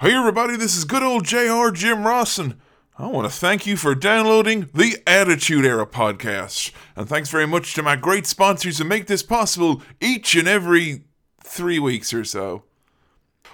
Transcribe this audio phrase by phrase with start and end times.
[0.00, 2.54] Hey everybody, this is good old JR Jim and
[2.96, 6.70] I want to thank you for downloading the Attitude Era podcast.
[6.94, 11.02] And thanks very much to my great sponsors who make this possible each and every
[11.42, 12.62] three weeks or so.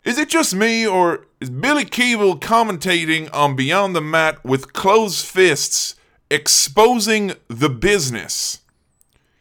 [0.05, 5.25] Is it just me, or is Billy Keeble commentating on Beyond the Mat with closed
[5.25, 5.95] fists,
[6.31, 8.61] exposing the business?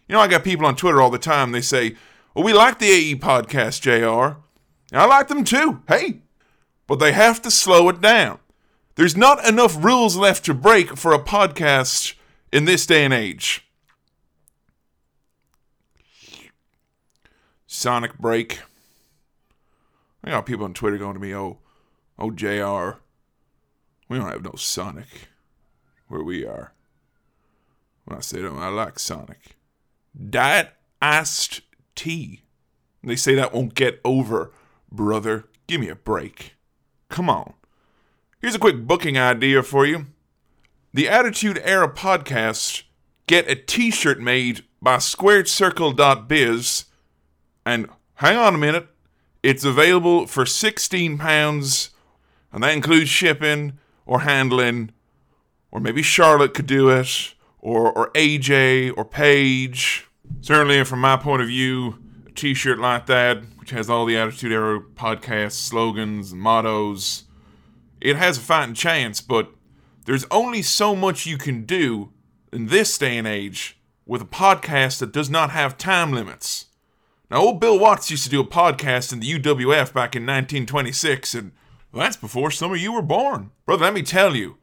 [0.08, 1.98] You know, I got people on Twitter all the time, they say,
[2.34, 4.40] Well, we like the AE podcast, JR.
[4.98, 5.82] I like them too.
[5.90, 6.23] Hey,
[6.96, 8.40] they have to slow it down.
[8.96, 12.14] There's not enough rules left to break for a podcast
[12.52, 13.68] in this day and age.
[17.66, 18.60] Sonic break.
[20.24, 21.58] I got people on Twitter going to me, oh,
[22.20, 23.00] oh, JR,
[24.08, 25.30] we don't have no Sonic
[26.08, 26.74] where we are.
[28.06, 29.58] When I say them, oh, I like Sonic.
[30.30, 30.70] Diet
[31.02, 31.62] iced
[31.96, 32.44] tea.
[33.04, 34.52] They say that won't get over,
[34.92, 35.46] brother.
[35.68, 36.53] Give me a break.
[37.14, 37.54] Come on.
[38.42, 40.08] Here's a quick booking idea for you.
[40.96, 42.82] The Attitude Era podcast
[43.28, 46.86] get a t-shirt made by squaredcircle.biz
[47.68, 48.88] and hang on a minute,
[49.44, 51.92] it's available for 16 pounds
[52.52, 53.78] and that includes shipping
[54.08, 54.90] or handling
[55.70, 60.08] or maybe Charlotte could do it or or AJ or Paige.
[60.42, 62.00] Certainly from my point of view,
[62.36, 67.24] t-shirt like that which has all the Attitude Era podcast slogans and mottos
[68.04, 69.50] it has a fighting chance, but
[70.06, 72.12] there's only so much you can do
[72.52, 76.66] in this day and age with a podcast that does not have time limits.
[77.32, 81.34] Now, old Bill Watts used to do a podcast in the UWF back in 1926,
[81.34, 81.54] and
[81.94, 83.52] that's before some of you were born.
[83.66, 84.58] Brother, let me tell you,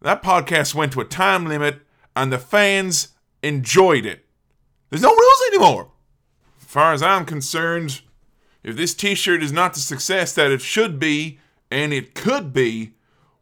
[0.00, 1.80] that podcast went to a time limit,
[2.14, 3.08] and the fans
[3.42, 4.26] enjoyed it.
[4.90, 5.90] There's no rules anymore.
[6.70, 8.00] Far as I'm concerned,
[8.62, 12.52] if this t shirt is not the success that it should be, and it could
[12.52, 12.92] be,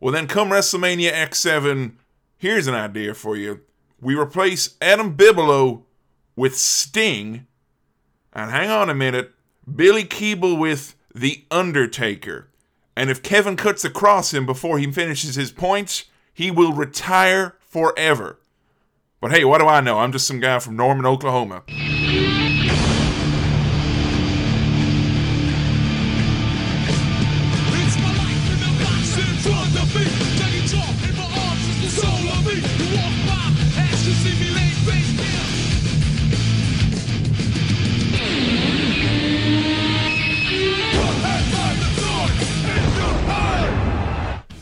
[0.01, 1.93] well, then come WrestleMania X7,
[2.39, 3.61] here's an idea for you.
[4.01, 5.85] We replace Adam Bigelow
[6.37, 7.47] with Sting,
[8.33, 9.35] and hang on a minute,
[9.71, 12.49] Billy Keeble with The Undertaker.
[12.97, 18.41] And if Kevin cuts across him before he finishes his points, he will retire forever.
[19.21, 19.99] But hey, what do I know?
[19.99, 21.65] I'm just some guy from Norman, Oklahoma.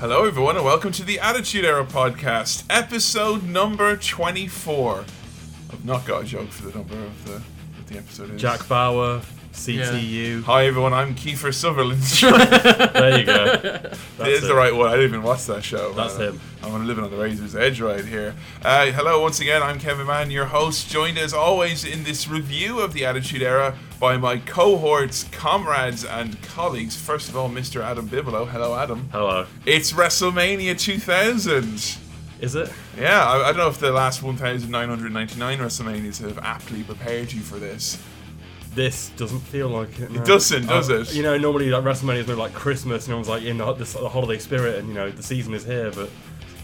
[0.09, 5.05] Hello, everyone, and welcome to the Attitude Era podcast, episode number 24.
[5.73, 7.43] I've not got a joke for the number of the,
[7.89, 8.41] the episode is.
[8.41, 9.21] Jack Bauer,
[9.57, 10.43] CTU.
[10.45, 12.03] Hi, everyone, I'm Kiefer Sutherland.
[12.97, 13.47] There you go.
[13.57, 14.47] That's It is it.
[14.49, 14.89] the right one.
[14.89, 15.93] I didn't even watch that show.
[15.95, 16.41] That's Uh, him.
[16.63, 18.35] I'm living on the razor's edge right here.
[18.63, 19.63] Uh, hello, once again.
[19.63, 23.75] I'm Kevin Mann, your host, joined as always in this review of the Attitude Era
[23.99, 26.95] by my cohorts, comrades, and colleagues.
[26.97, 27.83] First of all, Mr.
[27.83, 28.45] Adam Bigelow.
[28.45, 29.09] Hello, Adam.
[29.11, 29.47] Hello.
[29.65, 31.97] It's WrestleMania 2000.
[32.41, 32.71] Is it?
[32.99, 37.59] Yeah, I, I don't know if the last 1,999 WrestleManias have aptly prepared you for
[37.59, 37.99] this.
[38.77, 40.11] This doesn't feel like it.
[40.13, 40.21] no.
[40.21, 41.13] It doesn't, does it?
[41.15, 43.85] You know, normally like WrestleMania is more like Christmas, and everyone's like in the, the,
[43.85, 45.91] the holiday spirit, and you know the season is here.
[45.91, 46.11] But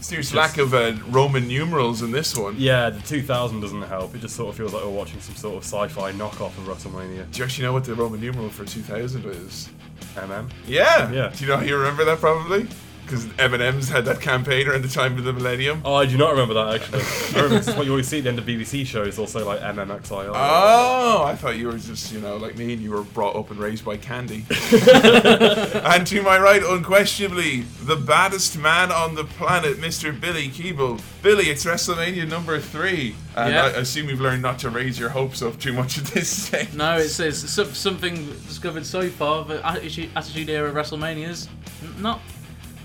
[0.09, 2.55] There's lack of uh, Roman numerals in this one.
[2.57, 4.13] yeah, the 2000 doesn't help.
[4.15, 7.29] It just sort of feels like we're watching some sort of sci-fi knockoff of WrestleMania.
[7.31, 9.69] Do you actually know what the Roman numeral for 2000 is?
[10.15, 10.51] MM.
[10.67, 11.11] Yeah.
[11.11, 11.31] Yeah.
[11.35, 12.67] Do you know how you remember that probably?
[13.03, 15.81] Because M&M's had that campaign around the time of the millennium.
[15.85, 17.01] Oh, I do not remember that actually.
[17.37, 19.59] I remember it's what you always see at the end of BBC shows, also like
[19.59, 20.31] MMXIO.
[20.33, 23.51] Oh, I thought you were just, you know, like me and you were brought up
[23.51, 24.45] and raised by candy.
[24.51, 30.17] and to my right, unquestionably, the baddest man on the planet, Mr.
[30.19, 31.01] Billy Keeble.
[31.21, 33.15] Billy, it's WrestleMania number three.
[33.35, 33.63] And Yeah.
[33.65, 36.73] I assume you've learned not to raise your hopes up too much at this stage.
[36.73, 41.47] No, it's, it's some- something discovered so far, but Attitude, Attitude Era WrestleManias,
[41.83, 42.19] n- not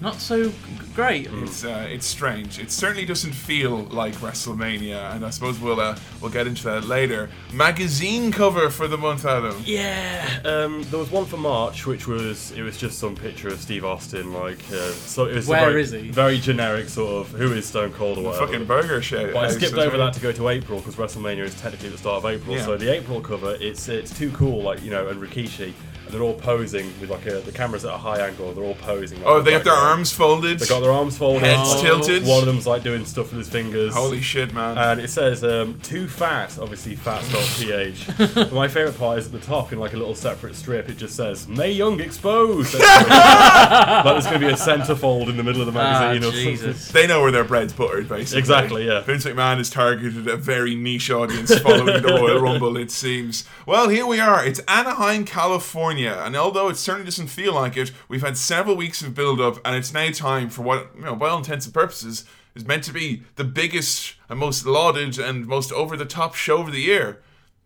[0.01, 0.53] not so
[0.95, 1.29] great.
[1.33, 2.59] It's uh, it's strange.
[2.59, 6.85] It certainly doesn't feel like WrestleMania, and I suppose we'll uh, we'll get into that
[6.85, 7.31] later.
[7.53, 9.63] Magazine cover for the month, Adam.
[9.65, 13.61] Yeah, um, there was one for March, which was it was just some picture of
[13.61, 16.11] Steve Austin, like uh, so it was Where very, is he?
[16.11, 18.47] Very generic sort of who is Stone Cold or whatever.
[18.47, 19.33] Fucking burger shit.
[19.33, 22.25] But I skipped over that to go to April because WrestleMania is technically the start
[22.25, 22.57] of April.
[22.57, 22.65] Yeah.
[22.65, 25.73] So the April cover, it's it's too cool, like you know, and Rikishi.
[26.09, 28.53] And they're all posing with like a, the cameras at a high angle.
[28.55, 29.19] They're all posing.
[29.19, 30.59] like, Oh, they the got their arms folded.
[30.59, 31.43] They got their arms folded.
[31.43, 32.25] Heads like, tilted.
[32.27, 33.93] One of them's like doing stuff with his fingers.
[33.95, 34.79] Holy shit, man.
[34.79, 38.35] And it says um, too fat, obviously fat spelled PH.
[38.35, 40.89] But my favourite part is at the top in like a little separate strip.
[40.89, 42.75] It just says Mae Young exposed.
[42.75, 46.33] like there's going to be a centerfold in the middle of the Ah, magazine or
[46.33, 46.51] something.
[46.51, 46.89] Jesus.
[46.93, 48.39] they know where their bread's buttered, basically.
[48.39, 49.01] Exactly, yeah.
[49.01, 53.45] Vince McMahon has targeted a very niche audience following the Royal Rumble, it seems.
[53.67, 54.45] Well, here we are.
[54.45, 59.03] It's Anaheim, California, and although it certainly doesn't feel like it, we've had several weeks
[59.03, 62.25] of build-up, and it's now time for what, you know, by all intents and purposes,
[62.55, 66.81] is meant to be the biggest and most lauded and most over-the-top show of the
[66.81, 67.21] year.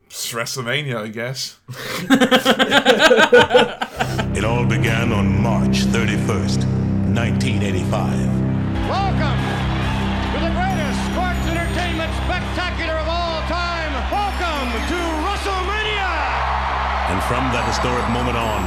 [0.07, 1.59] It's WrestleMania, I guess.
[4.35, 6.65] It all began on March 31st,
[7.15, 8.19] 1985.
[8.89, 9.39] Welcome
[10.33, 13.93] to the greatest sports entertainment spectacular of all time.
[14.11, 15.72] Welcome to WrestleMania.
[17.13, 18.65] And from that historic moment on,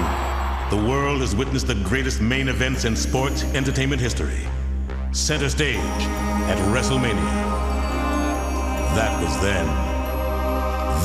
[0.69, 4.45] the world has witnessed the greatest main events in sports entertainment history.
[5.17, 5.81] Center stage
[6.45, 7.25] at WrestleMania.
[8.93, 9.65] That was then.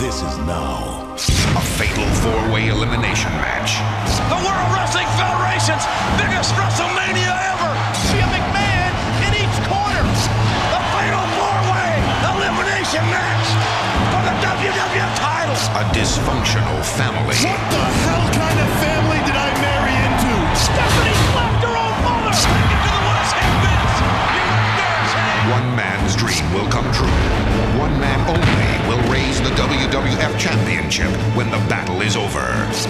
[0.05, 1.17] This is now.
[1.17, 3.81] A fatal four-way elimination match.
[4.29, 5.89] The World Wrestling Federation's
[6.21, 7.73] biggest WrestleMania ever.
[8.05, 8.93] See a McMahon
[9.25, 10.05] in each corner.
[10.05, 12.05] The fatal four-way
[12.37, 13.40] elimination match
[15.69, 17.37] A dysfunctional family.
[17.37, 20.33] What the hell kind of family did I marry into?
[20.57, 22.33] Stephanie slapped her own mother.
[22.33, 23.35] Take it to the West.
[23.37, 24.11] Hey, Vince, you
[24.81, 25.53] dare.
[25.53, 27.13] One man's dream will come true.
[27.79, 32.43] One man only will raise the WWF Championship when the battle is over.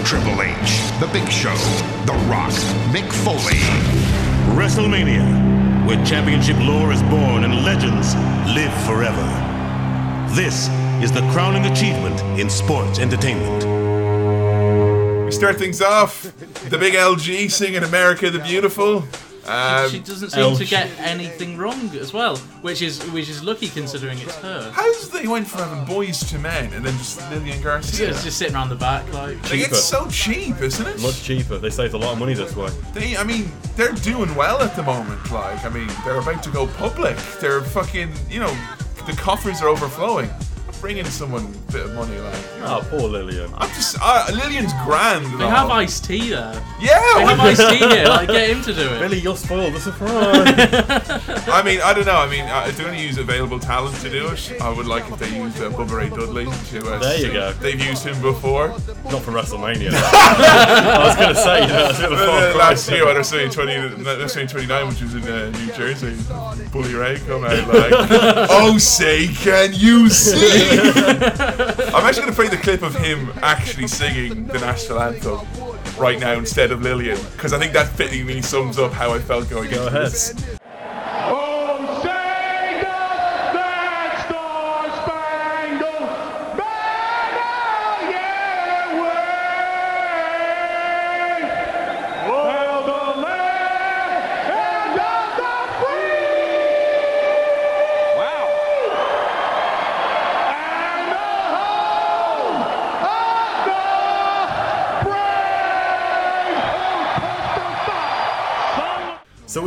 [0.04, 1.58] Triple H, The Big Show,
[2.06, 2.54] The Rock,
[2.94, 3.60] Mick Foley.
[4.56, 8.14] WrestleMania, where championship lore is born and legends
[8.54, 9.28] live forever.
[10.32, 10.70] This
[11.02, 13.64] is the crowning achievement in sports entertainment.
[15.24, 16.22] We start things off.
[16.68, 19.04] The big LG singing America the Beautiful.
[19.46, 23.68] Um, she doesn't seem to get anything wrong as well, which is which is lucky
[23.68, 24.70] considering it's her.
[24.74, 28.06] How's they went from having Boyz II Men and then just Lillian Garcia?
[28.06, 29.42] Yeah, it's just sitting around the back like.
[29.44, 31.00] Like, it's so cheap, isn't it?
[31.00, 31.56] Much cheaper.
[31.56, 32.68] They saved a lot of money this way.
[32.92, 35.32] They, I mean, they're doing well at the moment.
[35.32, 37.16] Like, I mean, they're about to go public.
[37.40, 38.54] They're fucking, you know,
[39.06, 40.28] the coffers are overflowing.
[40.80, 42.34] Bring in someone a bit of money, like.
[42.62, 43.50] Oh, poor Lillian.
[43.58, 45.26] I'm just, uh, Lillian's grand.
[45.26, 45.50] and They all.
[45.50, 46.54] have Ice T there.
[46.80, 48.04] Yeah, They have well, Ice T here.
[48.06, 48.98] Like get him to do it.
[49.00, 51.44] Billy, you'll spoil the surprise.
[51.48, 52.16] I mean, I don't know.
[52.16, 54.86] I mean, uh, if they're going to use available talent to do it, I would
[54.86, 56.78] like if they used uh, Bubba Ray Dudley to.
[56.94, 57.32] Uh, There you sing.
[57.34, 57.52] go.
[57.52, 58.68] They've used him before.
[58.68, 59.90] Not for WrestleMania.
[59.94, 62.58] I was going to say, you know, that's a bit of a far Uh, cry.
[62.70, 63.72] last year, when WrestleMania 20,
[64.04, 66.16] WrestleMania 29, which was in uh, New Jersey,
[66.72, 67.92] Bully Ray come out like,
[68.50, 70.69] "Oh, say, can you sing?"
[71.94, 75.40] I'm actually going to play the clip of him actually singing the national anthem
[75.98, 79.48] right now instead of Lillian, because I think that fittingly sums up how I felt
[79.50, 80.06] going Go into ahead.
[80.12, 80.59] this.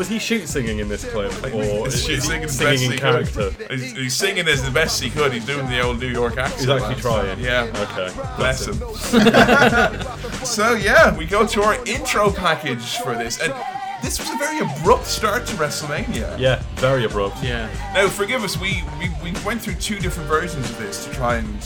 [0.04, 3.52] Was he shoot singing in this clip, or is he singing, singing in character?
[3.70, 5.32] He's, he's singing as the best he could.
[5.32, 6.60] He's doing the old New York accent.
[6.60, 7.02] He's actually lads.
[7.02, 7.40] trying.
[7.40, 7.72] Yeah.
[7.74, 8.12] Okay.
[8.36, 8.76] Bless him.
[10.46, 13.54] so yeah, we go to our intro package for this, and
[14.02, 16.38] this was a very abrupt start to WrestleMania.
[16.38, 17.42] Yeah, very abrupt.
[17.42, 17.70] Yeah.
[17.94, 21.38] Now, forgive us, we, we we went through two different versions of this to try
[21.38, 21.64] and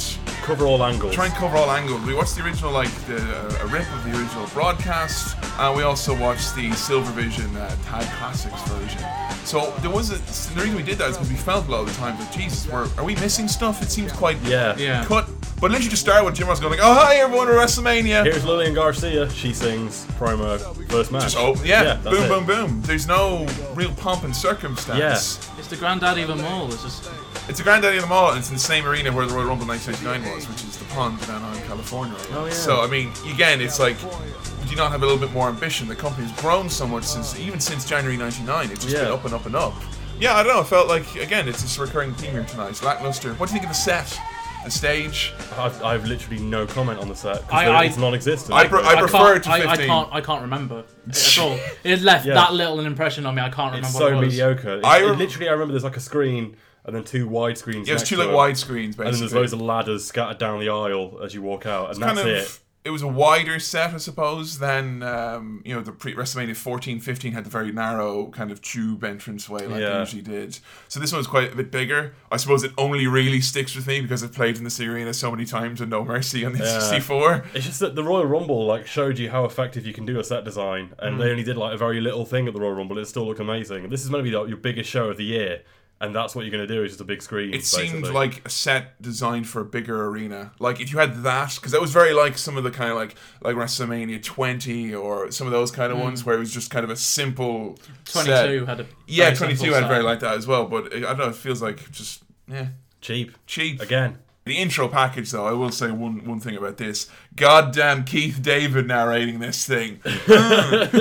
[0.47, 1.13] Cover all angles.
[1.13, 2.01] try and cover all angles.
[2.05, 5.83] We watched the original, like the uh, a rip of the original broadcast, and we
[5.83, 9.01] also watched the Silvervision uh, Tagged Classics version.
[9.43, 10.15] So there was a
[10.55, 12.31] the reason we did that is because we felt a lot of the time that
[12.31, 13.81] Jesus, we're, are we missing stuff?
[13.81, 14.75] It seems quite Yeah.
[14.77, 15.03] Yeah.
[15.03, 15.27] cut.
[15.59, 18.45] But literally just start with Jim Ross going like, "Oh hi everyone, we're WrestleMania." Here's
[18.45, 19.29] Lillian Garcia.
[19.31, 21.23] She sings promo first match.
[21.23, 22.29] Just oh yeah, that's boom it.
[22.29, 22.81] boom boom.
[22.83, 24.99] There's no real pomp and circumstance.
[24.99, 25.59] Yeah.
[25.59, 26.71] It's the granddaddy of them all.
[26.71, 27.09] It's just.
[27.49, 29.47] It's a granddaddy of them all, and it's in the same arena where the Royal
[29.47, 32.15] Rumble 1999 was, which is the pond in Anaheim, California.
[32.33, 32.51] Oh, yeah.
[32.51, 35.87] So I mean, again, it's like, do you not have a little bit more ambition?
[35.87, 38.71] The company's grown so much since even since January '99.
[38.71, 39.03] It's just Yeah.
[39.05, 39.73] been up and up and up.
[40.19, 40.61] Yeah, I don't know.
[40.61, 42.69] I felt like again, it's this recurring theme here tonight.
[42.69, 43.33] It's Lackluster.
[43.35, 44.19] What do you think of the set,
[44.65, 45.31] the stage?
[45.57, 48.53] I've, I've literally no comment on the set I- because I- it's non-existent.
[48.53, 50.09] I pre- I can't- prefer it to I, I can't.
[50.11, 51.57] I can't remember at all.
[51.85, 52.33] It left Yeah.
[52.33, 53.41] that little an impression on me.
[53.41, 54.27] I can't remember it's what so it was.
[54.33, 54.77] mediocre.
[54.79, 57.57] It's- I it rem- literally, I remember there's like a screen and then two wide
[57.57, 57.87] screens.
[57.87, 59.05] Yeah, it's two like wide screens basically.
[59.09, 61.99] And then there's loads of ladders scattered down the aisle as you walk out, and
[62.01, 62.33] kind that's of.
[62.33, 62.59] it.
[62.85, 67.01] it was a wider set, I suppose, than um, you know the pre WrestleMania 14,
[67.01, 70.59] 15 had the very narrow kind of tube entrance way like they usually did.
[70.87, 72.13] So this one was quite a bit bigger.
[72.31, 75.29] I suppose it only really sticks with me because I've played in this arena so
[75.31, 76.79] many times with No Mercy on the Yeah.
[76.79, 77.43] 64.
[77.53, 80.23] It's just that the Royal Rumble like showed you how effective you can do a
[80.23, 81.19] set design, and Mm.
[81.19, 82.97] they only did like a very little thing at the Royal Rumble.
[82.97, 83.89] It still looked amazing.
[83.89, 85.63] This is going to be like, your biggest show of the year,
[85.99, 87.53] and that's what you're going to do is just a big screen.
[87.53, 90.51] It seemed like a set designed for a bigger arena.
[90.59, 92.97] Like if you had that, because that was very like some of the kind of
[92.97, 96.05] like like WrestleMania 20 or some of those kind of hmm.
[96.05, 98.25] ones where it was just kind of a simple set.
[98.25, 99.87] 22 had a Yeah, 22 simple had set.
[99.89, 100.65] very like that as well.
[100.67, 101.29] But it, I don't know.
[101.29, 102.67] It feels like just yeah,
[103.01, 104.19] cheap cheap again.
[104.47, 107.09] The intro package, though, I will say one one thing about this.
[107.35, 109.99] Goddamn Keith David narrating this thing.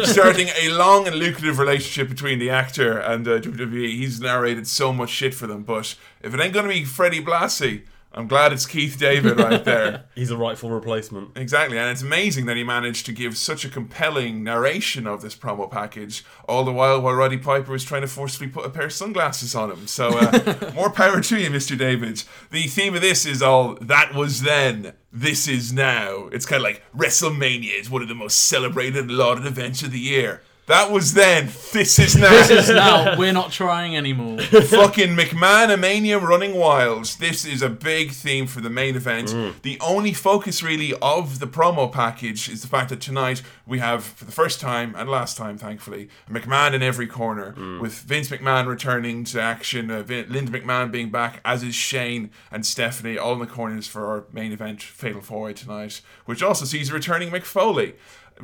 [0.05, 3.88] Starting a long and lucrative relationship between the actor and uh, WWE.
[3.88, 7.23] He's narrated so much shit for them, but if it ain't going to be Freddie
[7.23, 7.83] Blassie,
[8.16, 10.06] I'm glad it's Keith David right there.
[10.14, 11.37] He's a rightful replacement.
[11.37, 15.37] Exactly, and it's amazing that he managed to give such a compelling narration of this
[15.37, 18.87] promo package, all the while while Roddy Piper was trying to forcefully put a pair
[18.87, 19.87] of sunglasses on him.
[19.87, 21.76] So, uh, more power to you, Mr.
[21.76, 22.23] David.
[22.50, 26.28] The theme of this is all that was then, this is now.
[26.32, 29.92] It's kind of like WrestleMania is one of the most celebrated and lauded events of
[29.92, 30.40] the year.
[30.66, 32.30] That was then, this is now.
[32.30, 33.16] This is now.
[33.16, 34.40] We're not trying anymore.
[34.40, 37.04] Fucking McMahon Mania running wild.
[37.20, 39.32] This is a big theme for the main event.
[39.62, 44.02] The only focus really of the promo package is the fact that tonight we have,
[44.02, 48.66] for the first time and last time, thankfully, McMahon in every corner, with Vince McMahon
[48.66, 53.35] returning to action, uh, Vin- Linda McMahon being back, as is Shane and Stephanie, all
[53.35, 56.94] in the corners for our main event, Fatal Four Way tonight, which also sees a
[56.94, 57.94] returning McFoley.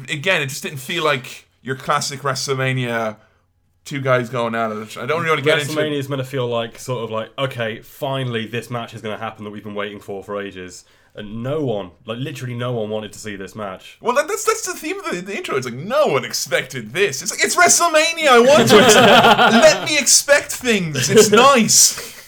[0.08, 3.16] Again, it just didn't feel like your classic WrestleMania.
[3.84, 4.96] Two guys going at it.
[4.96, 7.10] I don't really want to get into WrestleMania is meant to feel like sort of
[7.10, 10.40] like okay, finally this match is going to happen that we've been waiting for for
[10.40, 10.84] ages,
[11.16, 13.98] and no one, like literally no one, wanted to see this match.
[14.00, 15.56] Well, that, that's that's the theme of the, the intro.
[15.56, 17.22] It's like no one expected this.
[17.22, 18.28] It's like it's WrestleMania.
[18.28, 18.76] I want to.
[19.58, 21.10] let me expect things.
[21.10, 22.21] It's nice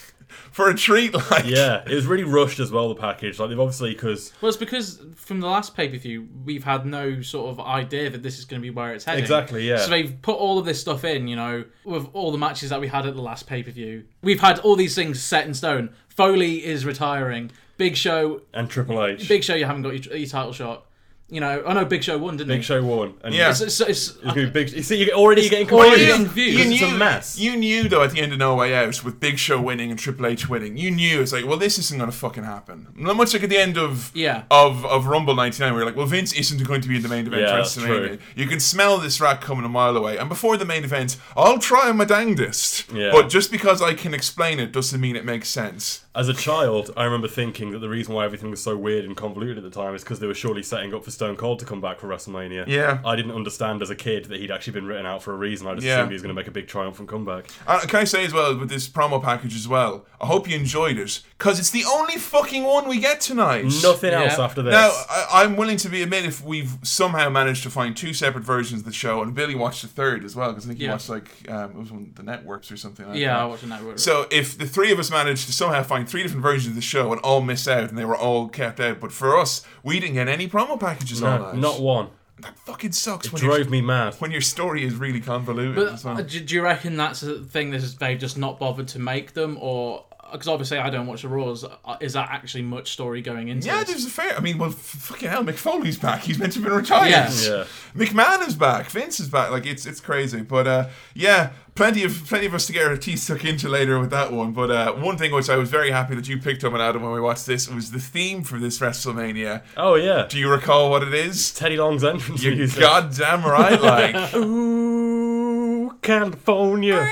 [0.54, 1.12] for a treat.
[1.30, 2.88] Like Yeah, it was really rushed as well.
[2.88, 6.28] The package, like they've obviously because Well, it's because from the last pay per view,
[6.44, 9.22] we've had no sort of idea that this is going to be where it's heading.
[9.22, 9.78] Exactly, yeah.
[9.78, 12.80] So they've put all of this stuff in, you know, with all the matches that
[12.80, 14.04] we had at the last pay per view.
[14.22, 15.90] We've had all these things set in stone.
[16.08, 17.50] Foley is retiring.
[17.76, 20.86] Big Show, and Triple H, Big Show, you haven't got your, your title shot.
[21.34, 22.54] You know, I know Big Show won, didn't it?
[22.54, 22.64] Big he?
[22.64, 23.50] Show won, and Yeah.
[23.50, 24.70] It's, it's, it's, It's gonna be big.
[24.70, 26.06] You see, you're already getting already confused.
[26.06, 26.82] getting because confused.
[26.84, 27.38] It's a mess.
[27.38, 29.98] You knew though at the end of No Way Out with Big Show winning and
[29.98, 32.86] Triple H winning, you knew it's like, well, this isn't going to fucking happen.
[32.94, 34.44] Not much like at the end of Yeah.
[34.50, 37.08] of of Rumble '99, where you're like, well, Vince isn't going to be in the
[37.08, 38.06] main event Yeah, that's WrestleMania.
[38.06, 38.18] true.
[38.36, 41.58] You can smell this rat coming a mile away, and before the main event, I'll
[41.58, 42.92] try my dangest.
[42.92, 43.10] Yeah.
[43.10, 46.03] But just because I can explain it doesn't mean it makes sense.
[46.16, 49.16] As a child, I remember thinking that the reason why everything was so weird and
[49.16, 51.64] convoluted at the time is because they were surely setting up for Stone Cold to
[51.64, 52.68] come back for WrestleMania.
[52.68, 53.00] Yeah.
[53.04, 55.66] I didn't understand as a kid that he'd actually been written out for a reason.
[55.66, 55.94] I just Yeah.
[55.96, 57.46] assumed he was going to make a big triumphant comeback.
[57.66, 60.06] Uh, can I say as well with this promo package as well?
[60.20, 63.64] I hope you enjoyed it because it's the only fucking one we get tonight.
[63.82, 64.70] Nothing else after this.
[64.72, 68.44] Now, I, I'm willing to be admit if we've somehow managed to find two separate
[68.44, 70.84] versions of the show, and Billy watched the third as well because I think he
[70.84, 70.92] Yeah.
[70.92, 73.04] watched like um, it was one of the networks or something.
[73.04, 73.20] Like that.
[73.20, 73.98] yeah, I watched the that.
[73.98, 76.80] So if the three of us managed to somehow find three different versions of the
[76.82, 80.00] show and all miss out, and they were all kept out, but for us, we
[80.00, 81.56] didn't get any promo packages all no, night.
[81.58, 82.08] not one.
[82.40, 83.26] That fucking sucks.
[83.26, 84.14] It when drove your- me mad.
[84.18, 85.76] when your story is really convoluted.
[85.76, 86.18] But as well.
[86.18, 88.98] uh, do, do you reckon that's a thing that is- they've just not bothered to
[88.98, 92.92] make them, or because obviously I don't watch the Raws, uh, is that actually much
[92.92, 93.86] story going into Yeah, it?
[93.86, 94.36] there's a fair.
[94.36, 96.22] I mean, well, f- fucking hell, Mick Foley's back.
[96.22, 97.10] He's meant to have been retired.
[97.10, 97.30] Yeah.
[97.40, 97.64] Yeah.
[97.96, 98.86] McMahon is back.
[98.90, 99.50] Vince is back.
[99.50, 100.40] Like it's it's crazy.
[100.42, 103.98] But uh, yeah, plenty of plenty of us to get our teeth stuck into later
[104.00, 104.52] with that one.
[104.52, 107.02] But uh, one thing which I was very happy that you picked up on Adam
[107.02, 109.62] when we watched this was the theme for this WrestleMania.
[109.76, 110.26] Oh yeah.
[110.28, 111.52] Do you recall what it is?
[111.54, 112.80] Teddy Long's entrance You music.
[112.80, 114.34] goddamn right, like.
[114.36, 117.06] Ooh, California.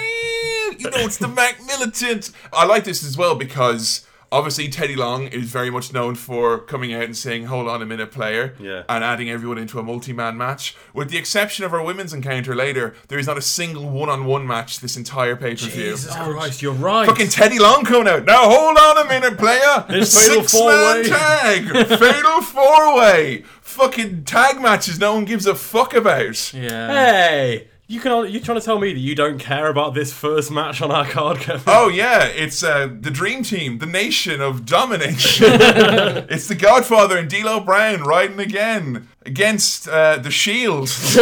[0.84, 2.30] You know, it's the Mac Militant.
[2.52, 6.94] I like this as well because obviously Teddy Long is very much known for coming
[6.94, 8.82] out and saying, hold on a minute, player, Yeah.
[8.88, 10.74] and adding everyone into a multi man match.
[10.94, 14.24] With the exception of our women's encounter later, there is not a single one on
[14.24, 15.90] one match this entire pay per view.
[15.90, 17.06] Jesus Christ, you're right.
[17.06, 18.24] Fucking Teddy Long coming out.
[18.24, 19.84] Now hold on a minute, player.
[19.90, 21.08] It's fatal Six man four-way.
[21.08, 21.98] tag.
[21.98, 23.44] fatal four way.
[23.60, 26.52] Fucking tag matches no one gives a fuck about.
[26.54, 26.88] yeah.
[26.88, 28.32] Hey, you can.
[28.32, 31.04] You trying to tell me that you don't care about this first match on our
[31.04, 31.62] card, Kevin?
[31.66, 35.46] Oh yeah, it's uh, the Dream Team, the nation of domination.
[35.50, 39.08] it's the Godfather and D'Lo Brown riding again.
[39.24, 40.88] Against uh, the Shield,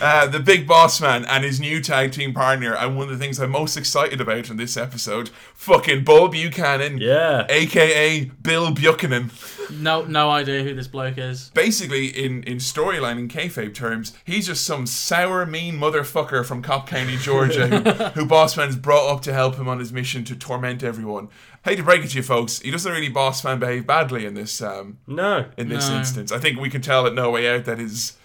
[0.00, 2.74] uh, the Big Boss Man, and his new tag team partner.
[2.74, 6.98] And one of the things I'm most excited about in this episode, fucking Bull Buchanan,
[6.98, 7.46] Yeah.
[7.48, 9.30] aka Bill Buchanan.
[9.70, 11.50] No, no idea who this bloke is.
[11.50, 16.86] Basically, in, in storyline in kayfabe terms, he's just some sour, mean motherfucker from Cobb
[16.86, 17.76] County, Georgia, who,
[18.20, 21.28] who Bossman's brought up to help him on his mission to torment everyone.
[21.64, 24.62] Hate to break it to you, folks, he doesn't really Bossman behave badly in this
[24.62, 25.46] um, No.
[25.56, 25.98] in this No.
[25.98, 26.30] instance.
[26.32, 28.16] I think we can tell at No Way Out that his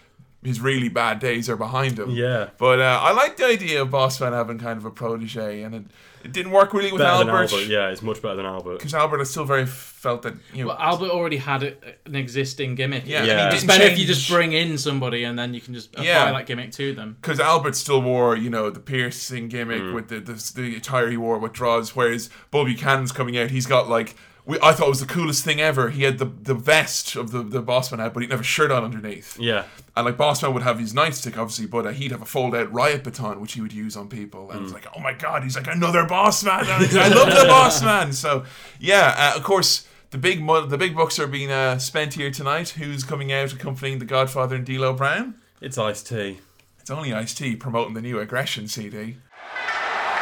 [0.44, 2.10] his really bad days are behind him.
[2.12, 2.50] Yeah.
[2.58, 5.84] But uh, I like the idea of Bossman having kind of a protege, and it,
[6.24, 7.52] it didn't work really with Better Albert.
[7.54, 7.68] Albert.
[7.68, 8.78] Yeah, it's much better than Albert.
[8.80, 10.68] Because Albert, I still very felt that you know.
[10.70, 11.74] Well, Albert already had a,
[12.06, 13.04] an existing gimmick.
[13.06, 13.32] yeah, Yeah.
[13.32, 15.74] and he It's didn't better if you just bring in somebody and then you can
[15.74, 16.32] just apply Yeah.
[16.32, 17.18] that gimmick to them.
[17.22, 19.94] because Albert still wore, you know, the piercing gimmick Mm.
[19.94, 23.66] with the, the the attire he wore with draws, whereas Bobby Buchanan's coming out, he's
[23.66, 24.16] got like.
[24.46, 25.90] We, I thought it was the coolest thing ever.
[25.90, 28.72] He had the, the vest of the, the Bossman had, but he didn't have shirt
[28.72, 29.40] on underneath.
[29.40, 29.66] Yeah.
[29.96, 32.72] And like Bossman would have his nightstick, obviously, but uh, he'd have a fold out
[32.74, 34.52] riot baton, which he would use on people.
[34.52, 36.66] And it's like, oh my god, he's like another boss man.
[36.66, 38.12] I love the boss man.
[38.12, 38.44] So
[38.80, 39.88] yeah, uh, of course.
[40.12, 42.70] The big mo- the big bucks are being uh, spent here tonight.
[42.70, 45.34] Who's coming out accompanying the Godfather and D'Lo Brown?
[45.60, 46.38] It's Ice T.
[46.80, 49.18] It's only Ice T promoting the new Aggression CD.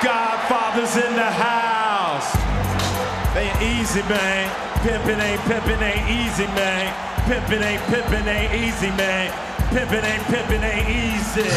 [0.01, 2.50] Godfather's in the house.
[3.34, 4.50] They ain't easy, man.
[4.84, 6.94] Pimpin' ain't pimpin' ain't easy, man.
[7.24, 9.32] Pimpin' ain't pimpin' ain't easy, man.
[9.70, 11.50] Pimpin' ain't pimpin' ain't easy.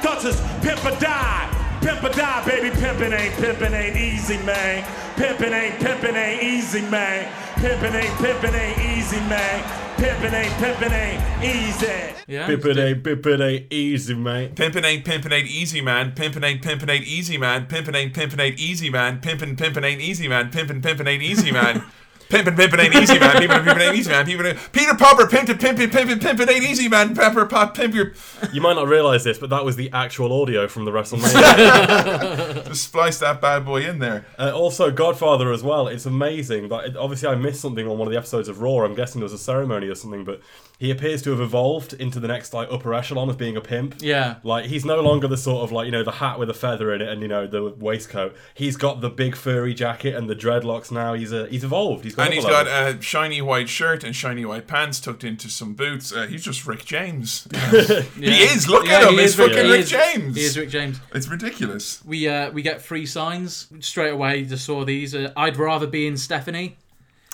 [0.00, 1.57] Cause it's pimp or die.
[1.80, 2.70] Pimp or die, baby.
[2.70, 4.84] Pimpin' ain't pimpin' ain't easy, man.
[5.16, 7.26] Pimpin' ain't pimpin' ain't easy, man.
[7.56, 9.64] Pimpin' ain't pimpin' ain't easy, man.
[9.96, 12.14] Pimpin' ain't pimpin' ain't easy.
[12.28, 12.46] Yeah.
[12.46, 14.54] Bippity bippity easy, mate.
[14.54, 16.12] Pimpin' ain't pimpin' ain't easy man.
[16.12, 17.66] Pimpin' ain't pimpin' ain't easy man.
[17.66, 19.20] Pimpin' ain't pimpin' ain't easy man.
[19.20, 20.50] Pimpin' pimpin' ain't easy man.
[20.50, 21.82] Pimpin' pimpin' ain't easy man.
[22.28, 23.36] Pimpin' pimpin' ain't easy man.
[23.36, 24.26] Pimpin' pimpin' ain't easy man.
[24.26, 27.14] Pimpin' Peter Popper pimpin' pimpin' pimpin' pimpin' ain't easy man.
[27.14, 28.12] Pepper pop pimp your
[28.52, 32.64] You might not realise this, but that was the actual audio from the WrestleMania.
[32.66, 34.26] just splice that bad boy in there.
[34.38, 35.88] uh, also, Godfather as well.
[35.88, 36.68] It's amazing.
[36.68, 38.84] Like, it, obviously, I missed something on one of the episodes of Raw.
[38.84, 40.42] I'm guessing there was a ceremony or something, but
[40.78, 43.96] he appears to have evolved into the next like upper echelon of being a pimp.
[43.98, 44.36] Yeah.
[44.44, 46.94] Like he's no longer the sort of like you know the hat with a feather
[46.94, 48.36] in it and you know the waistcoat.
[48.54, 51.14] He's got the big furry jacket and the dreadlocks now.
[51.14, 52.04] He's a he's evolved.
[52.04, 52.66] He's got And he's up a got
[52.98, 56.12] a shiny white shirt and shiny white pants tucked into some boots.
[56.12, 57.48] Uh, he's just Rick James.
[57.58, 58.00] Yeah.
[58.36, 58.68] He is.
[58.68, 59.18] Look Yeah, at him.
[59.18, 60.36] He's is Rick- fucking he Rick is- James.
[60.36, 61.00] He is Rick James.
[61.14, 62.04] It's ridiculous.
[62.04, 64.44] We uh, we get free signs straight away.
[64.44, 65.14] Just saw these.
[65.14, 66.76] Uh, I'd rather be in Stephanie.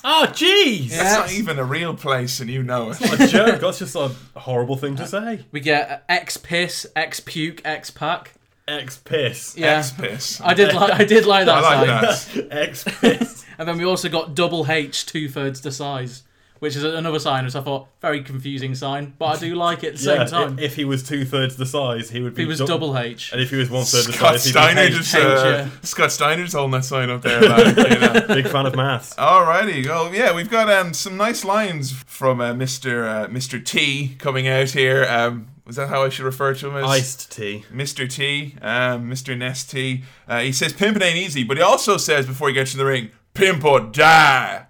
[0.05, 0.91] Oh jeez.
[0.91, 1.19] That's Yeah.
[1.19, 3.01] not even a real place, and you know it.
[3.21, 3.61] A joke.
[3.61, 5.45] That's just a horrible thing to say.
[5.51, 8.35] We get uh, X piss, X puke, X pack.
[8.69, 9.57] X piss.
[9.57, 10.41] Yeah, X piss.
[10.41, 12.49] I did like I did like that I like sign.
[12.49, 12.57] that.
[12.69, 13.41] X piss.
[13.57, 16.25] And then we also got double H, two thirds the size,
[16.61, 19.95] which is another sign which I thought very confusing sign, but I do like it
[19.95, 20.59] at the yeah, same time.
[20.59, 22.43] i- if he was two thirds the size, he would be.
[22.43, 23.33] he was dou- double H.
[23.33, 25.21] And if he was one third the Scott size, he'd Steiner be just H.
[25.23, 25.69] uh, yeah.
[25.83, 27.41] Scott Steiner just holding that sign up there.
[27.43, 28.27] Like, you know.
[28.29, 29.15] big fan of maths.
[29.17, 33.07] Alrighty, well, yeah, we've got um, some nice lines from uh, Mr.
[33.25, 33.63] Uh, Mr.
[33.65, 35.05] T coming out here.
[35.05, 36.85] Um, was that how I should refer to him as?
[36.91, 37.65] Ice T.
[37.73, 38.09] Mr.
[38.11, 39.37] T, um, Mr.
[39.37, 40.05] Nest T.
[40.29, 42.85] Uh, he says pimping ain't easy, but he also says before he gets to the
[42.85, 44.67] ring, pimp or die.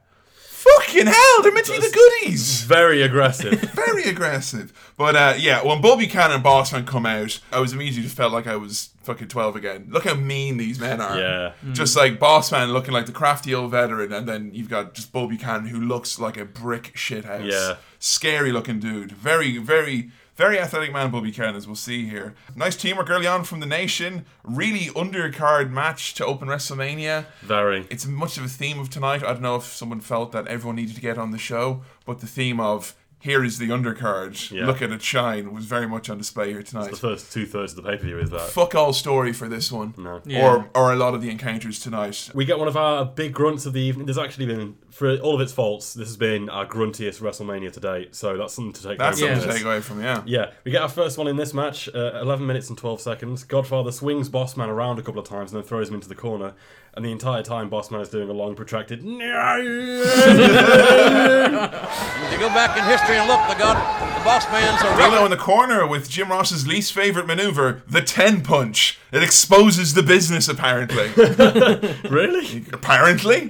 [0.64, 1.90] Fucking hell, they're meant to be the
[2.22, 2.62] goodies.
[2.62, 3.60] Very aggressive.
[3.74, 4.72] Very aggressive.
[4.96, 8.32] But uh, yeah, when Bobby Buchanan and Bossman come out, I was immediately just felt
[8.32, 9.86] like I was fucking 12 again.
[9.90, 11.18] Look how mean these men are.
[11.18, 11.52] Yeah.
[11.72, 15.36] Just like Bossman looking like the crafty old veteran, and then you've got just Bobby
[15.36, 17.50] Buchanan who looks like a brick shithouse.
[17.50, 17.76] Yeah.
[17.98, 19.12] Scary looking dude.
[19.12, 22.34] Very, very, very athletic man, Bobby Buchanan, as we'll see here.
[22.56, 24.24] Nice teamwork early on from the nation.
[24.42, 27.26] Really undercard match to open WrestleMania.
[27.42, 27.86] Very.
[27.88, 29.22] It's much of a theme of tonight.
[29.22, 32.18] I don't know if someone felt that everyone needed to get on the show, but
[32.18, 34.50] the theme of here is the undercard.
[34.50, 34.66] Yeah.
[34.66, 36.90] Look at it shine was very much on display here tonight.
[36.90, 37.14] The tonight.
[37.14, 38.50] first two thirds of the pay per view is that.
[38.50, 39.94] Fuck all story for this one.
[39.96, 40.20] No.
[40.26, 40.46] Yeah.
[40.46, 42.30] Or or a lot of the encounters tonight.
[42.34, 44.04] We get one of our big grunts of the evening.
[44.04, 47.80] There's actually been, for all of its faults, this has been our gruntiest WrestleMania to
[47.80, 48.14] date.
[48.14, 50.22] So that's something to take That's away something from to take away from, yeah.
[50.26, 53.42] Yeah, we get our first one in this match, uh, 11 minutes and 12 seconds.
[53.42, 56.52] Godfather swings Bossman around a couple of times and then throws him into the corner.
[56.96, 59.00] And the entire time, Bossman is doing a long, protracted.
[59.00, 59.06] If
[62.32, 63.74] you go back in history and look, the God,
[64.16, 68.00] the boss man's a D'Lo in the corner with Jim Ross's least favorite maneuver, the
[68.00, 69.00] 10 punch.
[69.10, 71.08] It exposes the business, apparently.
[72.08, 72.64] really?
[72.72, 73.48] apparently.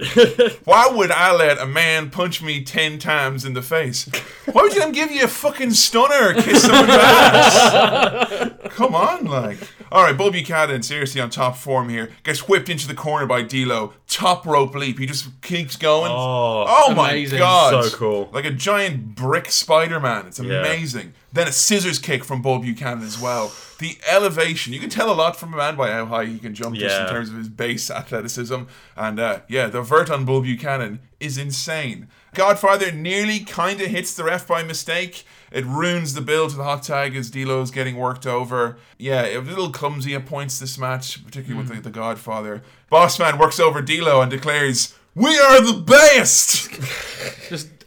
[0.63, 4.09] Why would I let a man punch me 10 times in the face?
[4.51, 8.51] Why would you let him give you a fucking stunner or kiss someone's ass?
[8.69, 9.57] Come on, like.
[9.91, 12.11] All right, Bull Buchanan, seriously on top form here.
[12.23, 13.93] Gets whipped into the corner by D'Lo.
[14.07, 14.99] Top rope leap.
[14.99, 16.11] He just keeps going.
[16.13, 17.39] Oh, my amazing.
[17.39, 17.85] god!
[17.85, 18.29] So cool.
[18.33, 20.27] Like a giant brick Spider-Man.
[20.27, 20.59] It's Yeah.
[20.59, 21.13] amazing.
[21.33, 23.51] Then a scissors kick from Bull Buchanan as well.
[23.79, 24.71] The elevation.
[24.71, 26.95] You can tell a lot from a man by how high he can jump just
[26.95, 27.11] in Yeah.
[27.11, 28.61] terms of his base athleticism.
[28.95, 32.07] And uh, yeah, the vert on Bull Buchanan is insane.
[32.33, 35.25] Godfather nearly kind of hits the ref by mistake.
[35.51, 38.77] It ruins the build to the hot tag as D'Lo's getting worked over.
[38.97, 42.61] Yeah, a little clumsy at points this match, particularly with the, the Godfather.
[42.95, 46.69] Bossman works over D'Lo and declares, "We are the best."
[47.49, 47.69] Just.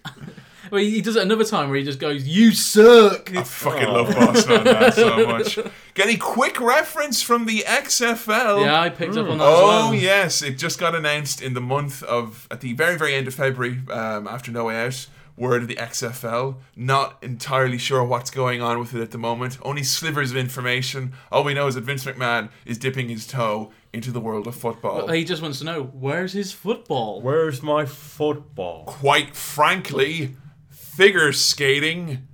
[0.70, 4.08] Well, he does it another time where he just goes, "You suck." I fucking love
[4.08, 5.58] Bossman man so much.
[5.94, 8.66] Get a quick reference from the XFL.
[8.66, 9.94] Yeah, I picked up on that as Oh well.
[9.94, 13.32] yes, it just got announced in the month of at the very very end of
[13.34, 15.06] February um, after No Way Out.
[15.38, 16.56] Word of the XFL.
[16.76, 19.56] Not entirely sure what's going on with it at the moment.
[19.62, 21.14] Only slivers of information.
[21.32, 24.54] All we know is that Vince McMahon is dipping his toe into the world of
[24.54, 25.08] football.
[25.08, 27.20] He just wants to know where's his football.
[27.20, 28.84] Where's my football?
[28.84, 30.36] Quite frankly,
[30.70, 32.28] figure skating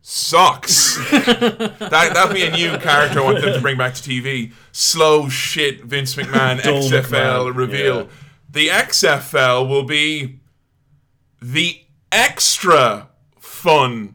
[0.00, 0.96] sucks.
[1.10, 4.52] that that'd be a new character I want them to bring back to TV.
[4.72, 7.96] Slow shit Vince McMahon Dull XFL McMahon, reveal.
[8.02, 8.06] yeah.
[8.50, 10.40] The XFL will be
[11.42, 14.14] the extra fun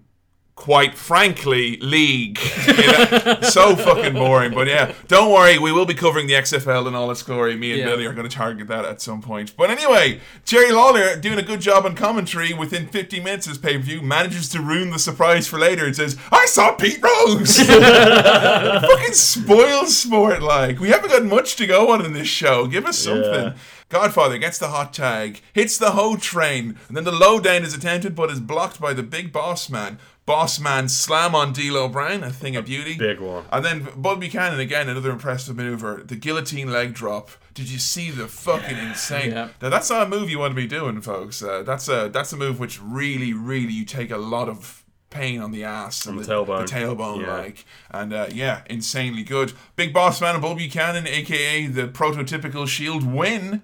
[0.56, 2.40] quite frankly, league.
[2.68, 3.40] You know?
[3.42, 4.54] so fucking boring.
[4.54, 7.56] But yeah, don't worry, we will be covering the XFL in all its glory.
[7.56, 7.86] Me and Yeah.
[7.88, 9.56] Billy are going to target that at some point.
[9.58, 13.62] But anyway, Jerry Lawler doing a good job on commentary within 50 minutes of this
[13.62, 15.86] pay per view manages to ruin the surprise for later.
[15.88, 17.58] It says, I saw Pete Rose!
[17.60, 20.80] fucking spoiled sport like.
[20.80, 22.68] We haven't got much to go on in this show.
[22.68, 23.24] Give us something.
[23.46, 23.54] Yeah.
[23.94, 27.76] Godfather gets the hot tag, hits the Ho Train, and then the Lo Down is
[27.76, 30.00] attempted but is blocked by the big boss man.
[30.26, 32.98] Boss man slam on D'Lo Brown, a thing of beauty.
[32.98, 33.46] Big one.
[33.52, 36.02] And then Bull Buchanan again, another impressive maneuver.
[36.04, 37.30] The guillotine leg drop.
[37.54, 39.32] Did you see the fucking insane?
[39.32, 39.50] Yeah.
[39.62, 41.44] Now that's not a move you want to be doing, folks.
[41.44, 44.83] Uh, that's a that's a move which really, really you take a lot of
[45.14, 46.68] pain on the ass and the tailbone.
[46.68, 47.34] The tailbone, Yeah.
[47.34, 49.54] like, and uh, yeah, insanely good.
[49.76, 53.62] Big boss man and Bull Buchanan, aka the prototypical Shield win.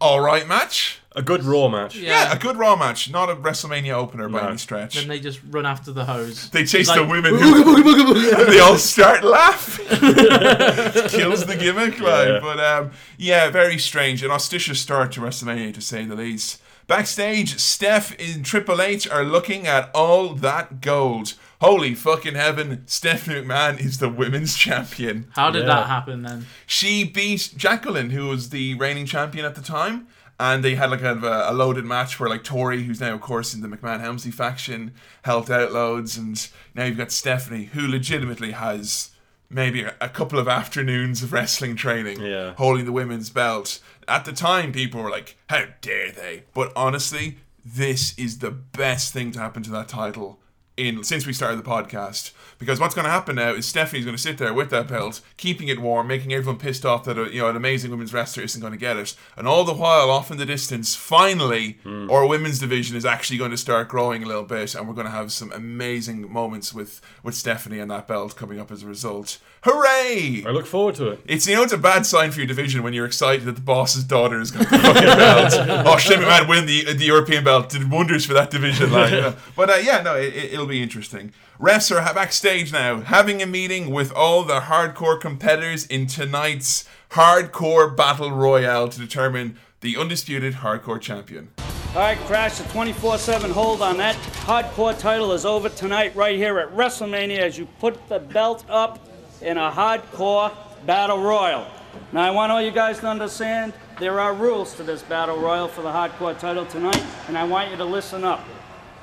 [0.00, 1.00] All right match.
[1.16, 1.94] A good Raw match.
[1.94, 4.48] Yeah, a good Raw match, not a WrestleMania opener by No.
[4.48, 4.96] any stretch.
[4.96, 6.50] Then they just run after the hose.
[6.50, 9.86] They chase Like, the women who, and they all start laughing.
[11.08, 12.28] Kills the gimmick, like.
[12.28, 12.40] Yeah.
[12.40, 14.22] But um, yeah, very strange.
[14.24, 16.60] An auspicious start to WrestleMania, to say the least.
[16.86, 21.34] Backstage, Steph and Triple H are looking at all that gold.
[21.60, 22.82] Holy fucking heaven!
[22.86, 25.28] Steph McMahon is the women's champion.
[25.34, 25.74] How did Yeah.
[25.76, 26.46] that happen then?
[26.66, 31.00] She beat Jacqueline, who was the reigning champion at the time, and they had like
[31.00, 33.68] kind of a, a loaded match where like Tori, who's now of course in the
[33.68, 34.92] McMahon Helmsley faction,
[35.22, 39.10] helped out loads, and now you've got Stephanie, who legitimately has
[39.48, 42.54] maybe a, a couple of afternoons of wrestling training, Yeah.
[42.54, 43.78] holding the women's belt.
[44.08, 49.12] At the time, people were like, "How dare they?" But honestly, this is the best
[49.12, 50.40] thing to happen to that title
[50.76, 52.32] in since we started the podcast.
[52.58, 55.20] Because what's going to happen now is Stephanie's going to sit there with that belt,
[55.36, 58.42] keeping it warm, making everyone pissed off that a, you know an amazing women's wrestler
[58.42, 62.10] isn't going to get it, and all the while, off in the distance, finally, hmm.
[62.10, 65.06] our women's division is actually going to start growing a little bit, and we're going
[65.06, 68.86] to have some amazing moments with with Stephanie and that belt coming up as a
[68.86, 69.38] result.
[69.64, 70.44] Hooray!
[70.46, 71.20] I look forward to it.
[71.26, 73.62] It's you know it's a bad sign for your division when you're excited that the
[73.62, 75.86] boss's daughter has got the fucking belt.
[75.86, 78.92] oh, Shane McMahon win the the European belt did wonders for that division.
[78.92, 79.36] Like, you know.
[79.56, 81.32] but uh, yeah, no, it, it'll be interesting.
[81.58, 87.96] Refs are backstage now, having a meeting with all the hardcore competitors in tonight's hardcore
[87.96, 91.48] battle royale to determine the undisputed hardcore champion.
[91.94, 96.36] All right, Crash, the 24 7 hold on that hardcore title is over tonight, right
[96.36, 98.98] here at WrestleMania, as you put the belt up
[99.44, 100.50] in a hardcore
[100.86, 101.66] battle royal.
[102.12, 105.68] Now, I want all you guys to understand there are rules to this battle royal
[105.68, 108.44] for the hardcore title tonight, and I want you to listen up.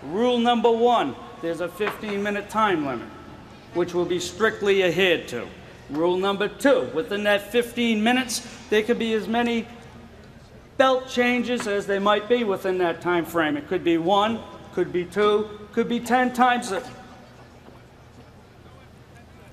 [0.04, 3.08] Rule number one there's a 15 minute time limit,
[3.74, 5.48] which will be strictly adhered to.
[5.90, 9.68] Rule number two within that 15 minutes, there could be as many
[10.78, 13.58] belt changes as they might be within that time frame.
[13.58, 14.40] It could be one,
[14.74, 16.84] could be two, could be ten times it.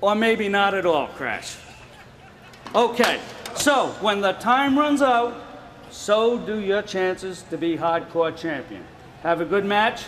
[0.00, 1.56] Or maybe not at all, Crash.
[2.74, 3.20] Okay,
[3.56, 5.34] so when the time runs out,
[5.90, 8.84] so do your chances to be hardcore champion.
[9.22, 10.04] Have a good match.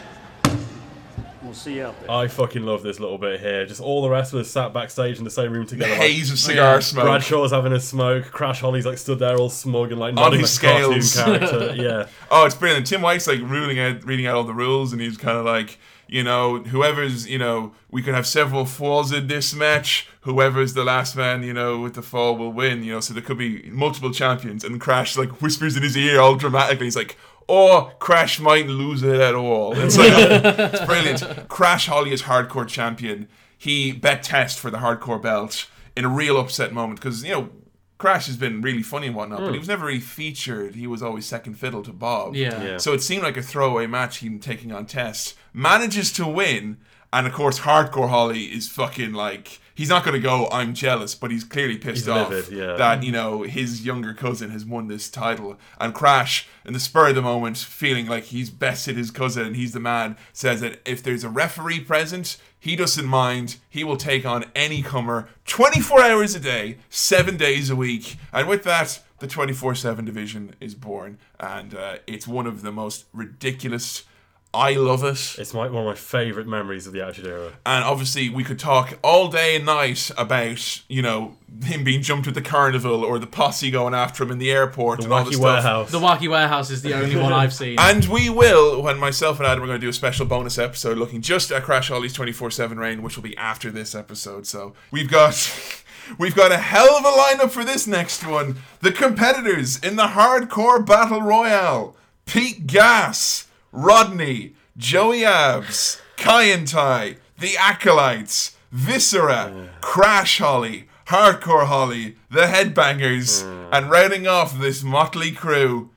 [1.42, 2.10] We'll see you out there.
[2.10, 3.64] I fucking love this little bit here.
[3.64, 5.90] Just all the wrestlers sat backstage in the same room together.
[5.90, 6.80] like- haze of cigar Yeah.
[6.80, 7.04] smoke.
[7.06, 8.26] Bradshaw's having a smoke.
[8.30, 11.38] Crash Holly's like stood there all smug and like nodding his like cartoon scales.
[11.50, 11.74] character.
[11.82, 12.06] Yeah.
[12.30, 12.86] Oh, it's brilliant.
[12.86, 15.78] Tim White's like ruling out, reading out all the rules, and he's kind of like,
[16.10, 20.08] you know, whoever's, you know, we could have several falls in this match.
[20.22, 22.82] Whoever's the last man, you know, with the fall will win.
[22.82, 24.64] You know, so there could be multiple champions.
[24.64, 26.86] And Crash like whispers in his ear all dramatically.
[26.86, 31.48] He's like, "Or Crash might lose it at all." It's like it's brilliant.
[31.48, 33.28] Crash Holly is hardcore champion.
[33.56, 37.50] He bet test for the hardcore belt in a real upset moment because you know
[38.00, 39.58] Crash has been really funny and whatnot, but he hmm.
[39.58, 40.74] was never really featured.
[40.74, 42.34] He was always second fiddle to Bob.
[42.34, 42.62] Yeah.
[42.62, 42.76] Yeah.
[42.78, 45.36] So it seemed like a throwaway match, him taking on Test.
[45.52, 46.78] Manages to win,
[47.12, 49.60] and of course, Hardcore Holly is fucking like.
[49.74, 52.74] He's not going to go, I'm jealous, but he's clearly pissed He's off livid, yeah.
[52.74, 55.56] that, you know, his younger cousin has won this title.
[55.80, 59.56] And Crash, in the spur of the moment, feeling like he's bested his cousin and
[59.56, 63.56] he's the man, says that if there's a referee present, he doesn't mind.
[63.70, 68.16] He will take on any comer 24 hours a day, seven days a week.
[68.32, 71.18] And with that, the 24 7 division is born.
[71.40, 74.04] And uh, it's one of the most ridiculous.
[74.52, 75.36] I love it.
[75.38, 77.52] It's my, one of my favourite memories of the Attitude Era.
[77.64, 82.26] And obviously, we could talk all day and night about, you know, him being jumped
[82.26, 85.20] at the carnival or the posse going after him in the airport The and all
[85.20, 85.44] Wacky this stuff.
[85.44, 85.90] Warehouse.
[85.92, 87.78] The Wacky Warehouse is the only one I've seen.
[87.78, 90.98] And we will, when myself and Adam are going to do a special bonus episode
[90.98, 94.46] looking just at Crash Holly's 24 7 reign, which will be after this episode.
[94.46, 95.34] So we've got.
[96.18, 98.56] We've got a hell of a lineup for this next one.
[98.80, 101.94] The competitors in the hardcore battle royale
[102.26, 113.42] Pete Gas, Rodney, Joey Abs, Kaientai, The Acolytes, Viscera, Crash Holly, Hardcore Holly, The Headbangers,
[113.42, 113.72] hmm.
[113.72, 115.90] and rounding off this motley crew,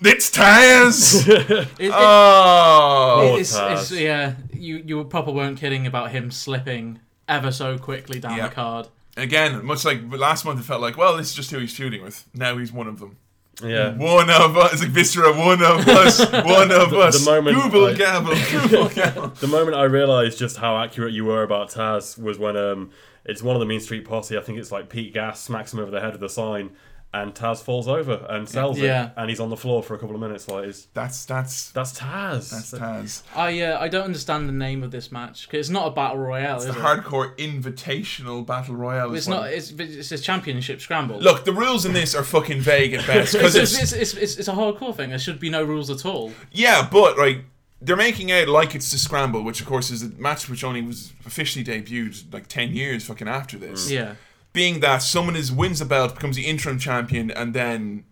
[0.00, 1.26] it's Taz!
[1.28, 3.28] It- it- oh!
[3.30, 3.72] Poor it's, Taz.
[3.72, 8.48] it's, yeah, you you proper weren't kidding about him slipping ever so quickly down Yeah.
[8.48, 8.88] the card.
[9.16, 12.02] Again, much like last month, it felt like, well, this is just who he's shooting
[12.02, 12.26] with.
[12.32, 13.16] Now he's one of them.
[13.62, 13.96] Yeah.
[13.96, 14.74] One of us.
[14.74, 16.20] It's like Viscera, one of us.
[16.30, 17.24] One of us.
[17.24, 18.34] the moment Google I- Gabble.
[18.50, 19.28] Google Gabble.
[19.28, 22.90] The moment I realised just how accurate you were about Taz was when um,
[23.24, 24.38] it's one of the Mean Street Posse.
[24.38, 26.70] I think it's like Pete Gas smacks him over the head with a sign,
[27.14, 29.06] and Taz falls over and sells Yeah.
[29.06, 30.46] it, and he's on the floor for a couple of minutes.
[30.46, 32.50] Like, it's, That's, that's, that's Taz.
[32.50, 33.22] that's Taz.
[33.34, 36.18] I uh, I don't understand the name of this match because it's not a battle
[36.18, 36.56] royale.
[36.56, 36.84] It's is the it?
[36.84, 39.14] hardcore invitational battle royale.
[39.14, 39.50] It's is what- not.
[39.52, 41.18] It's it's a championship scramble.
[41.18, 43.34] Look, the rules in this are fucking vague at best.
[43.34, 45.10] it's, Because it's, it's, it's, it's, it's a hardcore thing.
[45.10, 46.32] There should be no rules at all.
[46.52, 47.44] Yeah, but like
[47.80, 50.82] they're making out like it's the scramble, which of course is a match which only
[50.82, 53.90] was officially debuted like ten years fucking after this.
[53.90, 54.14] Yeah.
[54.52, 58.04] Being that someone is wins the belt, becomes the interim champion, and then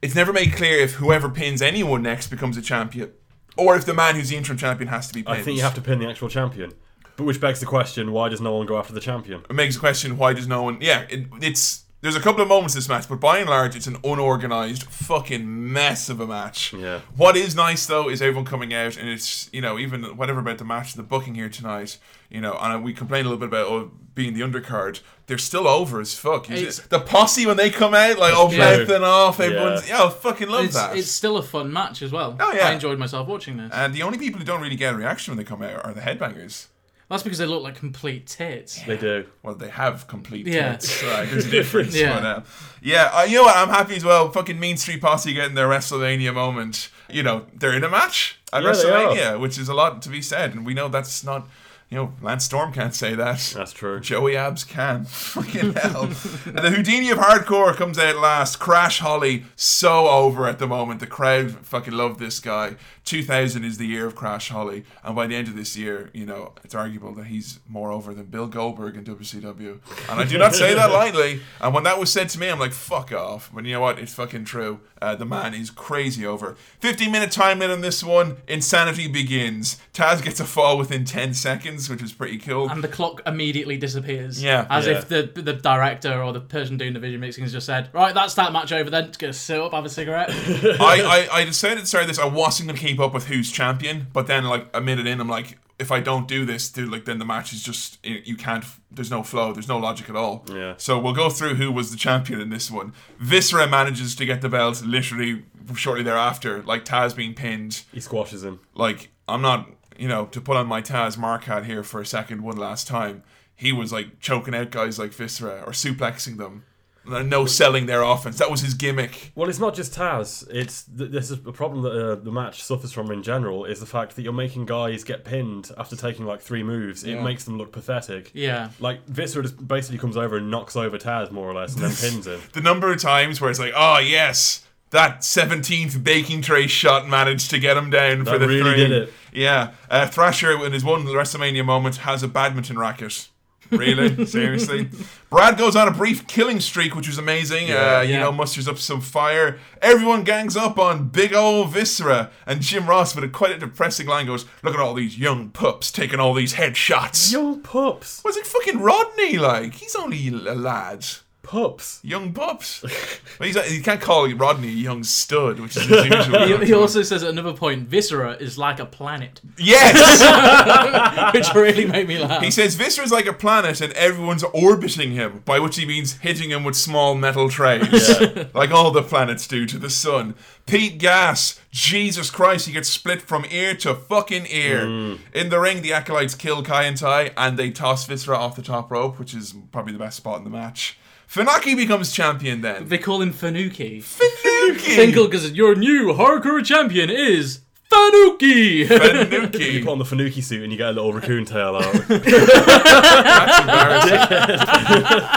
[0.00, 3.12] it's never made clear if whoever pins anyone next becomes a champion,
[3.56, 5.38] or if the man who's the interim champion has to be pinned.
[5.38, 6.72] I think you have to pin the actual champion.
[7.16, 9.42] But which begs the question: Why does no one go after the champion?
[9.48, 10.78] It makes the question: Why does no one?
[10.80, 11.84] Yeah, it, it's.
[12.06, 14.84] There's a couple of moments in this match, but by and large, it's an unorganized
[14.84, 16.72] fucking mess of a match.
[16.72, 17.00] Yeah.
[17.16, 20.58] What is nice though is everyone coming out, and it's you know even whatever about
[20.58, 21.98] the match, the booking here tonight,
[22.30, 25.00] you know, and we complain a little bit about oh, being the undercard.
[25.26, 26.48] They're still over as fuck.
[26.48, 28.76] You It's- the posse when they come out, like oh, Yeah.
[28.76, 30.96] mouthing off, everyone's yeah, I fucking love It's, that.
[30.96, 32.36] it's still a fun match as well.
[32.38, 32.68] Oh, yeah.
[32.68, 33.72] I enjoyed myself watching this.
[33.74, 35.92] and the only people who don't really get a reaction when they come out are
[35.92, 36.66] the headbangers.
[37.08, 38.82] That's because they look like complete tits.
[38.82, 39.26] They do.
[39.44, 40.72] Well, they have complete Yeah.
[40.72, 41.04] tits.
[41.04, 41.94] Right, there's a difference.
[41.96, 42.14] Yeah.
[42.18, 42.40] But, uh,
[42.82, 43.56] yeah, uh, you know what?
[43.56, 44.30] I'm happy as well.
[44.32, 46.88] Fucking Mean Street Posse getting their WrestleMania moment.
[47.08, 49.14] You know, they're in a match at Yeah, they are.
[49.14, 50.52] WrestleMania, which is a lot to be said.
[50.54, 51.46] And we know that's not,
[51.88, 53.52] you know, Lance Storm can't say that.
[53.54, 54.00] That's true.
[54.00, 55.04] Joey Abs can.
[55.08, 56.02] Fucking hell.
[56.06, 58.58] and the Houdini of Hardcore comes out last.
[58.58, 60.98] Crash Holly, so over at the moment.
[60.98, 62.74] The crowd fucking love this guy.
[63.06, 64.84] 2000 is the year of Crash Holly.
[65.02, 68.12] And by the end of this year, you know, it's arguable that he's more over
[68.12, 69.78] than Bill Goldberg in WCW.
[70.10, 71.40] And I do not say that lightly.
[71.60, 73.50] And when that was said to me, I'm like, fuck off.
[73.54, 73.98] But you know what?
[74.00, 74.80] It's fucking true.
[75.00, 76.56] Uh, the man is crazy over.
[76.80, 78.38] 15 minute time limit on this one.
[78.48, 79.78] Insanity begins.
[79.94, 82.68] Taz gets a fall within 10 seconds, which is pretty cool.
[82.68, 84.42] And the clock immediately disappears.
[84.42, 84.66] Yeah.
[84.68, 84.98] As Yeah.
[84.98, 88.12] if the the director or the person doing the video mixing has just said, right,
[88.14, 89.06] that's that match over then.
[89.06, 90.30] Just gonna sit up, have a cigarette.
[90.30, 92.18] I, I, I decided to start this.
[92.18, 95.28] I wasn't gonna keep up with who's champion, but then like a minute in, I'm
[95.28, 98.64] like, if I don't do this, dude, like then the match is just you can't.
[98.90, 99.52] There's no flow.
[99.52, 100.44] There's no logic at all.
[100.50, 100.74] Yeah.
[100.78, 102.94] So we'll go through who was the champion in this one.
[103.18, 107.82] Viscera manages to get the belt literally shortly thereafter, like Taz being pinned.
[107.92, 108.60] He squashes him.
[108.74, 112.06] Like I'm not, you know, to put on my Taz mark hat here for a
[112.06, 113.22] second, one last time.
[113.54, 116.64] He was like choking out guys like Viscera or suplexing them.
[117.08, 118.38] No selling their offense.
[118.38, 119.32] That was his gimmick.
[119.34, 120.46] Well, it's not just Taz.
[120.50, 123.64] It's th- this is a problem that uh, the match suffers from in general.
[123.64, 127.04] Is the fact that you're making guys get pinned after taking like three moves.
[127.04, 127.22] It Yeah.
[127.22, 128.30] makes them look pathetic.
[128.34, 128.70] Yeah.
[128.80, 131.90] Like Viscera just basically comes over and knocks over Taz more or less, and then
[132.10, 132.40] pins him.
[132.52, 137.50] The number of times where it's like, oh yes, that seventeenth baking tray shot managed
[137.50, 138.76] to get him down for the really three.
[138.76, 139.12] did it.
[139.32, 143.28] Yeah, uh, Thrasher in his one WrestleMania moment has a badminton racket.
[143.70, 144.24] Really?
[144.26, 144.88] Seriously?
[145.30, 147.70] Brad goes on a brief killing streak, which was amazing.
[147.70, 148.20] uh, you Yeah.
[148.20, 149.58] know, musters up some fire.
[149.82, 152.30] Everyone gangs up on big old Viscera.
[152.46, 155.50] And Jim Ross, with a quite a depressing line, goes, Look at all these young
[155.50, 157.32] pups taking all these headshots.
[157.32, 158.22] Young pups.
[158.24, 159.38] Was it fucking Rodney?
[159.38, 161.04] Like, he's only a lad.
[161.46, 162.00] Pups.
[162.02, 162.82] Young pups.
[162.82, 166.58] well, he's, you can't call Rodney a young stud, which is his usual.
[166.58, 171.32] He, he also says at another point, Viscera is like a planet, yes!
[171.34, 172.42] which really made me laugh.
[172.42, 176.50] He says Viscera's like a planet and everyone's orbiting him, by which he means hitting
[176.50, 178.20] him with small metal trays,
[178.54, 180.34] like all the planets do to the sun.
[180.66, 184.80] Pete Gas, Jesus Christ, he gets split from ear to fucking ear.
[184.80, 185.20] Mm.
[185.32, 189.20] In the ring, the Acolytes kill Kaientai and they toss Viscera off the top rope,
[189.20, 190.98] which is probably the best spot in the match.
[191.28, 192.88] Funaki becomes champion then.
[192.88, 193.98] They call him Fanuki.
[194.02, 194.94] Fanuki!
[194.96, 197.60] Finkel, because your new hardcore champion is
[197.90, 198.78] Fanuki.
[198.78, 199.82] You Fanuki!
[199.82, 201.92] put on the Fanuki suit and you get a little raccoon tail out.
[202.08, 205.28] That's embarrassing.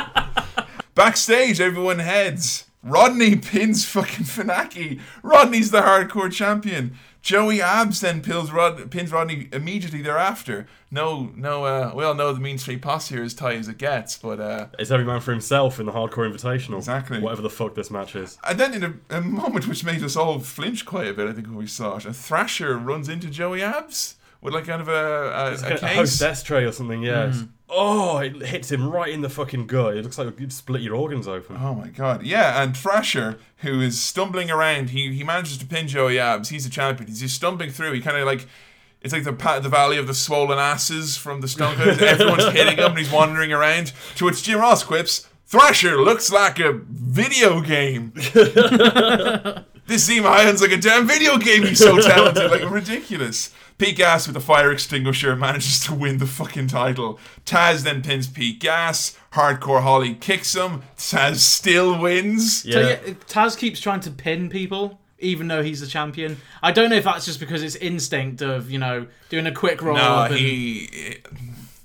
[0.96, 2.66] Backstage, everyone heads.
[2.82, 5.02] Rodney pins fucking Funaki.
[5.22, 6.96] Rodney's the hardcore champion.
[7.22, 10.66] Joey Abs then pills Rod- pins Rodney immediately thereafter.
[10.90, 13.78] No, no, uh, we all know the Mean Street Posse are as tight as it
[13.78, 16.78] gets, but uh, it's every man for himself in the hardcore invitational.
[16.78, 17.20] Exactly.
[17.20, 18.38] Whatever the fuck this match is.
[18.48, 21.34] and then in a, a moment which made us all flinch quite a bit, I
[21.34, 24.88] think when we saw it, a Thrasher runs into Joey Abs with like kind of
[24.88, 25.96] a, a, It's a a case.
[25.98, 27.34] hostess tray or something, yeah.
[27.72, 29.96] Oh, it hits him right in the fucking gut.
[29.96, 31.58] It looks like you'd split your organs open.
[31.60, 32.24] Oh my god.
[32.24, 36.50] Yeah, and Thrasher, who is stumbling around, he he manages to pin Joey Abs.
[36.50, 37.08] He's a champion.
[37.08, 37.94] He's just stumbling through.
[37.94, 38.48] He kind of like
[39.02, 41.90] it's like the the valley of the swollen asses from the Stone Cold.
[42.02, 43.94] Everyone's hitting him and he's wandering around.
[44.16, 48.12] To which Jim Ross quips, Thrasher looks like a video game.
[49.88, 51.64] this Zima Hyund's like a damn video game.
[51.64, 53.54] He's so talented, like ridiculous.
[53.80, 57.18] Pete Gas with a fire extinguisher manages to win the fucking title.
[57.46, 59.18] Taz then pins Pete Gas.
[59.34, 60.84] Hardcore Holly kicks him.
[60.98, 62.64] Taz still wins.
[62.66, 62.74] Yeah.
[62.74, 62.96] So yeah,
[63.28, 66.38] Taz keeps trying to pin people, even though he's the champion.
[66.62, 69.82] I don't know if that's just because it's instinct of you know doing a quick
[69.82, 71.18] roll No, up, and, he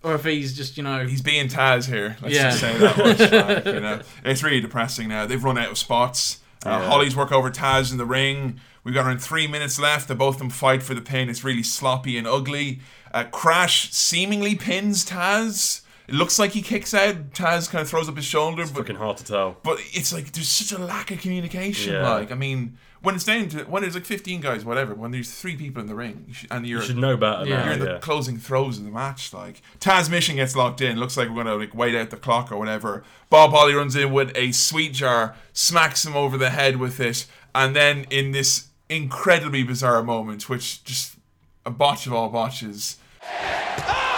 [0.03, 2.17] or if he's just you know he's being Taz here.
[2.21, 2.51] Let's Yeah.
[2.51, 3.19] just say that much.
[3.65, 5.27] like, you know, it's really depressing now.
[5.27, 6.41] They've run out of spots.
[6.67, 8.59] Uh, Holly's work over Taz in the ring.
[8.85, 10.09] We've got around three minutes left.
[10.09, 11.29] They both of them fight for the pin.
[11.31, 12.81] It's really sloppy and ugly.
[13.13, 15.81] Uh, Crash seemingly pins Taz.
[16.07, 17.31] It looks like he kicks out.
[17.33, 19.57] Taz kind of throws up his shoulder, but Fucking hard to tell.
[19.63, 21.95] but it's like there's such a lack of communication.
[21.95, 22.11] Yeah.
[22.11, 25.31] Like, I mean, when it's down to when there's like 15 guys, whatever, when there's
[25.33, 27.57] three people in the ring, you should, and you're You should know better Yeah.
[27.57, 27.99] now, you're in the yeah.
[28.01, 29.33] closing throws of the match.
[29.33, 30.99] Like Taz mission gets locked in.
[31.01, 33.03] Looks like we're gonna like wait out the clock or whatever.
[33.31, 37.25] Bob Holly runs in with a sweet jar, smacks him over the head with it,
[37.55, 41.17] and then in this incredibly bizarre moment, which just
[41.67, 42.97] a botch of all botches.
[43.23, 44.14] Hardcore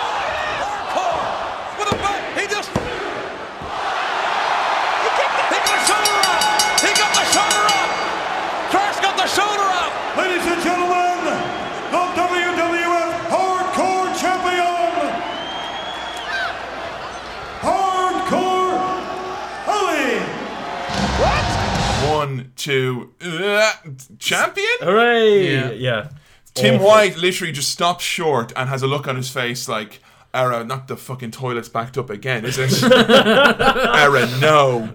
[22.67, 23.73] One, two, uh,
[24.19, 24.67] champion.
[24.81, 25.53] Hooray!
[25.53, 25.71] Yeah.
[25.71, 26.09] Yeah.
[26.55, 26.87] Tim Awful.
[26.87, 30.01] White literally just stops short and has a look on his face like,
[30.33, 32.83] Ara, not the fucking toilet's backed up again, is it?
[32.93, 34.95] Ara, no.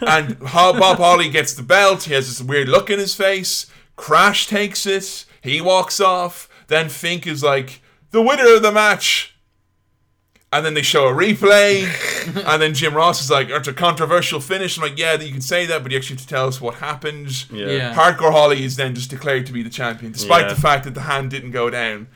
[0.00, 2.04] And Ho- Bob Holly gets the belt.
[2.04, 3.66] He has this weird look in his face.
[3.96, 5.24] Crash takes it.
[5.42, 6.48] He walks off.
[6.68, 9.36] Then Fink is like, the winner of the match.
[10.52, 11.84] And then they show a replay.
[12.46, 14.76] and then Jim Ross is like, it's a controversial finish.
[14.76, 16.74] I'm like, yeah, you can say that, but you actually have to tell us what
[16.76, 17.48] happened.
[17.52, 17.66] Yeah.
[17.68, 17.94] Yeah.
[17.94, 20.54] Hardcore Holly is then just declared to be the champion, despite Yeah.
[20.54, 22.08] the fact that the hand didn't go down.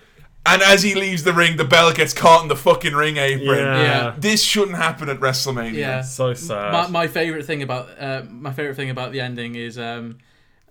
[0.47, 3.59] And as he leaves the ring, the bell gets caught in the fucking ring apron.
[3.59, 3.81] Yeah.
[3.83, 4.15] Yeah.
[4.19, 5.75] This shouldn't happen at WrestleMania.
[5.75, 6.03] yeah.
[6.03, 6.73] So sad.
[6.73, 10.19] My, my favorite thing about uh, my favorite thing about the ending is um,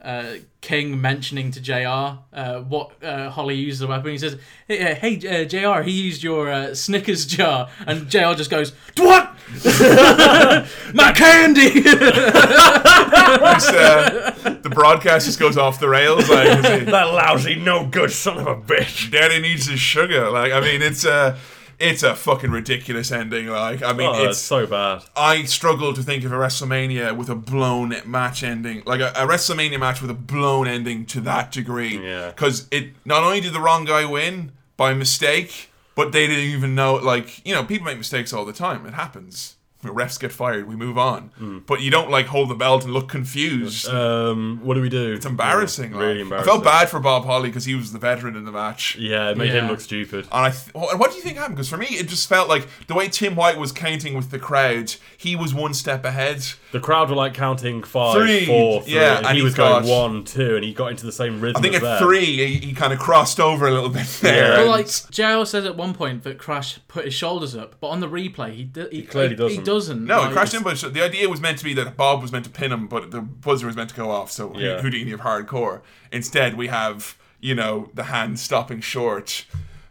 [0.04, 2.20] uh, King mentioning to Jr.
[2.34, 4.12] Uh, what uh, Holly used as a weapon.
[4.12, 4.38] He says,
[4.68, 5.82] "Hey, uh, hey uh, Jr.
[5.84, 8.34] He used your uh, Snickers jar," and Jr.
[8.34, 9.34] just goes, "What?
[10.94, 11.84] My candy!"
[13.34, 16.30] Uh, the broadcast just goes off the rails.
[16.30, 19.12] Like, is that lousy, no good son of a bitch.
[19.12, 20.30] Daddy needs his sugar.
[20.30, 21.38] Like, I mean, it's uh,
[21.80, 23.48] it's a fucking ridiculous ending.
[23.48, 25.04] Like, I mean, Oh, it's so bad.
[25.16, 29.28] I struggle to think of a WrestleMania with a blown match ending, like a, a
[29.28, 31.98] WrestleMania match with a blown ending to that degree.
[31.98, 32.28] Yeah.
[32.30, 36.76] Because it not only did the wrong guy win by mistake, but they didn't even
[36.76, 36.96] know.
[36.96, 38.86] Like you know, people make mistakes all the time.
[38.86, 39.56] It happens.
[39.92, 40.68] Refs get fired.
[40.68, 41.32] We move on.
[41.38, 41.60] Hmm.
[41.66, 43.88] But you don't like hold the belt and look confused.
[43.90, 45.14] Um, what do we do?
[45.14, 45.92] it's embarrassing.
[45.92, 46.06] Yeah, like.
[46.06, 46.52] really I embarrassing.
[46.52, 48.96] felt bad for Bob Holly because he was the veteran in the match.
[48.98, 50.26] Yeah, it made him look stupid.
[50.26, 51.56] And I, th- what what do you think happened?
[51.56, 54.40] Because for me, it just felt like the way Tim White was counting with the
[54.40, 56.44] crowd, he was one step ahead.
[56.72, 59.54] The crowd were like counting five, Three, four, three, yeah, and, and he he was
[59.56, 61.58] going one, two, and he got into the same rhythm.
[61.58, 62.08] I think as at them.
[62.08, 64.52] three, he, he kind of crossed over a little bit there.
[64.54, 67.88] Well, and- like JR says at one point that Crash put his shoulders up, but
[67.90, 69.66] on the replay he d- he, clearly he, He doesn't.
[69.74, 70.06] Doesn't.
[70.06, 72.32] no, Like, it crashed in, but the idea was meant to be that Bob was
[72.32, 74.32] meant to pin him, but the buzzer was meant to go off.
[74.32, 74.82] So Yeah.
[74.82, 75.82] Houdini of hardcore.
[76.12, 79.46] Instead, we have you know the hand stopping short.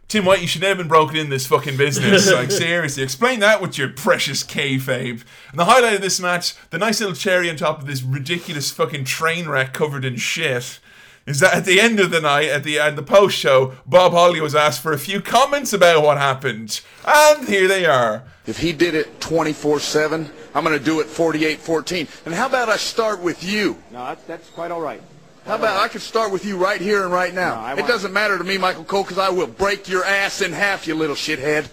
[0.07, 2.31] Tim White, you should never have been broken in this fucking business.
[2.39, 5.23] like seriously, explain that with your precious kayfabe.
[5.49, 8.69] And the highlight of this match, the nice little cherry on top of this ridiculous
[8.69, 10.79] fucking train wreck covered in shit.
[11.25, 14.11] Is that at the end of the night, at the end the post show, Bob
[14.11, 18.23] Holly was asked for a few comments about what happened, and here they are.
[18.45, 22.07] If he did it 24 7, I'm going to do it 48 14.
[22.25, 23.81] And how about I start with you?
[23.91, 25.01] No, that's, that's quite all right.
[25.45, 27.73] How about I could start with you right here and right now?
[27.73, 30.53] No, it doesn't matter to me, Michael Cole, because I will break your ass in
[30.53, 31.67] half, you little shithead.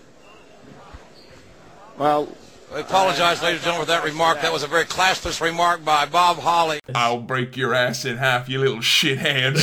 [1.96, 2.28] Well,
[2.72, 4.42] I apologize, ladies and gentlemen, for that remark.
[4.42, 6.78] That was a very classless remark by Bob Holly.
[6.94, 9.54] I'll break your ass in half, you little shithead.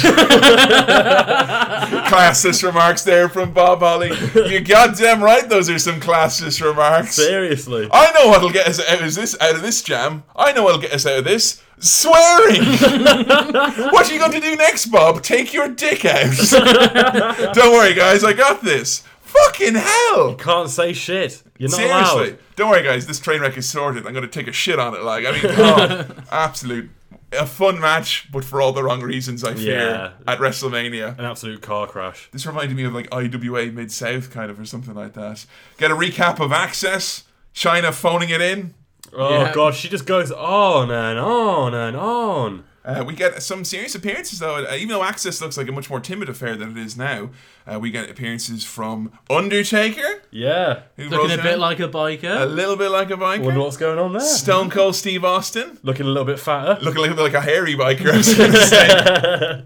[2.08, 4.12] classless remarks there from Bob Holly.
[4.36, 7.16] You goddamn right, those are some classless remarks.
[7.16, 7.88] Seriously.
[7.94, 10.26] I know what'll get us out of this out of this jam.
[10.36, 11.64] I know what'll get us out of this.
[11.80, 12.66] Swearing.
[12.66, 15.22] what are you going to do next, Bob?
[15.22, 16.36] Take your dick out.
[17.54, 18.26] Don't worry, guys.
[18.26, 19.04] I got this.
[19.28, 20.32] Fucking hell.
[20.32, 21.44] You can't say shit.
[21.58, 22.28] You're not Seriously.
[22.30, 22.40] allowed.
[22.56, 23.06] Don't worry, guys.
[23.08, 24.06] This train wreck is sorted.
[24.08, 25.04] I'm going to take a shit on it.
[25.04, 26.90] Like, I mean, oh, absolute.
[27.34, 30.12] A fun match, but for all the wrong reasons, I fear, Yeah.
[30.32, 31.20] at WrestleMania.
[31.20, 32.30] An absolute car crash.
[32.32, 35.46] This reminded me of like IWA Mid South, kind of, or something like that.
[35.78, 37.24] Get a recap of Axxess.
[37.54, 38.74] Chyna phoning it in.
[39.14, 39.54] Oh Yeah.
[39.54, 42.64] god, she just goes on and on and on.
[42.86, 44.64] Uh, we get some serious appearances though.
[44.66, 47.30] Uh, even though Axxess looks like a much more timid affair than it is now,
[47.72, 50.82] uh, we get appearances from Undertaker, Yeah.
[50.96, 52.42] who looking rolls a bit like a biker.
[52.42, 53.44] a little bit like a biker.
[53.44, 54.22] Wonder what's going on there.
[54.22, 56.78] Stone Cold Steve Austin, Looking a little bit fatter.
[56.82, 58.12] looking a little bit like a hairy biker.
[58.14, 59.66] I was going to say.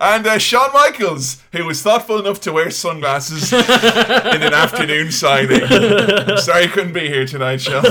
[0.00, 3.60] and uh, Shawn Michaels, who was thoughtful enough to wear sunglasses in
[4.42, 5.62] an afternoon signing.
[5.62, 7.82] I'm sorry you couldn't be here tonight, Shawn.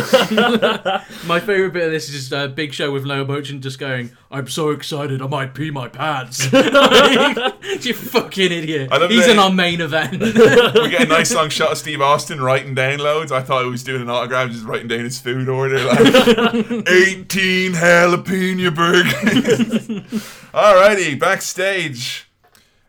[1.26, 4.12] My favorite bit of this is just a big show with Low Motion just going,
[4.32, 8.89] "I'm so excited, I might pee my pants." you fucking idiot.
[8.91, 10.12] I love He's the- in our main event.
[10.20, 13.32] we get a nice long shot of Steve Austin writing down loads.
[13.32, 15.99] I thought he was doing an autograph, just writing down his food order, like
[16.88, 19.14] 18 jalapeno burgers.
[20.54, 22.28] Alrighty, backstage.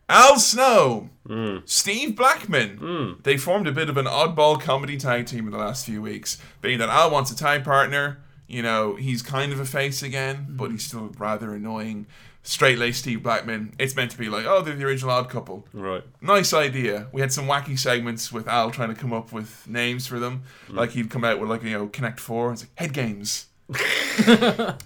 [0.09, 1.59] Al Snow, hmm.
[1.65, 2.77] Steve Blackman.
[2.77, 3.13] Hmm.
[3.23, 6.39] They formed a bit of an oddball comedy tag team in the last few weeks.
[6.61, 10.49] Being that Al wants a tag partner, you know, he's kind of a face again,
[10.51, 12.07] but he's still rather annoying.
[12.45, 13.72] Straight laced Steve Blackman.
[13.78, 16.03] It's meant to be like, oh, they're the original odd couple Right.
[16.20, 17.07] nice idea.
[17.12, 20.43] We had some wacky segments with Al trying to come up with names for them.
[20.68, 20.74] Mm.
[20.74, 22.53] Like he'd come out with like you know Connect Four.
[22.53, 23.47] It's like Head Games.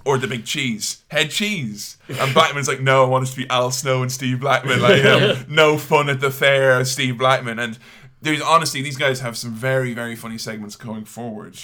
[0.05, 3.49] or the big cheese, head cheese, and Blackman's like, no, I want it to be
[3.51, 4.81] Al Snow and Steve Blackman.
[4.81, 7.59] Like, you know, no fun at the fair, Steve Blackman.
[7.59, 7.79] And
[8.23, 11.59] there's honestly, these guys have some very, very funny segments going forward.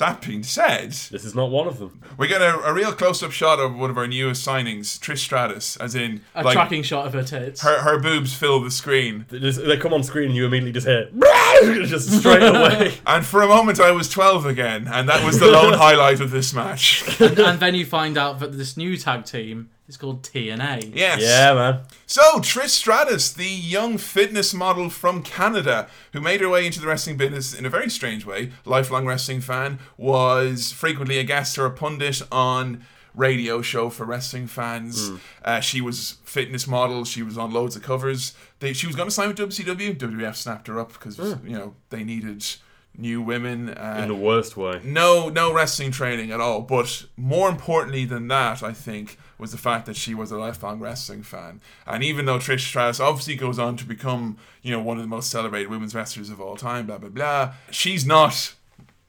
[0.00, 2.00] That being said, This is not one of them.
[2.16, 5.76] we get a, a real close-up shot of one of our newest signings, Trish Stratus,
[5.76, 7.60] as in a like tracking shot of her tits.
[7.60, 9.26] her her boobs fill the screen.
[9.28, 11.10] They, just, they come on screen and you immediately just hear
[11.84, 12.94] just straight away.
[13.06, 16.30] And for a moment, I was 12 again, and that was the lone highlight of
[16.30, 17.20] this match.
[17.20, 20.92] and, and then you find out that this new tag team is called TNA.
[20.94, 21.20] Yes.
[21.20, 21.80] Yeah, man.
[22.06, 26.86] So, Trish Stratus, the young fitness model from Canada, who made her way into the
[26.86, 31.66] wrestling business in a very strange way, lifelong wrestling fan, was frequently a guest or
[31.66, 32.84] a pundit on
[33.14, 35.10] radio show for wrestling fans.
[35.44, 37.04] Uh, she was fitness model.
[37.04, 38.32] She was on loads of covers.
[38.60, 39.96] They, she was going to sign with WCW.
[39.98, 42.46] WWF snapped her up because you know they needed
[42.96, 43.70] new women.
[43.70, 44.80] Uh, In the worst way.
[44.84, 49.58] no no wrestling training at all but more importantly than that i think was the
[49.58, 53.58] fact that she was a lifelong wrestling fan and even though trish stratus obviously goes
[53.58, 56.84] on to become you know one of the most celebrated women's wrestlers of all time
[56.86, 58.54] blah blah blah she's not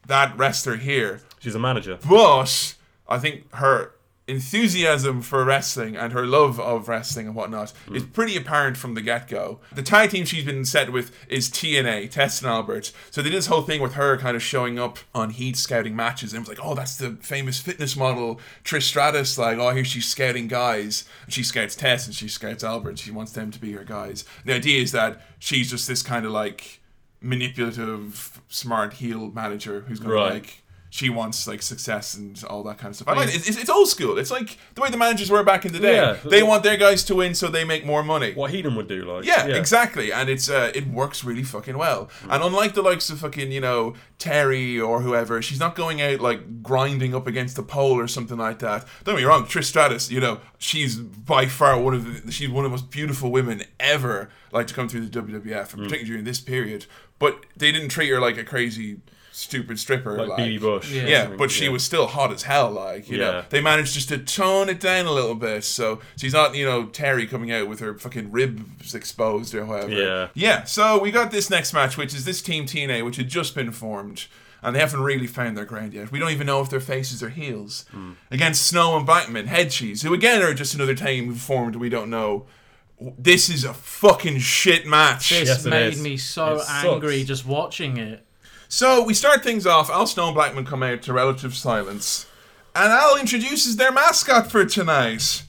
[0.08, 1.98] that wrestler here She's a manager.
[2.08, 2.76] but
[3.10, 3.92] I think her
[4.32, 7.96] enthusiasm for wrestling and her love of wrestling and whatnot hmm.
[7.96, 9.60] is pretty apparent from the get go.
[9.74, 12.92] The tag team she's been set with is TNA, Tess and Albert.
[13.12, 15.96] So they did this whole thing with her kind of showing up on Heat scouting
[15.96, 19.38] matches and it was like, oh, that's the famous fitness model Trish Stratus.
[19.38, 21.06] Like, oh, here she's scouting guys.
[21.26, 23.00] And she scouts Tess and she scouts Albert.
[23.00, 24.26] She wants them to be her guys.
[24.46, 26.80] The idea is that she's just this kind of like
[27.22, 30.28] manipulative, smart heel manager who's going Right.
[30.28, 30.64] to like
[30.94, 33.08] she wants like success and all that kind of stuff.
[33.08, 33.48] I like it.
[33.48, 34.18] It's, it's old school.
[34.18, 35.96] It's like the way the managers were back in the day.
[35.96, 36.18] Yeah.
[36.26, 38.34] They want their guys to win so they make more money.
[38.34, 39.24] What Heenan would do, like.
[39.24, 42.10] Yeah, exactly, and it's uh, it works really fucking well.
[42.30, 46.20] And unlike the likes of fucking you know Terri or whoever, she's not going out
[46.20, 48.86] like grinding up against the pole or something like that.
[49.06, 52.50] Don't get me wrong, Trish Stratus, you know, she's by far one of the she's
[52.50, 56.04] one of the most beautiful women ever like to come through the WWF, and particularly
[56.04, 56.86] during this period.
[57.18, 59.00] But they didn't treat her like a crazy.
[59.42, 61.72] Stupid stripper, Like like, Beanie Bush or yeah, something, but she yeah.
[61.72, 62.70] was still hot as hell.
[62.70, 66.34] Like you know, they managed just to tone it down a little bit, so she's
[66.34, 69.92] not you know Terri coming out with her fucking ribs exposed or whatever.
[69.92, 70.28] Yeah.
[70.36, 73.56] Yeah, so we got this next match, which is this Team TNA, which had just
[73.56, 74.28] been formed,
[74.62, 76.12] and they haven't really found their ground yet.
[76.12, 77.86] We don't even know if their faces or heels.
[77.92, 78.12] Hmm.
[78.30, 82.12] Against Snow and Blackman, Head Cheese, who again are just another team formed we don't
[82.12, 82.46] know.
[83.18, 85.32] This is a fucking shit match.
[85.32, 86.04] This Yes, made is.
[86.04, 86.86] me so It sucks.
[86.86, 88.24] angry just watching it.
[88.74, 89.90] So we start things off.
[89.90, 92.26] Al Snow and Blackman come out to relative silence,
[92.74, 95.44] and Al introduces their mascot for tonight,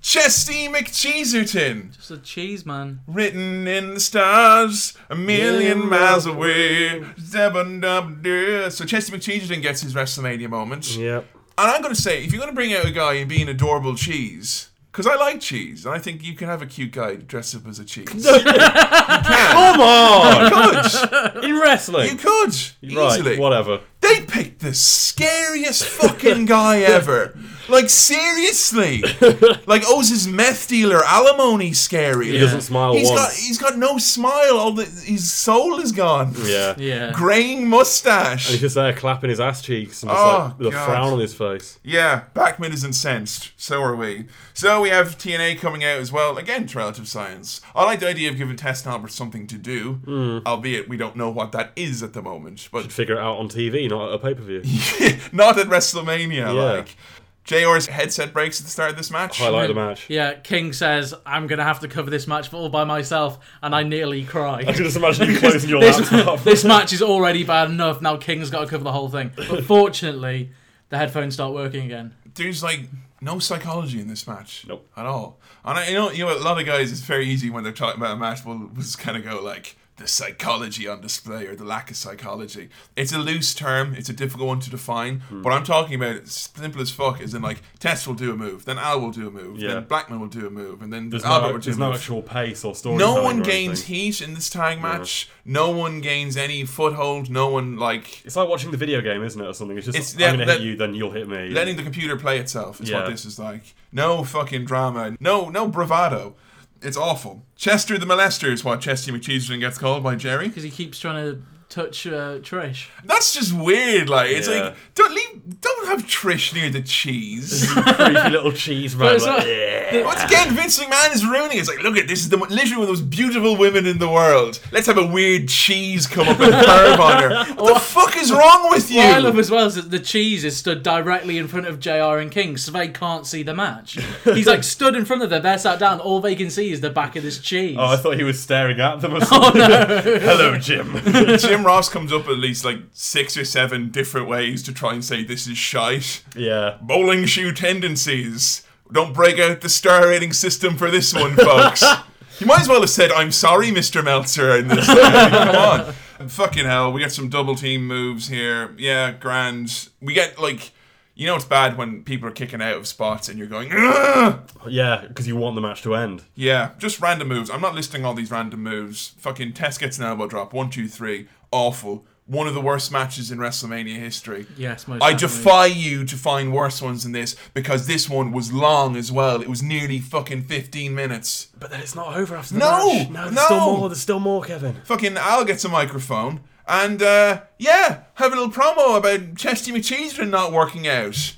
[0.00, 1.96] Chesty McCheeserton.
[1.96, 3.00] Just a cheese man.
[3.08, 7.00] Written in the stars, a million miles away.
[7.18, 8.70] Zebba-dub-dub.
[8.70, 10.96] So Chesty McCheeserton gets his WrestleMania moment.
[10.96, 11.26] Yep.
[11.58, 13.42] And I'm going to say, if you're going to bring out a guy and be
[13.42, 16.92] an adorable cheese, because I like cheese, and I think you can have a cute
[16.92, 18.08] guy dressed up as a cheese.
[18.24, 19.52] you can.
[19.52, 20.44] Come on!
[20.44, 21.44] You could.
[21.44, 22.10] In wrestling.
[22.10, 22.96] You could.
[22.96, 23.38] right, Easily.
[23.38, 23.80] whatever.
[24.00, 27.38] They picked the scariest fucking guy ever.
[27.70, 29.02] Like seriously,
[29.66, 32.28] like Oz's meth dealer alimony scary.
[32.32, 33.20] He doesn't smile He's once.
[33.20, 34.56] got he's got no smile.
[34.58, 36.34] All the his soul is gone.
[36.44, 36.74] Yeah.
[36.78, 37.12] Yeah.
[37.14, 38.46] Graying mustache.
[38.46, 40.86] And he's just there clapping his ass cheeks and just Oh, like with a God.
[40.86, 41.78] frown on his face.
[41.82, 43.52] Yeah, Backman is incensed.
[43.56, 44.26] So are we.
[44.54, 46.36] So we have TNA coming out as well.
[46.38, 47.60] Again, to relative science.
[47.74, 50.38] I like the idea of giving Tess and Albert something to do, Hmm.
[50.46, 52.68] albeit we don't know what that is at the moment.
[52.72, 54.62] But Figure it out on TV, not at a pay per view.
[55.32, 56.30] not at WrestleMania.
[56.30, 56.50] Yeah.
[56.52, 56.96] Like
[57.44, 59.38] JR's headset breaks at the start of this match.
[59.38, 60.08] Highlight the match.
[60.08, 63.74] Yeah, King says, I'm going to have to cover this match all by myself, and
[63.74, 64.58] I nearly cry.
[64.66, 66.40] I can just imagine you closing your this, laptop.
[66.44, 68.00] this match is already bad enough.
[68.02, 69.32] Now King's got to cover the whole thing.
[69.34, 70.50] But fortunately,
[70.90, 72.14] the headphones start working again.
[72.34, 72.88] There's like
[73.20, 74.64] no psychology in this match.
[74.68, 74.88] Nope.
[74.96, 75.40] At all.
[75.64, 77.72] And I, you know, you know, a lot of guys, it's very easy when they're
[77.72, 81.46] talking about a match, will will just kind of go like the psychology on display
[81.46, 82.70] or the lack of psychology.
[82.96, 83.94] It's a loose term.
[83.94, 85.20] It's a difficult one to define.
[85.20, 85.42] Hmm.
[85.42, 87.20] But I'm talking about it simple as fuck.
[87.20, 89.74] Is in like Tess will do a move, then Al will do a move, Yeah.
[89.74, 91.86] then Blackman will do a move, and then There's Albert no, will do a no
[91.88, 91.96] move.
[91.96, 92.96] actual pace or story.
[92.96, 95.28] no one gains heat in this tag match.
[95.44, 97.28] No one gains any foothold.
[97.30, 99.76] No one like It's like watching the video game, isn't it, or something?
[99.76, 101.50] It's just It's- I'm yeah, gonna hit you, then you'll hit me.
[101.50, 103.02] letting the computer play itself is Yeah.
[103.02, 103.74] what this is like.
[103.92, 105.16] No fucking drama.
[105.20, 106.36] No no bravado.
[106.82, 107.42] It's awful.
[107.56, 110.48] Chester the molester is what Chesty McCheeserton gets called by Jerry.
[110.48, 112.88] Because he keeps trying to touch uh, Trish.
[113.04, 114.08] That's just weird.
[114.10, 114.60] Like it's Yeah.
[114.60, 117.66] like don't leave, don't have Trish near the cheese.
[117.72, 119.06] creepy little cheese man.
[119.08, 120.04] But it's like, not- yeah.
[120.04, 121.60] Once again, Vince McMahon is ruining it.
[121.60, 123.98] It's like, look at this is the literally one of the most beautiful women in
[123.98, 124.60] the world.
[124.72, 127.54] Let's have a weird cheese come up and curve on her.
[127.54, 128.98] What the fuck is wrong with you?
[128.98, 131.80] What I love as well is that the cheese is stood directly in front of
[131.80, 133.98] JR and King, so they can't see the match.
[134.24, 136.80] He's like stood in front of them, they're sat down, all they can see is
[136.80, 137.76] the back of this cheese.
[137.78, 139.60] Oh, I thought he was staring at them or something.
[139.62, 140.96] Hello, Jim.
[141.38, 145.04] Jim Ross comes up at least like six or seven different ways to try and
[145.04, 146.22] say this is shite.
[146.36, 146.78] yeah.
[146.80, 148.66] Bowling shoe tendencies.
[148.92, 151.82] Don't break out the star rating system for this one, folks.
[152.40, 154.02] you might as well have said, I'm sorry, Mr.
[154.04, 154.86] Meltzer, in this.
[154.86, 156.28] Come on.
[156.28, 158.74] Fucking hell, we got some double team moves here.
[158.76, 159.88] Yeah, grand.
[160.02, 160.72] We get, like,
[161.14, 164.40] you know it's bad when people are kicking out of spots and you're going, Ugh!
[164.68, 166.22] Yeah, because you want the match to end.
[166.34, 167.50] Yeah, just random moves.
[167.50, 169.14] I'm not listing all these random moves.
[169.18, 170.52] Fucking Tess gets an elbow drop.
[170.52, 171.28] One, two, three.
[171.52, 172.04] Awful.
[172.26, 174.46] One of the worst matches in WrestleMania history.
[174.56, 175.36] Yes, most I definitely.
[175.38, 179.42] defy you to find worse ones than this because this one was long as well.
[179.42, 181.48] It was nearly fucking 15 minutes.
[181.58, 182.92] But then it's not over after the No!
[182.94, 183.10] match.
[183.10, 183.44] No, there's No!
[183.46, 183.88] still more.
[183.88, 184.76] There's still more, Kevin.
[184.84, 186.38] Fucking Al gets a microphone
[186.68, 191.34] and, uh, yeah, have a little promo about Chesty McCheeserton not working out.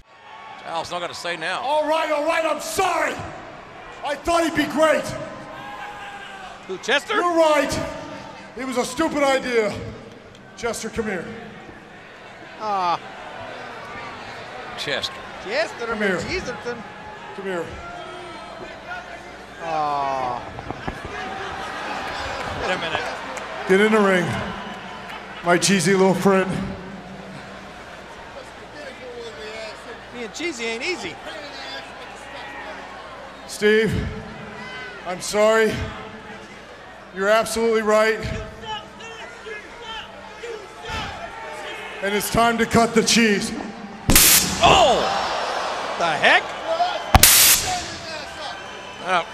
[0.67, 1.61] Al's not going to say now.
[1.63, 3.15] All right, all right, I'm sorry.
[4.05, 5.05] I thought he'd be great.
[6.69, 7.15] Who, Chester?
[7.15, 7.81] You're right.
[8.59, 9.75] It was a stupid idea.
[10.63, 11.25] Chester, come here.
[12.61, 13.01] Ah.
[14.79, 15.13] Chester.
[15.45, 16.21] Chester Come here.
[16.21, 16.81] Chesterton.
[17.35, 17.67] Come here.
[19.63, 20.39] Aw.
[22.61, 23.69] Wait a minute.
[23.69, 24.25] Get in the ring.
[25.45, 26.49] My cheesy little friend.
[30.15, 31.17] Me and Cheesy ain't easy.
[33.49, 33.93] Steve,
[35.09, 35.73] I'm sorry.
[37.17, 38.21] You're absolutely right.
[42.03, 43.53] And it's time to cut the cheese.
[44.61, 44.99] Oh!
[46.01, 46.43] The heck?
[49.05, 49.25] Uh,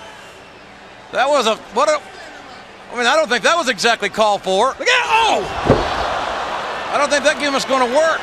[1.12, 1.99] that was a what a.
[2.93, 4.69] I mean, I don't think that was exactly called for.
[4.79, 5.45] Look at oh!
[6.93, 8.21] I don't think that game is going to work.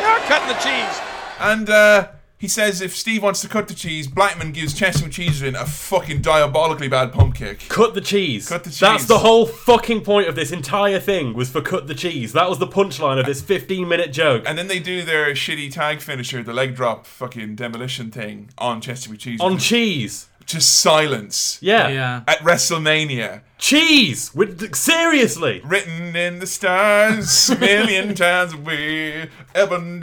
[0.00, 1.00] You're cutting the cheese.
[1.40, 5.56] And uh, he says if Steve wants to cut the cheese, Blackman gives Chester Cheeseman
[5.56, 7.66] a fucking diabolically bad pump kick.
[7.68, 8.48] Cut the cheese.
[8.48, 8.80] Cut the cheese.
[8.80, 12.34] That's the whole fucking point of this entire thing was for cut the cheese.
[12.34, 14.44] That was the punchline of this 15 minute joke.
[14.46, 18.82] And then they do their shitty tag finisher, the leg drop fucking demolition thing on
[18.82, 19.40] Chester Cheese.
[19.40, 20.28] On cheese.
[20.44, 21.58] Just silence.
[21.60, 21.88] Yeah.
[21.88, 22.22] Yeah.
[22.28, 23.40] At WrestleMania.
[23.58, 24.32] Cheese!
[24.34, 25.60] With, seriously!
[25.64, 29.30] Written in the stars, a million times away.
[29.56, 29.98] Ebon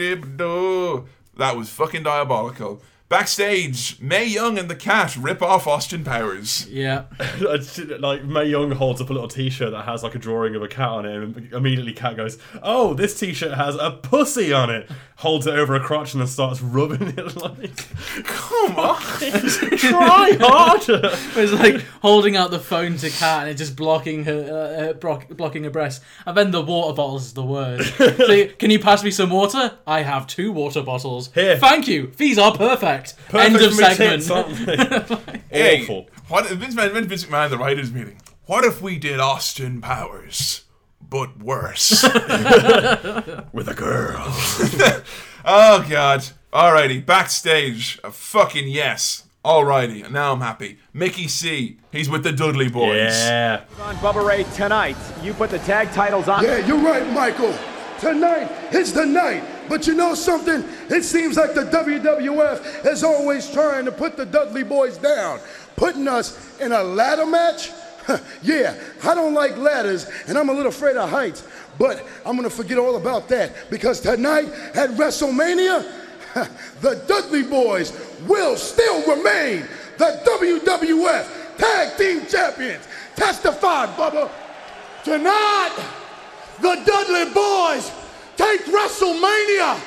[1.38, 2.82] That was fucking diabolical.
[3.10, 6.68] Backstage, Mae Young and the Cat rip off Austin Powers.
[6.68, 7.04] Yeah.
[8.00, 10.68] like Mae Young holds up a little T-shirt that has like a drawing of a
[10.68, 14.90] cat on it, and immediately Cat goes, "Oh, this T-shirt has a pussy on it."
[15.18, 17.86] Holds it over a crotch and then starts rubbing it like,
[18.26, 19.02] "Come on,
[19.78, 21.02] try harder."
[21.36, 24.94] It's like holding out the phone to Cat and it's just blocking her, uh, uh,
[24.94, 26.02] block, blocking her breast.
[26.26, 27.96] And then the water bottles is the worst.
[27.96, 29.78] so, can you pass me some water?
[29.86, 31.30] I have two water bottles.
[31.34, 31.58] Here.
[31.58, 32.12] Thank you.
[32.18, 32.93] These are perfect.
[33.00, 34.22] Perfect End of for me segment.
[34.22, 35.42] tits, aren't they?
[35.50, 36.08] Hey, Awful.
[36.30, 38.20] What Vince McMahon, Vince McMahon, the writers' meeting.
[38.46, 40.64] What if we did Austin Powers,
[41.02, 42.04] but worse?
[42.04, 44.24] With a girl.
[45.46, 46.26] oh God.
[46.52, 48.00] Alrighty, backstage.
[48.04, 49.24] A fucking yes.
[49.44, 50.78] Alrighty, now I'm happy.
[50.94, 51.78] Mickey C.
[51.92, 53.12] He's with the Dudley Boys.
[53.12, 53.66] Yeah.
[53.82, 56.44] On Bubba Ray tonight, you put the tag titles on.
[56.44, 57.54] Yeah, you're right, Michael.
[58.00, 59.44] Tonight is the night.
[59.74, 60.64] But you know something?
[60.92, 65.40] It seems like the WWF is always trying to put the Dudley boys down,
[65.76, 67.72] putting us in a ladder match.
[68.44, 71.48] yeah, I don't like ladders and I'm a little afraid of heights,
[71.80, 74.46] but I'm gonna forget all about that because tonight
[74.76, 75.92] at WrestleMania,
[76.82, 79.68] the Dudley boys will still remain
[79.98, 82.88] the WWF Tag Team Champions.
[83.16, 84.30] Testify, Bubba.
[85.04, 85.76] Tonight,
[86.62, 88.03] the Dudley boys
[88.38, 89.80] take WrestleMania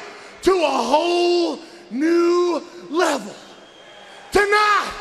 [0.42, 1.59] to a whole
[1.90, 3.34] new level.
[4.32, 4.92] Tonight,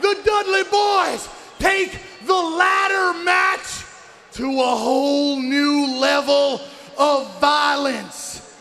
[0.00, 1.28] the Dudley boys
[1.58, 3.84] take the ladder match
[4.32, 6.60] to a whole new level
[6.98, 8.56] of violence.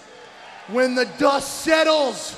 [0.68, 2.38] When the dust settles,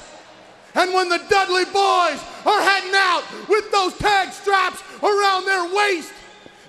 [0.75, 6.11] and when the Dudley boys are heading out with those tag straps around their waist,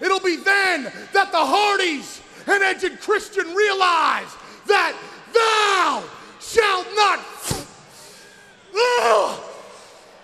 [0.01, 4.29] it'll be then that the Hardys and Edge and Christian realize
[4.67, 4.95] that
[5.35, 6.05] thou
[6.41, 7.21] shalt not
[8.77, 9.41] Ugh!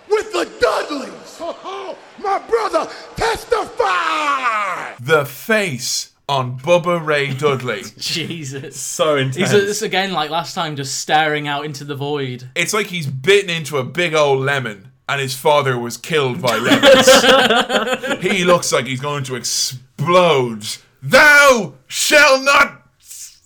[0.09, 1.37] with the Dudleys.
[1.39, 4.93] Oh, my brother, testify.
[4.99, 7.83] The face on Bubba Ray Dudley.
[7.97, 8.79] Jesus.
[8.79, 9.51] So intense.
[9.51, 12.49] He's just, again, like last time, just staring out into the void.
[12.55, 16.57] It's like he's bitten into a big old lemon and his father was killed by
[16.57, 18.21] lemons.
[18.23, 20.65] he looks like he's going to explode.
[21.01, 22.80] Thou shall not.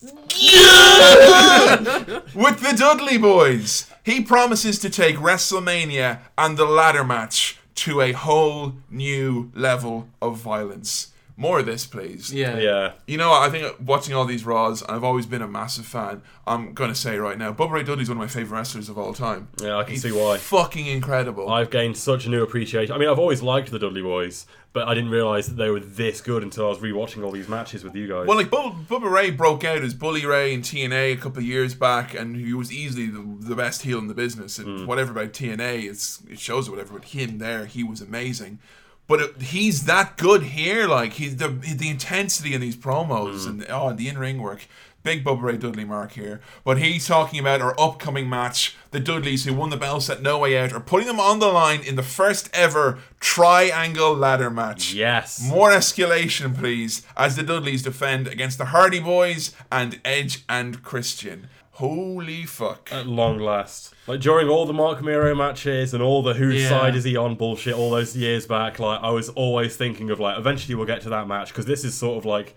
[2.36, 8.12] With the Dudley boys, he promises to take WrestleMania and the ladder match to a
[8.12, 11.12] whole new level of violence.
[11.38, 12.34] More of this, please.
[12.34, 12.58] Yeah.
[12.58, 12.92] Yeah.
[13.08, 16.22] You know, I think watching all these Raws, I've always been a massive fan.
[16.48, 18.98] I'm going to say right now, Bubba Ray Dudley's one of my favourite wrestlers of
[18.98, 19.50] all time.
[19.62, 20.38] Yeah, I can He's see why.
[20.38, 21.50] Fucking incredible.
[21.50, 22.96] I've gained such a new appreciation.
[22.96, 25.82] I mean, I've always liked the Dudley Boys, but I didn't realise that they were
[25.82, 28.28] this good until I was rewatching all these matches with you guys.
[28.28, 31.46] Well, like Bubba, Bubba Ray broke out as Bully Ray in TNA a couple of
[31.46, 34.58] years back, and he was easily the, the best heel in the business.
[34.58, 34.86] And Hmm.
[34.86, 36.94] whatever about TNA, it's, it shows whatever.
[36.94, 38.60] But him there, he was amazing.
[39.08, 40.88] But it, he's that good here.
[40.88, 43.50] Like he's the the intensity in these promos Hmm.
[43.62, 44.68] and oh, the in ring work.
[45.04, 46.42] Big Bubba Ray Dudley mark here.
[46.64, 48.76] But he's talking about our upcoming match.
[48.90, 51.46] The Dudleys, who won the belts at No Way Out, are putting them on the
[51.50, 54.94] line in the first ever triangle ladder match.
[54.96, 55.40] yes.
[55.48, 61.50] More escalation, please, as the Dudleys defend against the Hardy Boys and Edge and Christian.
[61.76, 62.90] Holy fuck.
[62.92, 63.94] At long last.
[64.08, 66.70] Like during all the Mark Miro matches and all the whose Yeah.
[66.70, 70.20] side is he on bullshit all those years back, like I was always thinking of
[70.20, 72.56] like eventually we'll get to that match because this is sort of like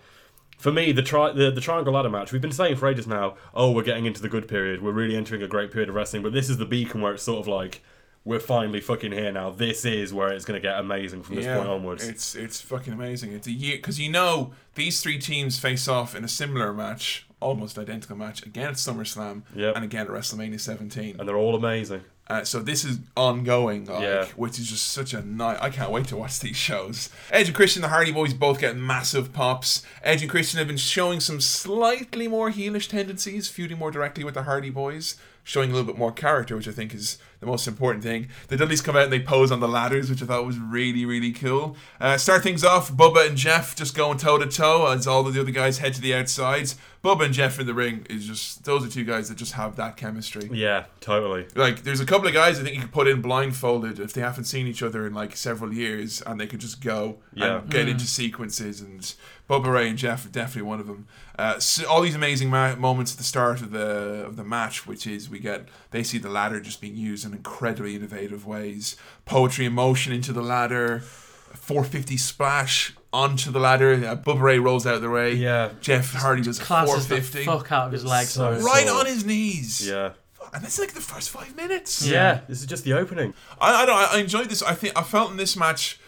[0.58, 2.32] For me, the, tri- the the triangle ladder match.
[2.32, 3.36] We've been saying for ages now.
[3.54, 4.82] Oh, we're getting into the good period.
[4.82, 6.22] We're really entering a great period of wrestling.
[6.24, 7.80] But this is the beacon where it's sort of like
[8.24, 9.50] we're finally fucking here now.
[9.50, 12.06] This is where it's going to get amazing from this point onwards.
[12.08, 13.32] It's it's fucking amazing.
[13.32, 17.27] It's a year because you know these three teams face off in a similar match,
[17.40, 19.76] almost identical match again at SummerSlam Yep.
[19.76, 21.16] and again at WrestleMania 17.
[21.18, 22.02] and they're all amazing.
[22.30, 24.26] Uh, so this is ongoing, like, Yeah.
[24.36, 25.56] which is just such a night.
[25.62, 27.08] I can't wait to watch these shows.
[27.30, 29.82] Edge and Christian, the Hardy Boys, both get massive pops.
[30.02, 34.34] Edge and Christian have been showing some slightly more heelish tendencies, feuding more directly with
[34.34, 37.66] the Hardy Boys, showing a little bit more character, which I think is the most
[37.68, 38.28] important thing.
[38.48, 41.04] The Dudleys come out and they pose on the ladders, which I thought was really,
[41.04, 41.76] really cool.
[42.00, 45.34] Uh, start things off, Bubba and Jeff just going toe to toe as all of
[45.34, 46.76] the other guys head to the outsides.
[47.04, 49.76] Bubba and Jeff in the ring is just those are two guys that just have
[49.76, 50.48] that chemistry.
[50.52, 51.46] Yeah, totally.
[51.54, 54.20] Like, there's a couple of guys I think you could put in blindfolded if they
[54.20, 57.58] haven't seen each other in like several years, and they could just go Yeah.
[57.58, 57.90] and get Mm.
[57.92, 58.80] into sequences.
[58.80, 59.00] And
[59.48, 61.06] Bubba Ray and Jeff are definitely one of them.
[61.38, 64.84] Uh, so all these amazing ma- moments at the start of the of the match,
[64.86, 68.96] which is we get basically the ladder just being used in incredibly innovative ways.
[69.24, 71.00] Poetry and motion into the ladder.
[71.54, 73.92] 450 splash onto the ladder.
[73.92, 75.34] Uh, Bubba Ray rolls out of the way.
[75.34, 75.70] Yeah.
[75.80, 77.44] Jeff Hardy does a Classes the 450.
[77.44, 78.30] fuck out of his legs.
[78.30, 78.60] So- though.
[78.64, 79.86] right on his knees.
[79.86, 80.12] Yeah.
[80.52, 82.06] And that's like the first five minutes.
[82.06, 82.40] Yeah.
[82.48, 83.34] This is just the opening.
[83.60, 84.14] I, I don't.
[84.14, 84.62] I enjoyed this.
[84.62, 86.00] I think I felt in this match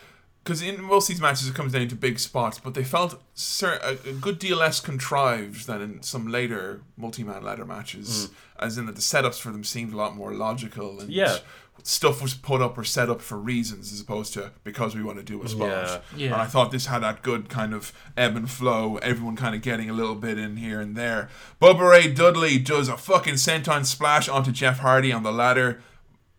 [0.43, 3.21] because in most of these matches it comes down to big spots, but they felt
[3.35, 8.29] cer- a, a good deal less contrived than in some later multi-man ladder matches.
[8.29, 8.65] Mm.
[8.65, 11.39] As in that the setups for them seemed a lot more logical and Yeah.
[11.83, 15.17] stuff was put up or set up for reasons as opposed to because we want
[15.19, 15.69] to do a spot.
[15.69, 16.01] Yeah.
[16.17, 16.27] Yeah.
[16.33, 19.63] And I thought this had that good kind of ebb and flow, everyone kind of
[19.63, 21.29] getting a little bit in here and there.
[21.61, 25.83] Bubba Ray Dudley does a fucking senton splash onto Jeff Hardy on the ladder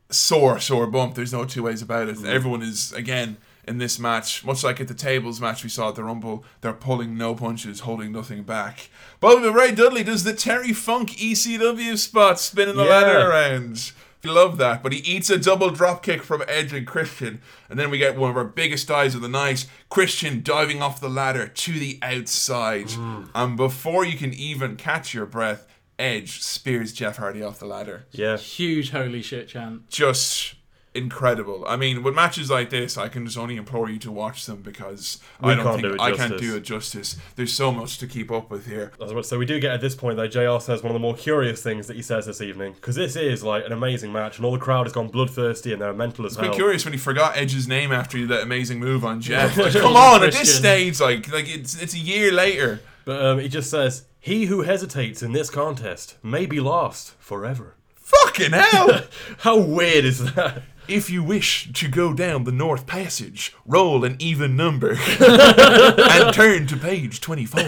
[0.09, 1.15] sore, sore bump.
[1.15, 2.17] There's no two ways about it.
[2.17, 2.25] Mm.
[2.25, 3.37] Everyone is again
[3.71, 6.43] in this match, much like at the tables match we saw at the Rumble.
[6.59, 8.89] They're pulling no punches, holding nothing back.
[9.19, 12.89] But Ray Dudley does the Terry Funk ECW spot, spinning the Yeah.
[12.89, 13.91] ladder around.
[14.23, 17.79] You love that, but he eats a double drop kick from Edge and Christian, and
[17.79, 19.65] then we get one of our biggest dives of the night.
[19.89, 23.29] Christian diving off the ladder to the outside, mm.
[23.33, 25.65] and before you can even catch your breath,
[25.97, 28.37] Edge spears Jeff Hardy off the ladder Yeah.
[28.37, 29.87] Huge holy shit chant.
[29.89, 30.53] just
[30.93, 31.63] incredible.
[31.67, 34.61] I mean, with matches like this, I can just only implore you to watch them
[34.61, 37.15] because We I don't can't think do I can't do it justice.
[37.35, 38.91] There's so much to keep up with here.
[38.99, 40.91] I was about to say, we do get at this point though, JR says one
[40.91, 42.73] of the more curious things that he says this evening.
[42.73, 45.81] Because this is like an amazing match, and all the crowd has gone bloodthirsty and
[45.81, 46.55] they're mental as It's been hell.
[46.55, 49.57] curious when he forgot Edge's name after that amazing move on Jeff.
[49.61, 52.81] Like, come on, at this stage, like like it's it's a year later.
[53.05, 57.75] But um, he just says, He who hesitates in this contest may be lost forever.
[57.95, 59.03] Fucking hell!
[59.39, 60.63] How weird is that?
[60.87, 66.67] If you wish to go down the North Passage, roll an even number and turn
[66.67, 67.61] to page 24.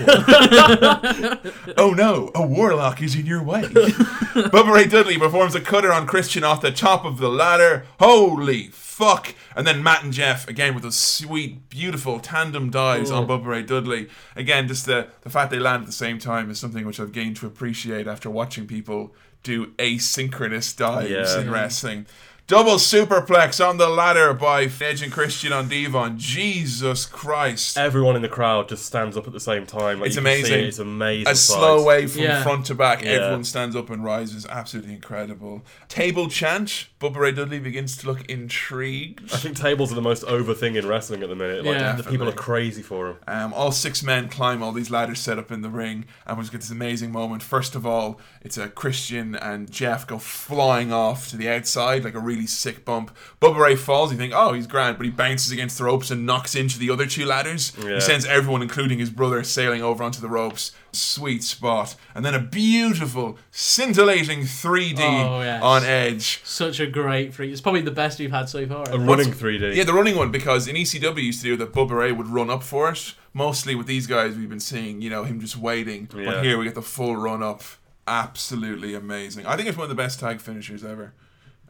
[1.78, 3.62] oh no, a warlock is in your way.
[3.64, 7.86] Bubba Ray Dudley performs a cutter on Christian off the top of the ladder.
[8.00, 9.36] Holy fuck!
[9.56, 13.64] And then Matt and Jeff, again with those sweet, beautiful tandem dives on Bubba Ray
[13.64, 14.10] Dudley.
[14.36, 17.12] Again, just the, the fact they land at the same time is something which I've
[17.14, 21.42] gained to appreciate after watching people do asynchronous dives Yeah.
[21.42, 22.06] in wrestling.
[22.46, 26.20] Double superplex on the ladder by Edge and Christian on Devon.
[26.20, 27.78] Jesus Christ.
[27.78, 30.02] Everyone in the crowd just stands up at the same time.
[30.02, 30.60] Like, It's you can see amazing.
[30.60, 31.32] it, It's amazing.
[31.32, 31.56] A sight.
[31.58, 32.44] slow way from Yeah.
[32.44, 33.02] front to back.
[33.02, 33.12] Yeah.
[33.12, 34.46] Everyone stands up and rises.
[34.46, 35.64] Absolutely incredible.
[35.88, 36.88] Table chant.
[37.00, 39.34] Bubba Ray Dudley begins to look intrigued.
[39.34, 41.64] I think tables are the most over thing in wrestling at the minute.
[41.64, 41.94] Like, Yeah.
[41.96, 43.18] the people are crazy for them.
[43.26, 46.44] Um, all six men climb all these ladders set up in the ring, and we
[46.44, 47.42] just get this amazing moment.
[47.42, 52.16] First of all, it's a Christian and Jeff go flying off to the outside like
[52.16, 53.16] a really sick bump.
[53.42, 54.12] Bubba Ray falls.
[54.12, 56.90] You think, oh, he's grand, but he bounces against the ropes and knocks into the
[56.90, 57.74] other two ladders.
[57.82, 57.96] Yeah.
[57.96, 60.72] He sends everyone, including his brother, sailing over onto the ropes.
[60.96, 65.64] Sweet spot, and then a beautiful, scintillating 3D Oh, yes.
[65.64, 66.40] on Edge.
[66.44, 67.52] Such a great free.
[67.52, 68.84] It's probably the best we've had so far.
[68.92, 69.76] A running 3D.
[69.76, 71.74] Yeah, the running one because in ECW used to do that.
[71.74, 73.16] Bubba Ray would run up for it.
[73.34, 76.08] Mostly with these guys, we've been seeing you know him just waiting.
[76.16, 76.26] Yeah.
[76.26, 77.64] But here we get the full run up.
[78.06, 79.46] Absolutely amazing.
[79.48, 81.14] I think it's one of the best tag finishers ever.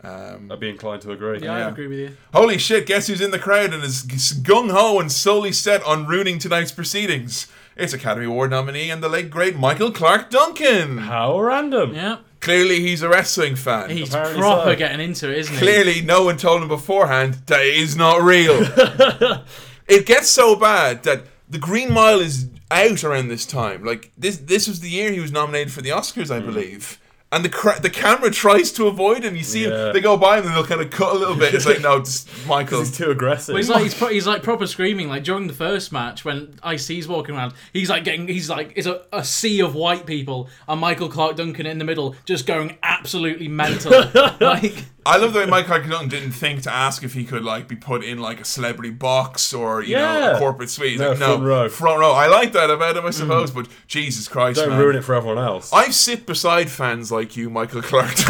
[0.04, 1.40] Um, I'd be inclined to agree.
[1.40, 1.66] yeah, yeah.
[1.68, 2.18] I agree with you.
[2.34, 2.86] holy shit!
[2.86, 6.72] Guess who's in the crowd and is gung ho and solely set on ruining tonight's
[6.74, 7.48] proceedings?
[7.76, 11.00] It's Academy Award nominee and the late great Michael Clarke Duncan.
[11.00, 11.96] How random.
[11.96, 13.90] Yeah, Clearly, he's a wrestling fan.
[13.90, 14.76] he's Apparently proper so.
[14.76, 15.60] getting into it, isn't he?
[15.60, 18.60] Clearly, no one told him beforehand that it is not real.
[19.88, 23.84] it gets so bad that the Green Mile is out around this time.
[23.86, 27.00] Like this, this was the year he was nominated for the Oscars, I believe.
[27.34, 29.36] And the cra- the camera tries to avoid him.
[29.36, 29.88] You see Yeah.
[29.88, 31.54] him, they go by him and they'll kind of cut a little bit.
[31.56, 32.80] It's like, no, just Michael.
[32.80, 33.54] He's too aggressive.
[33.54, 36.60] Well, he's like he's, pro- he's like proper screaming like during the first match when
[36.66, 37.54] IC's walking around.
[37.74, 41.36] He's like getting he's like it's a, a sea of white people and Michael Clarke
[41.36, 43.92] Duncan in the middle just going absolutely mental.
[44.40, 47.68] like I love the way Mike Clarke didn't think to ask if he could like
[47.68, 50.92] be put in like a celebrity box or you know a corporate suite.
[50.92, 51.70] He's No, like, no, front row.
[51.70, 52.12] front row.
[52.12, 53.14] I like that about him, I mm.
[53.14, 53.52] suppose.
[53.52, 54.80] But Jesus Christ, Don't man.
[54.80, 55.72] ruin it for everyone else.
[55.74, 58.16] I sit beside fans like you, Michael Clarke.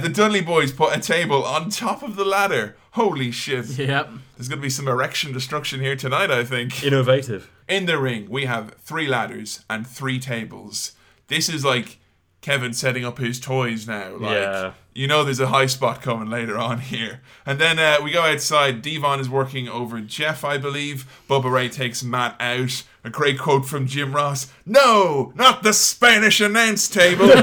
[0.00, 2.76] The Dudley boys put a table on top of the ladder.
[2.92, 3.66] Holy shit!
[3.66, 4.10] Yep.
[4.36, 6.30] There's going to be some erection destruction here tonight.
[6.30, 6.82] I think.
[6.82, 7.50] Innovative.
[7.68, 10.92] In the ring, we have three ladders and three tables.
[11.28, 11.98] This is like
[12.40, 14.16] Kevin setting up his toys now.
[14.16, 14.72] Like, Yeah.
[14.92, 17.20] You know there's a high spot coming later on here.
[17.46, 18.82] And then uh, we go outside.
[18.82, 21.06] Devon is working over Jeff, I believe.
[21.28, 22.82] Bubba Ray takes Matt out.
[23.04, 24.52] A great quote from Jim Ross.
[24.66, 27.26] No, not the Spanish announce table.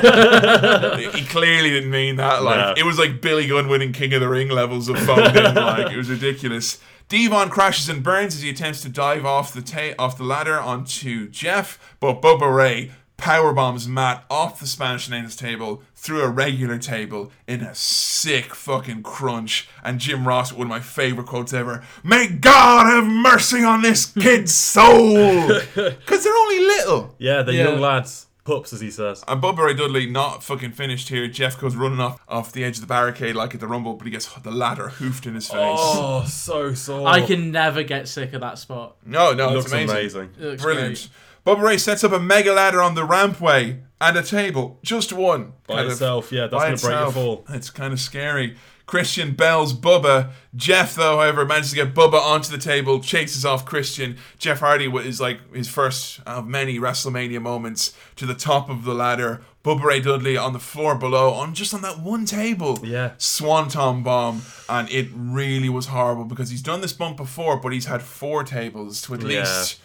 [1.11, 2.43] he clearly didn't mean that.
[2.43, 2.73] Like No.
[2.81, 5.33] it was like Billy Gunn winning King of the Ring levels of phoned.
[5.55, 6.79] Like it was ridiculous.
[7.09, 10.59] Devon crashes and burns as he attempts to dive off the ta- off the ladder
[10.59, 16.29] onto Jeff, but Bubba Ray power bombs Matt off the Spanish announce table through a
[16.29, 19.67] regular table in a sick fucking crunch.
[19.83, 24.05] And Jim Ross, one of my favorite quotes ever: "May God have mercy on this
[24.05, 27.15] kid's soul," because they're only little.
[27.17, 27.69] Yeah, they're Yeah.
[27.69, 28.25] young lads.
[28.45, 29.25] Pups, as he says.
[29.27, 31.27] And Bubba Ray Dudley not fucking finished here.
[31.27, 34.05] Jeff goes running off off the edge of the barricade like at the Rumble, but
[34.05, 35.57] he gets the ladder hoofed in his face.
[35.59, 37.05] Oh, oh so sore.
[37.09, 38.95] I can never get sick of that spot.
[39.05, 39.91] No, no, Looks it's amazing.
[39.97, 40.29] amazing.
[40.39, 41.09] It looks Brilliant.
[41.47, 44.79] Bubba Ray sets up a mega ladder on the rampway and a table.
[44.83, 45.53] Just one.
[45.65, 47.45] By kind of- itself, yeah, that's gonna break your fall.
[47.47, 48.57] It's kind of scary.
[48.85, 50.31] Christian bells Bubba.
[50.57, 54.17] Jeff, though, however, manages to get Bubba onto the table, chases off Christian.
[54.39, 58.93] Jeff Hardy is like his first of many WrestleMania moments to the top of the
[58.93, 59.41] ladder.
[59.63, 62.79] Bubba Ray Dudley on the floor below, on just on that one table.
[62.83, 63.11] Yeah.
[63.17, 67.85] Swanton bomb, and it really was horrible because he's done this bump before, but he's
[67.85, 69.39] had four tables to at Yeah.
[69.41, 69.79] least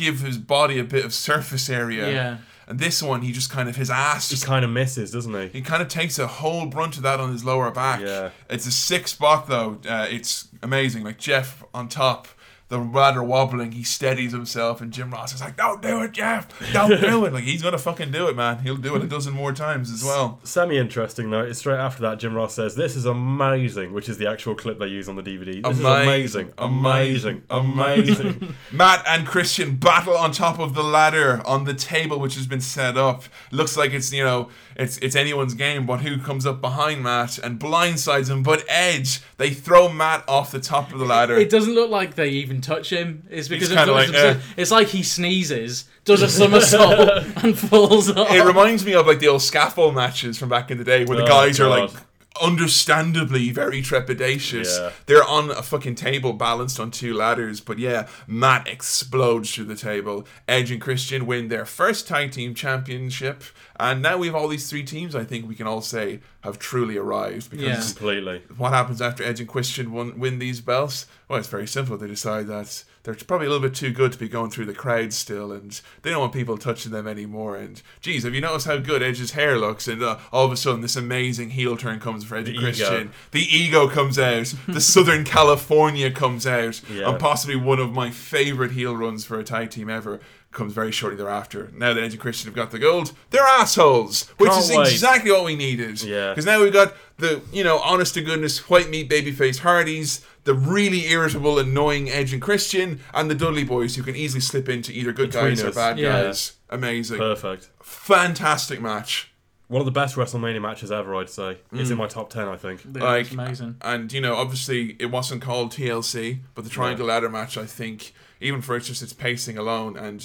[0.00, 2.10] give his body a bit of surface area.
[2.10, 2.36] Yeah.
[2.66, 5.34] And this one, he just kind of his ass He just kind of misses, doesn't
[5.34, 5.48] he?
[5.48, 8.00] he kind of takes a whole brunt of that on his lower back.
[8.00, 8.30] Yeah.
[8.48, 9.78] It's a sick spot though.
[9.88, 11.02] Uh, it's amazing.
[11.02, 12.28] Like Jeff on top,
[12.70, 16.48] the ladder wobbling, he steadies himself, and Jim Ross is like, "Don't do it, Jeff!
[16.72, 18.60] Don't do it!" Like he's gonna fucking do it, man.
[18.60, 20.38] He'll do it a dozen more times as well.
[20.44, 21.40] Semi interesting though.
[21.40, 22.20] It's straight after that.
[22.20, 25.22] Jim Ross says, "This is amazing," which is the actual clip they use on the
[25.22, 25.60] DVD.
[25.60, 28.54] This is amazing, amazing, amazing.
[28.72, 32.60] Matt and Christian battle on top of the ladder on the table which has been
[32.60, 33.24] set up.
[33.50, 34.48] Looks like it's you know
[34.80, 38.42] it's it's anyone's game, but who comes up behind Matt and blindsides him?
[38.42, 41.36] But Edge, they throw Matt off the top of the ladder.
[41.36, 43.24] It doesn't look like they even touch him.
[43.30, 44.14] It's because He's of like, him.
[44.16, 44.40] eh.
[44.56, 47.08] it's like he sneezes, does a somersault,
[47.44, 48.30] and falls off.
[48.30, 51.16] It reminds me of like the old scaffold matches from back in the day where
[51.16, 52.02] the Oh, guys are like God.
[52.40, 54.78] Understandably very trepidatious.
[54.78, 54.90] Yeah.
[55.06, 59.76] They're on a fucking table balanced on two ladders, but yeah, Matt explodes through the
[59.76, 60.26] table.
[60.48, 63.42] Edge and Christian win their first tag team championship,
[63.78, 65.14] and now we have all these three teams.
[65.14, 67.80] I think we can all say have truly arrived because Yeah.
[67.80, 68.42] Completely.
[68.56, 71.06] what happens after Edge and Christian won, win these belts?
[71.28, 71.96] Well, it's very simple.
[71.96, 74.74] They decide that they're probably a little bit too good to be going through the
[74.74, 77.56] crowd still, and they don't want people touching them anymore.
[77.56, 79.88] And geez, have you noticed how good Edge's hair looks?
[79.88, 82.94] And uh, all of a sudden, this amazing heel turn comes for Edge The Christian.
[83.02, 83.10] ego.
[83.30, 84.52] The ego comes out.
[84.68, 87.08] the Southern California comes out, Yeah.
[87.10, 90.20] and possibly one of my favorite heel runs for a tag team ever.
[90.52, 91.70] Comes very shortly thereafter.
[91.72, 94.88] Now that Edge and Christian have got the gold, they're assholes, which Can't is wait.
[94.92, 96.02] exactly what we needed.
[96.02, 96.30] Yeah.
[96.30, 100.54] Because now we've got the, you know, honest to goodness, white meat babyface Hardys, the
[100.54, 104.92] really irritable, annoying Edge and Christian, and the Dudley boys who can easily slip into
[104.92, 106.22] either good Between guys or bad Yeah.
[106.22, 106.52] guys.
[106.70, 107.18] Amazing.
[107.18, 107.70] Perfect.
[107.82, 109.32] Fantastic match.
[109.68, 111.58] One of the best WrestleMania matches ever, I'd say.
[111.72, 112.00] It's in mm.
[112.00, 112.84] my top ten, I think.
[112.92, 113.76] Yeah, Like, it's amazing.
[113.82, 118.12] And, you know, obviously it wasn't called TLC, but the Triangle Ladder match, I think,
[118.40, 120.18] even for it's just its pacing alone and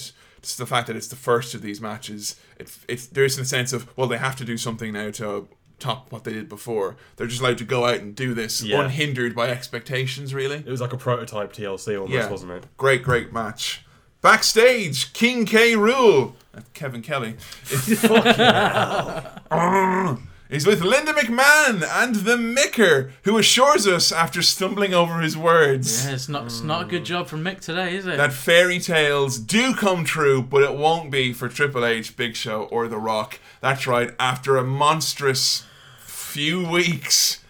[0.46, 3.74] just the fact that it's the first of these matches, it, it's there's a sense
[3.74, 5.48] of, well, they have to do something now to
[5.80, 6.98] top what they did before.
[7.16, 8.82] They're just allowed to go out and do this Yeah.
[8.82, 10.58] unhindered by expectations, really.
[10.58, 12.30] It was like a prototype TLC almost, Yeah.
[12.30, 12.66] wasn't it?
[12.78, 13.86] Great, great match.
[14.22, 15.76] Backstage, King K.
[15.76, 16.36] Rule.
[16.54, 17.36] That's Kevin Kelly.
[20.56, 26.06] He's with Linda McMahon and the Micker, who assures us after stumbling over his words
[26.06, 28.16] Yeah, it's not it's not a good job from Mick today, is it?
[28.16, 32.64] that fairy tales do come true, but it won't be for Triple H, Big Show,
[32.72, 33.40] or The Rock.
[33.60, 35.66] That's right, after a monstrous
[36.00, 37.44] few weeks,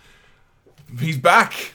[0.99, 1.73] he's back.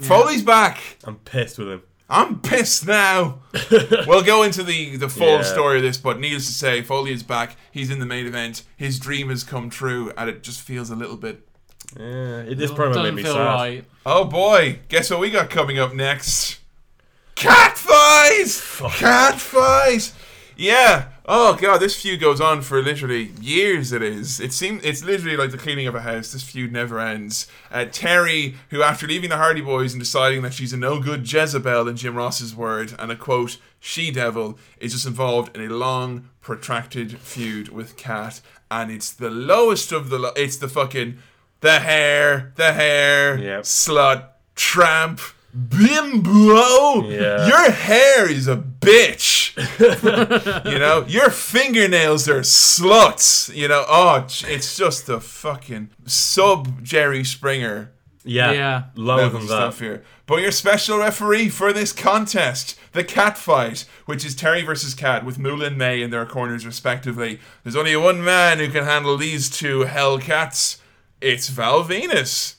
[0.00, 0.96] Foley's back.
[1.04, 1.82] I'm pissed with him.
[2.12, 3.38] I'm pissed now.
[4.06, 5.42] we'll go into the, the full Yeah.
[5.42, 7.56] story of this, but needless to say, Foley is back.
[7.70, 8.64] He's in the main event.
[8.76, 11.48] His dream has come true, and it just feels a little bit.
[11.98, 13.84] Yeah, it, this promo made me sad.
[14.04, 16.58] Oh boy, guess what we got coming up next?
[17.34, 18.90] Cat fight!
[18.92, 20.12] Cat fight!
[20.56, 21.08] Yeah.
[21.24, 23.92] Oh god, this feud goes on for literally years.
[23.92, 24.40] It is.
[24.40, 26.32] It seems it's literally like the cleaning of a house.
[26.32, 27.46] This feud never ends.
[27.70, 31.30] Uh, Terri, who after leaving the Hardy Boys and deciding that she's a no good
[31.30, 35.72] Jezebel in Jim Ross's word and a quote she devil, is just involved in a
[35.72, 40.18] long, protracted feud with Cat, and it's the lowest of the.
[40.18, 41.18] Lo- it's the fucking
[41.60, 44.24] the hair, the hair, slut,
[44.56, 45.20] tramp,
[45.54, 47.08] bimbo.
[47.08, 47.46] Yeah.
[47.46, 49.54] Your hair is a bitch.
[50.72, 53.54] you know, your fingernails are sluts.
[53.54, 57.92] You know, oh, it's just a fucking sub Jerry Springer.
[58.24, 58.82] Yeah, Yeah.
[58.94, 59.54] lower level than that.
[59.54, 60.04] stuff here.
[60.26, 65.24] But your special referee for this contest, the cat fight, which is Terri versus Cat
[65.24, 67.40] with Moolah and Mae in their corners respectively.
[67.64, 70.78] There's only one man who can handle these two hell cats.
[71.20, 72.54] It's Val Venis.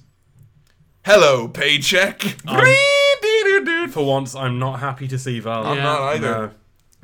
[1.05, 2.23] Hello, paycheck.
[2.47, 5.65] Um, For once, I'm not happy to see Val.
[5.65, 6.31] I'm not either.
[6.31, 6.51] No.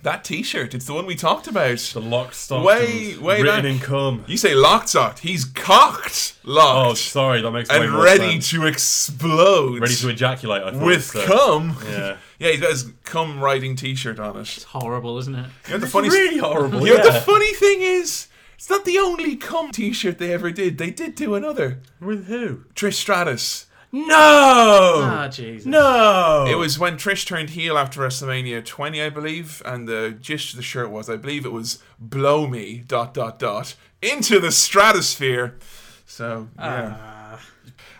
[0.04, 1.78] That T-shirt, it's the one we talked about.
[1.80, 3.72] The locked, stocked, way, and way written back.
[3.74, 4.24] in cum.
[4.28, 5.20] You say locked, socked.
[5.20, 6.89] He's cocked, locked.
[6.89, 8.50] Oh, sorry, that makes way and more ready sense.
[8.52, 9.82] to explode.
[9.82, 10.64] Ready to ejaculate.
[10.64, 11.26] I thought with so.
[11.26, 11.76] cum.
[11.86, 12.16] Yeah.
[12.39, 14.39] yeah, he's got his cum riding T-shirt on it.
[14.39, 15.50] It's horrible, isn't it?
[15.68, 17.12] You know the It's funny, really horrible, You know yeah.
[17.12, 20.78] the funny thing is, it's not the only cum T-shirt they ever did.
[20.78, 22.64] They did do another with who?
[22.74, 23.66] Trish Stratus.
[23.91, 24.05] No.
[24.15, 25.65] Ah, Jesus.
[25.65, 26.45] No.
[26.47, 30.57] It was when Trish turned heel after WrestleMania 20, I believe, and the gist of
[30.57, 35.57] the shirt was, I believe it was "Blow me dot dot dot into the stratosphere."
[36.05, 37.39] So yeah.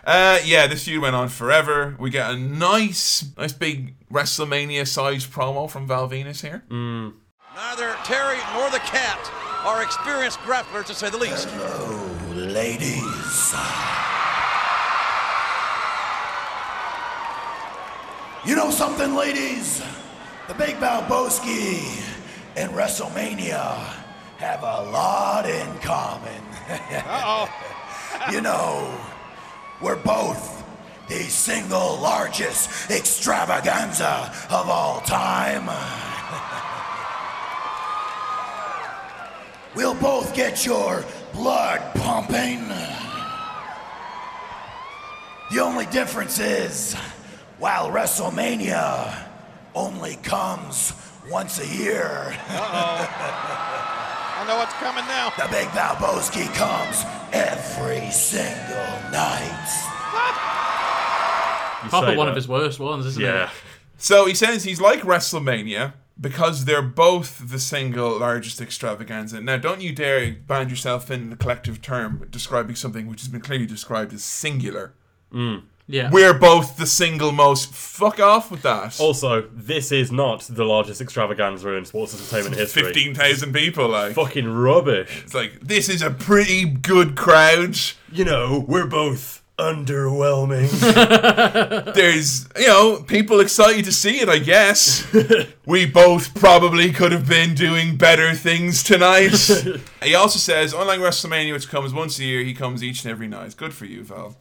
[0.04, 1.94] Uh, yeah, this feud went on forever.
[1.98, 6.62] We get a nice, nice big WrestleMania sized promo from Val Venis here.
[6.70, 9.18] Neither Terri nor the cat
[9.64, 11.48] are experienced grapplers, to say the least.
[11.50, 13.54] Hello, ladies.
[18.42, 19.82] You know something, ladies?
[20.48, 22.02] The Big Valbowski
[22.56, 23.76] and WrestleMania
[24.38, 26.42] have a lot in common.
[26.70, 27.50] Uh-oh.
[28.32, 28.98] you know,
[29.82, 30.64] we're both
[31.08, 35.66] the single largest extravaganza of all time.
[39.76, 42.66] we'll both get your blood pumping.
[45.50, 46.96] The only difference is,
[47.60, 49.28] while WrestleMania
[49.74, 50.94] only comes
[51.30, 52.34] once a year.
[52.48, 55.30] I know what's coming now.
[55.36, 59.66] The Big Valbowski comes every single night.
[61.90, 63.50] Probably one of his worst ones, isn't it?
[63.98, 69.40] So he says he's like WrestleMania because they're both the single largest extravaganza.
[69.40, 73.40] Now, don't you dare bind yourself in the collective term describing something which has been
[73.42, 74.94] clearly described as singular.
[75.30, 75.58] Hmm.
[75.90, 76.08] Yeah.
[76.10, 77.72] We're both the single most.
[77.72, 78.98] Fuck off with that.
[79.00, 82.84] Also, this is not the largest extravaganza in sports entertainment history.
[82.84, 84.14] 15,000 people, like.
[84.14, 85.22] Fucking rubbish.
[85.24, 87.76] It's like, this is a pretty good crowd.
[88.12, 90.70] You know, we're both underwhelming.
[91.94, 95.06] There's, you know, people excited to see it, I guess.
[95.66, 99.36] we both probably could have been doing better things tonight.
[100.02, 103.28] he also says, unlike WrestleMania, which comes once a year, he comes each and every
[103.28, 103.56] night.
[103.56, 104.36] Good for you, Val.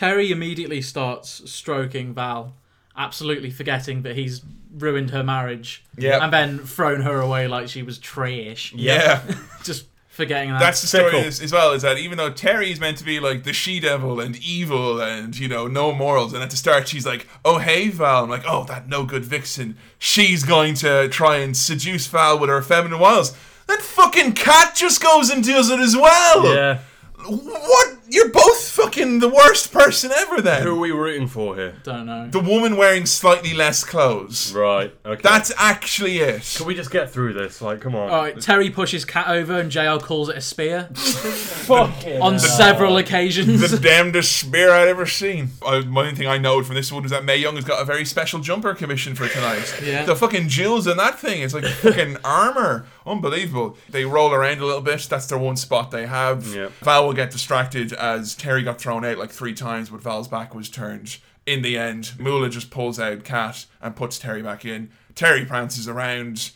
[0.00, 2.54] Terri immediately starts stroking Val,
[2.96, 4.40] absolutely forgetting that he's
[4.74, 5.84] ruined her marriage.
[5.98, 6.22] Yep.
[6.22, 8.72] And then thrown her away like she was trash.
[8.76, 9.22] Yeah.
[9.62, 10.60] Just forgetting that.
[10.60, 13.44] That's the story as, as well, is that even though Terri's meant to be like
[13.44, 17.04] the she devil and evil and, you know, no morals, and at the start she's
[17.04, 18.24] like, oh, hey, Val.
[18.24, 19.76] I'm like, oh, that no good vixen.
[19.98, 23.36] She's going to try and seduce Val with her feminine wiles.
[23.66, 26.54] Then fucking Cat just goes and does it as well.
[26.54, 26.80] Yeah.
[27.26, 27.96] What?
[28.12, 30.64] You're both fucking the worst person ever then.
[30.64, 31.76] Who are we rooting for here?
[31.84, 32.28] Don't know.
[32.28, 34.52] The woman wearing slightly less clothes.
[34.52, 34.92] Right.
[35.06, 35.20] Okay.
[35.22, 36.54] That's actually it.
[36.56, 37.62] Can we just get through this?
[37.62, 38.10] Like, come on.
[38.10, 40.88] All right, Terri pushes Cat over and JR calls it a spear.
[40.94, 42.38] Fucking on hell.
[42.40, 43.70] several occasions.
[43.70, 45.50] the damnedest spear I'd ever seen.
[45.62, 47.84] Uh, only thing I know from this one was that Mae Young has got a
[47.84, 49.72] very special jumper commissioned for tonight.
[49.84, 50.04] Yeah.
[50.04, 52.86] The fucking jewels in that thing, it's like fucking armor.
[53.06, 53.76] Unbelievable.
[53.88, 55.06] They roll around a little bit.
[55.08, 56.46] That's their one spot they have.
[56.54, 56.72] Yep.
[56.82, 60.54] Val will get distracted as Terri got thrown out like three times, but Val's back
[60.54, 61.18] was turned.
[61.46, 64.90] In the end, Moolah just pulls out Cat and puts Terri back in.
[65.14, 66.52] Terri prances around.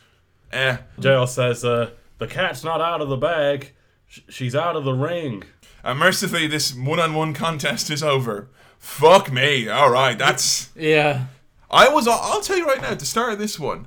[0.52, 0.76] Eh.
[1.00, 3.72] JR says, uh, the cat's not out of the bag.
[4.06, 5.42] Sh- she's out of the ring.
[5.82, 8.48] And mercifully, this one-on-one contest is over.
[8.78, 9.68] Fuck me.
[9.68, 11.26] All right, that's yeah.
[11.70, 12.06] I was.
[12.06, 12.90] I'll tell you right now.
[12.90, 13.86] At the start of this one,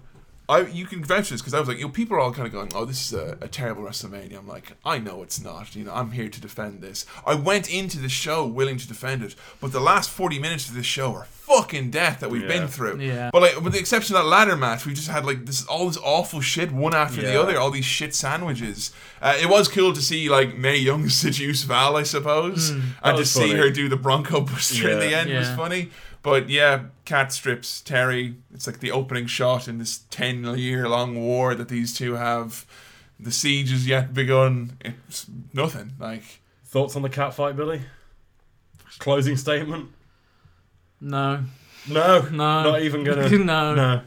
[0.50, 2.32] I you can vouch for this because I was like, you know, people are all
[2.32, 5.42] kind of going, "Oh, this is a, a terrible WrestleMania." I'm like, I know it's
[5.44, 5.76] not.
[5.76, 7.06] You know, I'm here to defend this.
[7.26, 10.76] I went into the show willing to defend it, but the last 40 minutes of
[10.76, 12.48] this show are fucking death that we've Yeah.
[12.48, 13.00] been through.
[13.00, 13.30] Yeah.
[13.34, 15.88] But like, with the exception of that ladder match, we just had like this all
[15.88, 18.92] this awful shit one after the other, all these shit sandwiches.
[19.22, 22.72] Uh, it was cool to see like Mae Young seduce Val, I suppose.
[22.74, 25.18] That and to was see her do the Bronco Buster in the Yeah.
[25.20, 25.90] end was funny.
[26.28, 28.36] But yeah, cat strips Terri.
[28.54, 32.66] It's like the opening shot in this ten year long war that these two have.
[33.18, 34.78] The siege is yet begun.
[34.84, 35.94] It's nothing.
[35.98, 37.80] Like Thoughts on the cat fight, Billy?
[39.00, 39.90] Closing statement?
[41.00, 41.46] No.
[41.88, 42.64] No, No.
[42.72, 43.30] not even gonna.
[43.38, 43.74] No.
[43.74, 44.02] no.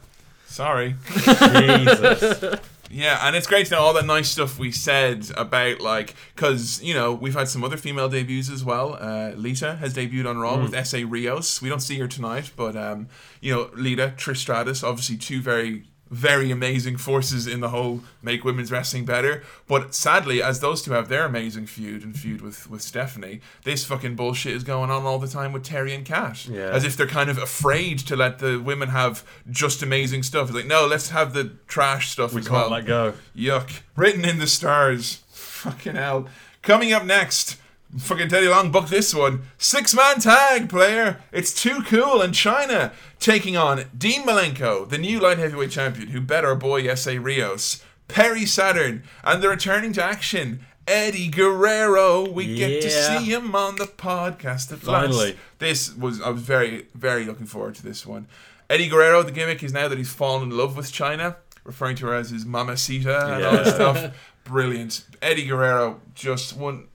[0.46, 0.96] sorry.
[1.14, 2.44] Jesus.
[2.92, 6.82] Yeah, and it's great to know all that nice stuff we said about like because
[6.82, 8.98] you know we've had some other female debuts as well.
[9.00, 11.62] Uh, Lita has debuted on Raw with Essa Rios.
[11.62, 13.06] We don't see her tonight, but um,
[13.40, 18.42] you know Lita, Trish Stratus, obviously two very very amazing forces in the whole make
[18.44, 19.42] women's wrestling better.
[19.68, 23.84] But sadly, as those two have their amazing feud and feud with with Stephanie, this
[23.84, 26.48] fucking bullshit is going on all the time with Terri and Cash.
[26.48, 26.70] Yeah.
[26.70, 30.48] As if they're kind of afraid to let the women have just amazing stuff.
[30.48, 32.70] It's like no, let's have the trash stuff We as can't well.
[32.70, 33.14] let go.
[33.36, 33.80] Yuck.
[33.94, 35.22] Written in the stars.
[35.30, 36.26] Fucking hell.
[36.62, 37.56] Coming up next,
[37.98, 39.42] fucking Teddy Long booked this one.
[39.58, 41.22] Six man tag player.
[41.32, 42.92] It's too cool in Chyna.
[43.18, 47.82] Taking on Dean Malenko, the new light heavyweight champion who bet our boy Essa Rios.
[48.08, 49.02] Perry Saturn.
[49.24, 50.64] And they're returning to action.
[50.86, 52.28] Eddie Guerrero.
[52.28, 55.16] We get to see him on the podcast at Finally.
[55.16, 55.36] last.
[55.58, 58.26] This was I was very, very looking forward to this one.
[58.68, 62.06] Eddie Guerrero, the gimmick is now that he's fallen in love with Chyna, referring to
[62.06, 64.32] her as his mamacita and all this stuff.
[64.44, 65.04] Brilliant.
[65.20, 66.86] Eddie Guerrero, just one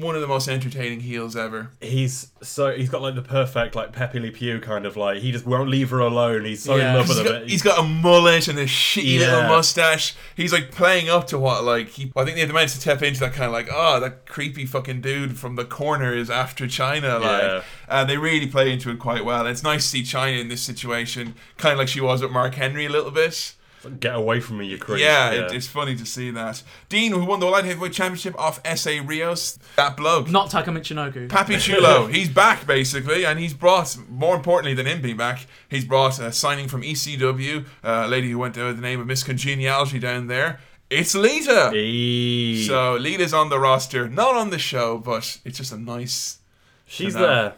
[0.00, 1.70] one of the most entertaining heels ever.
[1.80, 5.32] He's so he's got like the perfect like Pepe Le Pew kind of like he
[5.32, 6.44] just won't leave her alone.
[6.44, 6.90] He's so Yeah.
[6.90, 7.44] in love with her.
[7.44, 10.14] he's got a mullet and a shitty little mustache.
[10.36, 12.12] He's like playing up to what like he.
[12.16, 15.00] I think they managed to tap into that kind of like oh that creepy fucking
[15.00, 17.42] dude from the corner is after Chyna like.
[17.42, 17.62] Yeah.
[17.88, 19.46] And they really play into it quite well.
[19.46, 22.54] It's nice to see Chyna in this situation, kind of like she was with Mark
[22.54, 23.54] Henry a little bit.
[24.00, 25.00] Get away from me, you creep.
[25.00, 26.62] Yeah, It, it's funny to see that.
[26.88, 30.28] Dean, who won the light heavyweight championship off Essa Rios, that bloke.
[30.28, 31.28] Not Taka Michinoku.
[31.28, 35.84] Papi Chulo, he's back basically, and he's brought, more importantly than him being back, he's
[35.84, 39.22] brought a signing from ECW, uh, a lady who went by the name of Miss
[39.22, 40.60] Congeniality down there.
[40.90, 41.70] It's Lita.
[41.74, 42.64] Eee.
[42.66, 46.38] So Lita's on the roster, not on the show, but it's just a nice,
[46.86, 47.54] She's there.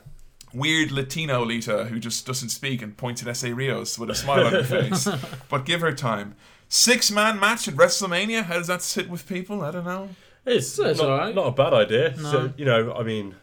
[0.53, 4.47] Weird Latino Lita who just doesn't speak and points at Essa Rios with a smile
[4.47, 5.09] on her face.
[5.49, 6.35] But give her time.
[6.69, 8.45] Six man match at WrestleMania.
[8.45, 9.63] How does that sit with people?
[9.63, 10.09] I don't know.
[10.47, 11.35] It's, It's not, alright.
[11.35, 12.15] not a bad idea.
[12.17, 12.31] No.
[12.33, 13.35] So, you know, I mean,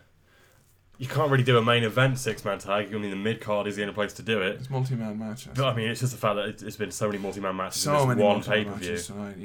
[0.99, 2.93] you can't really do a main event six man tag.
[2.93, 4.55] I mean, the mid card is the only place to do it.
[4.59, 5.49] It's multi man matches.
[5.55, 7.55] But I mean, it's just the fact that it's- it's been so many multi man
[7.55, 8.97] matches so in this many one multi-man pay per view.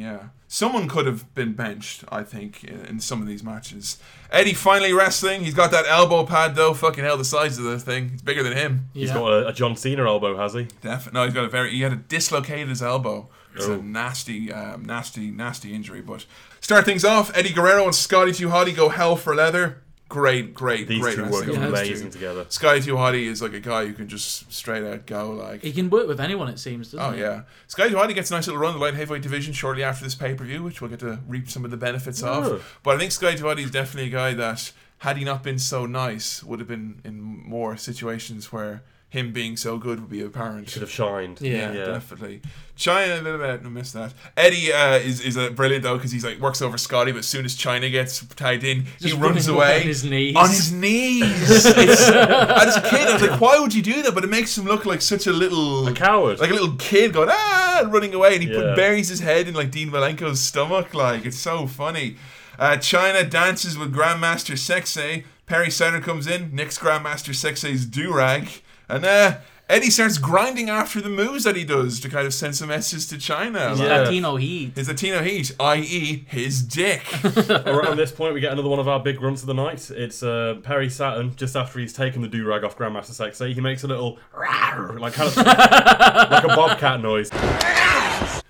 [0.03, 2.05] Yeah, someone could have been benched.
[2.11, 3.99] I think in, in some of these matches.
[4.31, 5.45] Eddie finally wrestling.
[5.45, 6.73] He's got that elbow pad though.
[6.75, 8.11] Fucking hell, the size of the thing.
[8.15, 8.89] It's bigger than him.
[8.95, 10.69] He's got a, a John Cena elbow, has he?
[10.81, 11.19] Definitely.
[11.21, 11.71] No, he's got a very.
[11.73, 13.29] He had a dislocated his elbow.
[13.55, 13.75] It's Oh.
[13.75, 16.01] a nasty, um, nasty, nasty injury.
[16.01, 16.25] But
[16.63, 17.31] start things off.
[17.37, 19.82] Eddie Guerrero and Scotty Too Hotty go hell for leather.
[20.13, 22.45] Great, great, These great two work from amazing together.
[22.51, 25.63] Scotty Too Hotty is like a guy who can just straight out go like.
[25.63, 27.23] He can work with anyone, it seems, doesn't Oh he?
[27.23, 29.83] yeah, Scotty Too Hotty gets a nice little run in the light heavyweight division shortly
[29.83, 32.57] after this pay per view, which we'll get to reap some of the benefits Oh.
[32.57, 32.79] of.
[32.83, 35.59] But I think Scotty Too Hotty is definitely a guy that, had he not been
[35.59, 38.83] so nice, would have been in more situations where
[39.13, 40.73] him being so good would be apparent.
[40.73, 41.39] Could have shined.
[41.43, 41.85] Yeah, Yeah.
[41.85, 42.41] definitely.
[42.79, 43.61] Chyna a little bit.
[43.63, 44.15] I missed that.
[44.37, 47.27] Eddie uh, is is a brilliant though because he's like works over Scotty, but as
[47.29, 50.35] soon as Chyna gets tied in, he runs away on his knees.
[50.37, 51.23] On his knees.
[51.83, 54.15] It's, as a kid, I was like, why would you do that?
[54.15, 56.39] But it makes him look like such a little A coward.
[56.41, 58.57] like a little kid going ah and running away, and he Yeah.
[58.61, 60.95] put, buries his head in like Dean Malenko's stomach.
[60.95, 62.17] Like it's so funny.
[62.59, 65.25] Uh, Chyna dances with Grandmaster Sexay.
[65.47, 68.49] Perry Saturn comes in, nicks Grandmaster Sexay's do rag,
[68.95, 69.37] and uh,
[69.69, 73.07] Eddie starts grinding after the moves that he does to kind of send some messages
[73.09, 73.71] to Chyna.
[73.71, 73.99] His Like, Yeah.
[74.01, 74.77] Latino heat.
[74.77, 77.03] His Latino heat, i.e., his dick.
[77.49, 79.91] Around this point, we get another one of our big grunts of the night.
[79.91, 83.55] It's uh, Perry Saturn, just after he's taken the do rag off Grandmaster Sexay.
[83.55, 87.31] He makes a little, like kind of like a bobcat noise.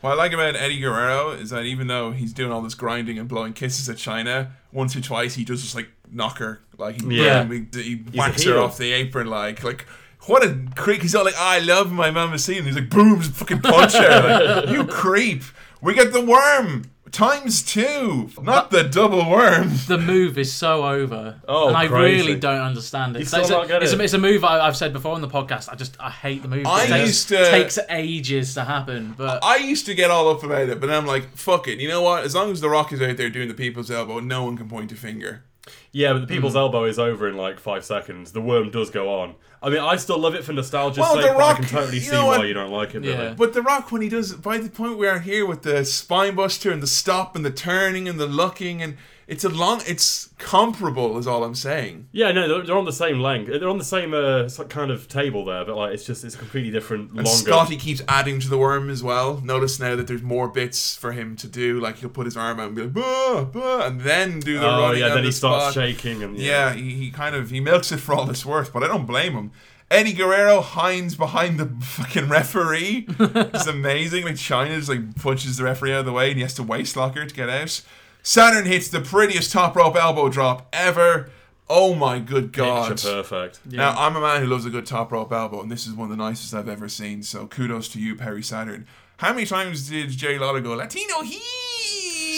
[0.01, 3.21] What I like about Eddie Guerrero is that even though he's doing all this grinding
[3.21, 7.01] and blowing kisses at Chyna, once or twice he does just like knock her, like
[7.01, 7.47] he, Yeah.
[7.47, 9.87] he, he whacks her off the apron, like like
[10.27, 11.03] what a creep.
[11.03, 12.63] He's all like, I love my mamacita.
[12.65, 14.63] He's like, boom, just fucking punch her.
[14.63, 15.43] Like, you creep.
[15.81, 16.85] We get the worm.
[17.11, 19.71] times two, not the double worm.
[19.87, 22.27] The move is so over, Oh, and I crazy.
[22.29, 23.19] really don't understand it.
[23.19, 24.01] You It's, still it's, a, get it's, it?
[24.01, 25.69] a, it's a move I, I've said before on the podcast.
[25.69, 26.67] I just I hate the move.
[26.67, 30.29] I it takes, used to- takes ages to happen, but I used to get all
[30.31, 31.81] up about it, but I'm like, fuck it.
[31.81, 32.25] You know what?
[32.25, 34.69] As long as The Rock is out there doing the people's elbow, no one can
[34.69, 35.43] point a finger.
[35.93, 36.59] Yeah, but the people's Mm.
[36.59, 38.33] elbow is over in like five seconds.
[38.33, 39.35] The worm does go on.
[39.63, 42.01] I mean, I still love it for nostalgia's Well, sake, The but I can totally
[42.01, 43.01] see know why you don't like it.
[43.01, 43.35] Really.
[43.35, 46.35] But The Rock, when he does, by the point we are here with the spine
[46.35, 48.97] buster and the stop and the turning and the looking, and
[49.33, 52.07] it's a long, it's comparable, is all I'm saying.
[52.13, 53.49] Yeah, no, they're, they're on the same length.
[53.49, 56.39] They're on the same uh, kind of table there, but like it's just it's a
[56.39, 57.09] completely different.
[57.13, 57.31] And longer.
[57.31, 59.41] Scotty keeps adding to the worm as well.
[59.41, 61.81] Notice now that there's more bits for him to do.
[61.81, 64.69] Like he'll put his arm out and be like, bah, bah, and then do the
[64.69, 67.61] Oh, running yeah, then the he starts shaking and- yeah, he, he kind of he
[67.61, 69.51] milks it for all it's worth, but I don't blame him.
[69.91, 73.07] Eddie Guerrero hinds behind the fucking referee.
[73.19, 74.25] it's amazing.
[74.25, 76.63] Like Chyna just like punches the referee out of the way and he has to
[76.63, 77.81] waist lock her to get out.
[78.23, 81.31] Saturn hits the prettiest top rope elbow drop ever.
[81.69, 82.91] Oh my good god.
[82.91, 83.61] Picture perfect.
[83.67, 86.11] Now, I'm a man who loves a good top rope elbow, and this is one
[86.11, 88.87] of the nicest I've ever seen, so kudos to you, Perry Saturn.
[89.19, 91.41] How many times did Jerry Lawler go, Latino he?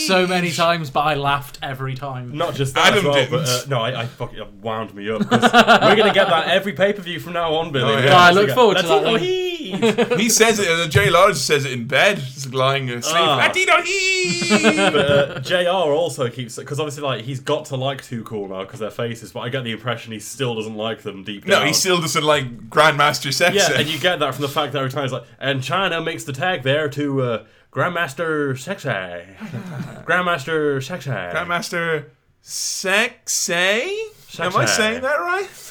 [0.07, 2.37] so many times, but I laughed every time.
[2.37, 3.31] Not just that as Adam well, didn't.
[3.31, 5.23] but uh, no, I, I fucking it wound me up.
[5.29, 7.85] 'cause we're gonna get that every pay per view from now on, Billy.
[7.93, 8.09] Oh, We're yeah.
[8.11, 9.03] gonna I look forward to that
[9.81, 13.17] "Latino he says it, uh, Jerry Lawler just says it in bed, just lying asleep.
[13.17, 13.37] Ah.
[13.37, 14.77] Latino he!
[14.77, 15.69] but uh, Jr.
[15.71, 19.33] also keeps because obviously like he's got to like Too Cool now because they're faces,
[19.33, 21.61] but I get the impression he still doesn't like them deep down.
[21.61, 23.55] no, he still doesn't like Grandmaster Sex.
[23.57, 26.05] Yeah, and you get that from the fact that every time he's like, and Chyna
[26.05, 28.89] makes the tag there to uh, Grandmaster Sexy,
[30.07, 32.07] Grandmaster Sexy, Grandmaster
[32.41, 33.91] Sexy?
[34.39, 35.49] Am I saying that right?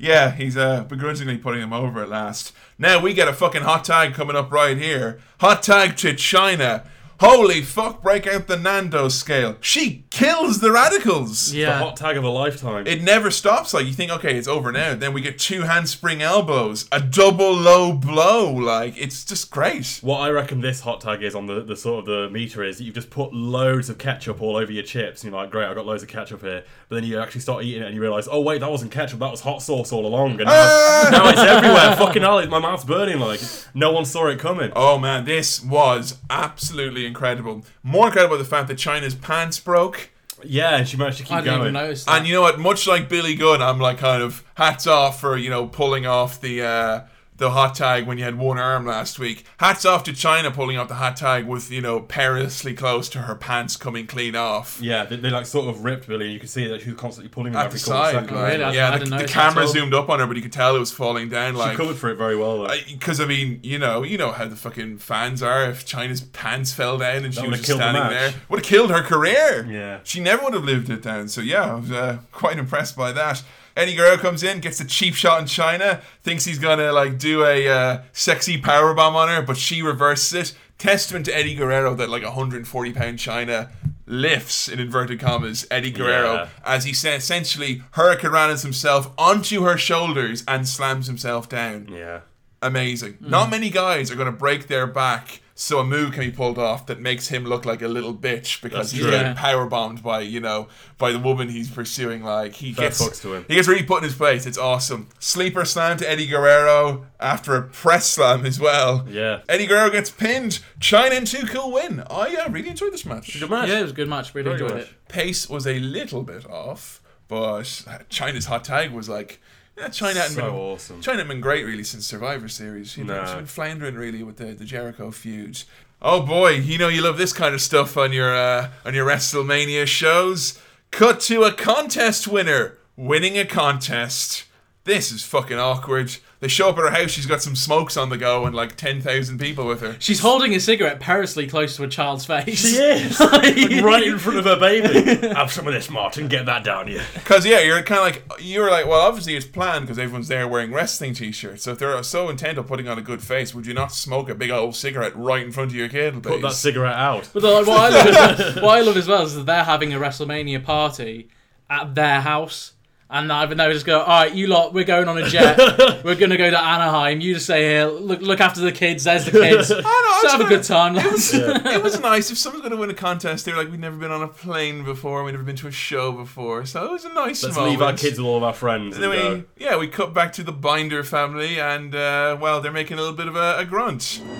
[0.00, 2.52] Yeah, he's uh, begrudgingly putting him over at last.
[2.80, 5.18] Now we got a fucking hot tag coming up right here.
[5.40, 6.86] Hot tag to Chyna.
[7.20, 9.56] Holy fuck, break out the Nando scale.
[9.60, 11.52] She kills the radicals.
[11.78, 12.86] the hot tag of a lifetime.
[12.86, 13.74] It never stops.
[13.74, 14.94] Like you think, okay, it's over now.
[14.94, 18.52] Then we get two handspring elbows, a double low blow.
[18.52, 19.98] Like it's just great.
[20.00, 22.78] What I reckon this hot tag is on the, the sort of the meter is
[22.78, 25.24] that you've just put loads of ketchup all over your chips.
[25.24, 26.62] And you're like, great, I've got loads of ketchup here.
[26.88, 29.18] But then you actually start eating it and you realise, oh wait, that wasn't ketchup,
[29.18, 30.32] that was hot sauce all along.
[30.32, 31.08] And now, ah!
[31.10, 31.96] now it's everywhere.
[31.96, 33.40] Fucking hell, my mouth's burning like
[33.74, 34.70] no one saw it coming.
[34.76, 37.64] Oh man, this was absolutely incredible.
[37.82, 40.10] More incredible the fact that Chyna's pants broke.
[40.44, 41.60] Yeah, she managed to keep I didn't going.
[41.62, 42.18] even notice that.
[42.18, 42.60] And you know what?
[42.60, 46.40] Much like Billy Gunn, I'm like kind of hats off for you know pulling off
[46.40, 47.00] the uh,
[47.38, 49.44] the hot tag when you had one arm last week.
[49.58, 53.20] Hats off to Chyna pulling off the hot tag with you know perilously close to
[53.22, 54.78] her pants coming clean off.
[54.82, 56.26] Yeah, they, they like sort of ripped Billy.
[56.26, 58.32] and You could see that she was constantly pulling them At every the side, seconds.
[58.32, 58.64] like, Really?
[58.64, 60.78] I- I yeah, the, the camera zoomed up on her, but you could tell it
[60.80, 61.54] was falling down.
[61.54, 62.68] She Like, covered for it very well.
[62.90, 65.64] Because I mean, you know, you know how the fucking fans are.
[65.70, 68.60] If Chyna's pants fell down and she was would've just killed the standing there, would
[68.60, 69.64] have killed her career.
[69.70, 70.00] Yeah.
[70.02, 71.28] she never would have lived it down.
[71.28, 73.42] So yeah, I was uh, quite impressed by that.
[73.78, 77.44] Eddie Guerrero comes in, gets a cheap shot in Chyna, thinks he's gonna like do
[77.44, 80.58] a uh, sexy power bomb on her, but she reverses it.
[80.78, 83.70] Testament to Eddie Guerrero that like 140 pound Chyna
[84.06, 86.48] lifts in inverted commas Eddie Guerrero Yeah.
[86.64, 92.20] as he essentially hurricane runs himself onto her shoulders and slams himself down yeah.
[92.62, 93.18] amazing.
[93.20, 96.56] Not many guys are going to break their back so a move can be pulled
[96.56, 99.10] off that makes him look like a little bitch because That's he's true.
[99.10, 100.68] getting power bombed by you know
[100.98, 102.22] by the woman he's pursuing.
[102.22, 103.44] Like he Fair gets to him.
[103.48, 104.46] he gets really put in his place.
[104.46, 105.08] It's awesome.
[105.18, 109.04] Sleeper slam to Eddie Guerrero after a press slam as well.
[109.10, 109.40] Yeah.
[109.48, 110.60] Eddie Guerrero gets pinned.
[110.78, 112.04] Chyna and two cool win.
[112.08, 113.40] I uh, really enjoyed this match.
[113.40, 113.68] Good match.
[113.68, 114.32] Yeah, it was a good match.
[114.36, 114.82] Really Very enjoyed good.
[114.88, 115.08] it.
[115.08, 117.62] Pace was a little bit off, but
[118.10, 119.40] Chyna's hot tag was like.
[119.88, 121.00] Chyna hadn't So been awesome.
[121.00, 122.96] Chyna hadn't been great really since Survivor Series.
[122.96, 123.24] You know, No.
[123.26, 125.64] she's been floundering really with the, the Jericho feuds.
[126.00, 129.06] Oh boy, you know you love this kind of stuff on your uh, on your
[129.06, 130.60] WrestleMania shows.
[130.90, 134.44] Cut to a contest winner winning a contest.
[134.84, 136.16] This is fucking awkward.
[136.40, 137.10] They show up at her house.
[137.10, 139.96] She's got some smokes on the go and like ten thousand people with her.
[139.98, 142.60] She's holding a cigarette perilously close to a child's face.
[142.60, 145.26] She is like right in front of her baby.
[145.34, 146.28] Have some of this, Martin.
[146.28, 147.00] Get that down you.
[147.14, 150.28] Because yeah, you're kind of like you were like, well, obviously it's planned because everyone's
[150.28, 151.64] there wearing wrestling t-shirts.
[151.64, 154.28] So if they're so intent on putting on a good face, would you not smoke
[154.28, 156.22] a big old cigarette right in front of your kid?
[156.22, 157.28] Put that cigarette out.
[157.32, 159.92] But like, what, I love as, what I love as well is that they're having
[159.92, 161.30] a WrestleMania party
[161.68, 162.74] at their house.
[163.10, 165.56] And either they just go, all right, you lot, we're going on a jet.
[166.04, 167.22] we're gonna go to Anaheim.
[167.22, 167.86] You just stay here.
[167.86, 169.04] Look, look after the kids.
[169.04, 169.70] There's the kids.
[169.72, 169.86] I know, So
[170.24, 171.32] it's have a not- good time, lads.
[171.32, 172.30] it was nice.
[172.30, 174.84] If someone's going to win a contest, they're like, we've never been on a plane
[174.84, 176.66] before, we've never been to a show before.
[176.66, 177.70] So it was a nice Let's moment.
[177.72, 178.96] leave our kids with all of our friends.
[178.96, 179.44] And And then go.
[179.56, 183.00] we, yeah, we cut back to the Binder family, and uh, well, they're making a
[183.00, 184.20] little bit of a, a grunt.
[184.22, 184.34] Well,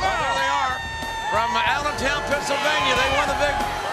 [0.00, 0.78] there they are
[1.28, 2.94] from Allen, Levittown, Pennsylvania.
[2.96, 3.87] They won the big all-day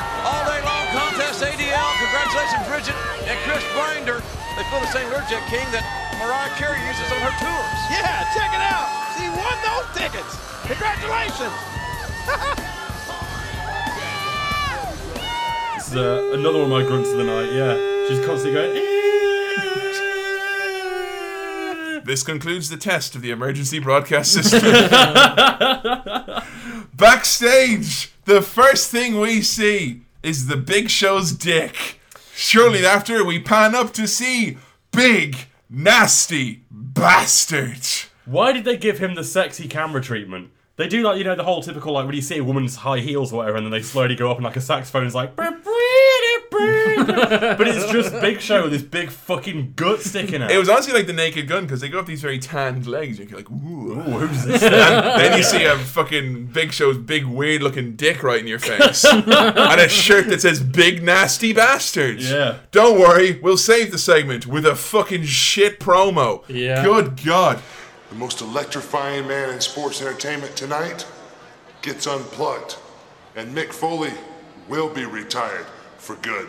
[1.36, 1.60] long contest.
[1.60, 2.96] ADL, congratulations, Bridget
[3.28, 4.22] and Chris Binder.
[4.56, 5.84] They flew the same Learjet King that
[6.20, 7.80] Mariah Carey uses on her tours.
[7.92, 8.88] Yeah, check it out.
[9.20, 10.32] She won those tickets.
[10.68, 11.54] Congratulations.
[15.76, 17.52] This is uh, another one of my grunts of the night.
[17.54, 17.76] Yeah,
[18.08, 18.76] she's constantly going.
[22.06, 24.62] This concludes the test of the emergency broadcast system.
[26.96, 32.00] Backstage, the first thing we see is the Big Show's dick.
[32.34, 34.58] Shortly after, we pan up to see
[34.92, 35.38] Big
[35.70, 37.88] Nasty Bastard.
[38.26, 40.52] Why did they give him the sexy camera treatment?
[40.78, 43.00] They do like you know the whole typical like when you see a woman's high
[43.00, 45.36] heels or whatever, and then they slowly go up and like a saxophone is like.
[47.06, 50.52] but it's just Big Show with his big fucking gut sticking out.
[50.52, 53.20] It was honestly like the Naked Gun because they go up these very tanned legs.
[53.20, 54.64] And you're like, ooh, who's this?
[54.64, 58.60] And then you see a fucking Big Show's big weird looking dick right in your
[58.60, 62.58] face, and a shirt that says "Big Nasty Bastards." Yeah.
[62.72, 66.44] Don't worry, we'll save the segment with a fucking shit promo.
[66.48, 66.84] Yeah.
[66.84, 67.62] Good God.
[68.10, 71.06] The most electrifying man in sports entertainment tonight
[71.82, 72.78] gets unplugged,
[73.36, 74.14] and Mick Foley
[74.68, 75.66] will be retired
[76.06, 76.48] for good.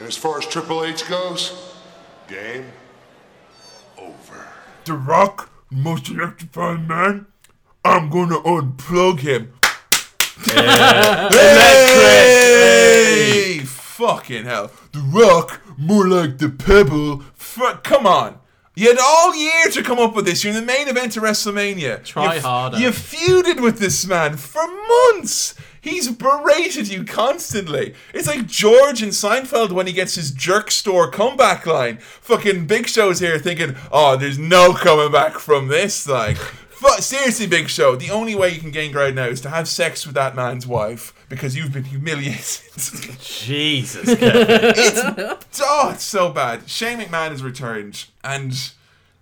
[0.00, 1.52] And as far as Triple H goes,
[2.26, 2.72] game
[3.96, 4.48] over.
[4.84, 7.26] The Rock, most electrifying man.
[7.84, 9.52] I'm gonna unplug him.
[12.16, 13.60] Hey!
[13.64, 14.72] Fucking hell.
[14.90, 17.22] The Rock, more like the Pebble.
[17.34, 18.40] Fu- come on.
[18.78, 20.44] You had all year to come up with this.
[20.44, 22.04] You're in the main event of WrestleMania.
[22.04, 22.78] Try you harder.
[22.78, 25.54] You feuded with this man for months.
[25.80, 27.94] He's berated you constantly.
[28.12, 31.96] It's like George in Seinfeld when he gets his jerk store comeback line.
[32.20, 36.06] Fucking Big Show's here thinking, oh, there's no coming back from this.
[36.06, 36.36] Like,
[36.98, 40.04] seriously, Big Show, the only way you can gain ground now is to have sex
[40.04, 42.72] with that man's wife because you've been humiliated.
[43.20, 44.04] Jesus.
[44.08, 46.68] it's oh, it's so bad.
[46.68, 48.72] Shane McMahon has returned, and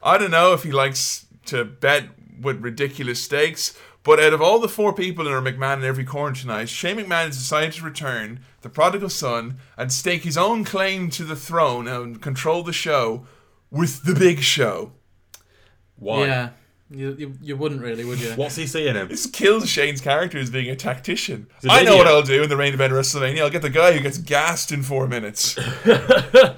[0.02, 2.08] I don't know if he likes to bet
[2.40, 3.78] with ridiculous stakes.
[4.02, 6.98] But out of all the four people in our McMahon in every corner tonight, Shane
[6.98, 11.34] McMahon has decided to return, the prodigal son, and stake his own claim to the
[11.34, 13.26] throne and control the show
[13.70, 14.92] with the big show.
[15.96, 16.26] Why?
[16.26, 16.50] Yeah.
[16.90, 18.32] You, you, you wouldn't really, would you?
[18.32, 19.08] What's he seeing him?
[19.08, 21.46] This kills Shane's character as being a tactician.
[21.56, 22.06] He's an I know what.
[22.06, 23.40] I'll do in the main event of WrestleMania.
[23.40, 25.54] I'll get the guy who gets gassed in four minutes.
[25.54, 26.56] the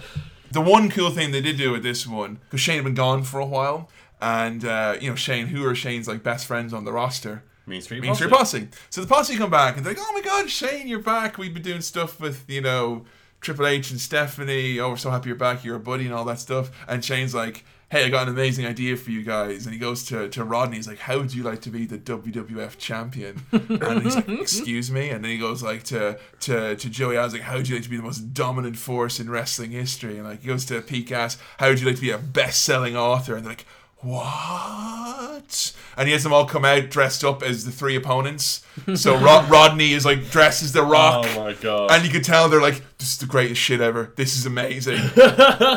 [0.54, 3.38] one cool thing they did do with this one, because Shane had been gone for
[3.38, 3.88] a while,
[4.20, 7.44] and uh, you know Shane, who are Shane's like best friends on the roster?
[7.64, 8.24] Mean Street Mean Posse.
[8.24, 8.68] Street Posse.
[8.90, 11.38] So the posse come back and they're like, "Oh my God, Shane, you're back!
[11.38, 13.04] We've been doing stuff with you know
[13.40, 14.80] Triple H and Stephanie.
[14.80, 15.64] Oh, we're so happy you're back.
[15.64, 17.64] You're a buddy and all that stuff." And Shane's like.
[17.88, 19.64] Hey, I got an amazing idea for you guys.
[19.64, 20.74] And he goes to, to Rodney.
[20.76, 23.42] He's like, How would you like to be the WWF champion?
[23.52, 25.10] And he's like, Excuse me?
[25.10, 27.16] And then he goes like to to, to Joey.
[27.16, 29.70] I was like, How would you like to be the most dominant force in wrestling
[29.70, 30.16] history?
[30.16, 32.62] And like he goes to Pete Gas, How would you like to be a best
[32.64, 33.36] selling author?
[33.36, 33.66] And they're like,
[34.06, 35.72] what?
[35.96, 38.64] And he has them all come out dressed up as the three opponents.
[38.94, 41.26] So Rod- Rodney is like dressed as the oh Rock.
[41.30, 41.90] Oh my God.
[41.90, 44.12] And you can tell they're like, this is the greatest shit ever.
[44.16, 45.00] This is amazing.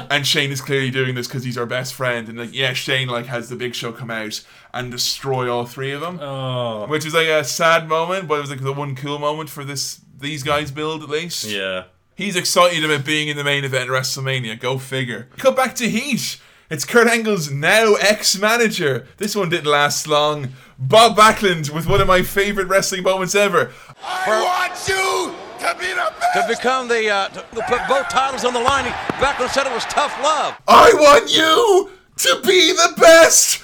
[0.09, 2.27] and Shane is clearly doing this because he's our best friend.
[2.27, 4.43] And like, yeah, Shane like has the Big Show come out
[4.73, 6.85] and destroy all three of them, Oh.
[6.87, 9.63] which is like a sad moment, but it was like the one cool moment for
[9.63, 11.45] this these guys build at least.
[11.45, 11.85] Yeah.
[12.15, 14.59] He's excited about being in the main event of WrestleMania.
[14.59, 15.29] Go figure.
[15.37, 16.37] Cut back to Heat.
[16.69, 19.07] It's Kurt Angle's now ex-manager.
[19.17, 20.49] This one didn't last long.
[20.77, 23.71] Bob Backlund with one of my favorite wrestling moments ever.
[24.03, 25.33] I want you
[25.67, 26.33] to be the best.
[26.33, 29.65] To become the, uh, to, to put both titles on the line, he- Backlund said
[29.65, 30.55] it was tough love.
[30.67, 33.63] I want you to be the best.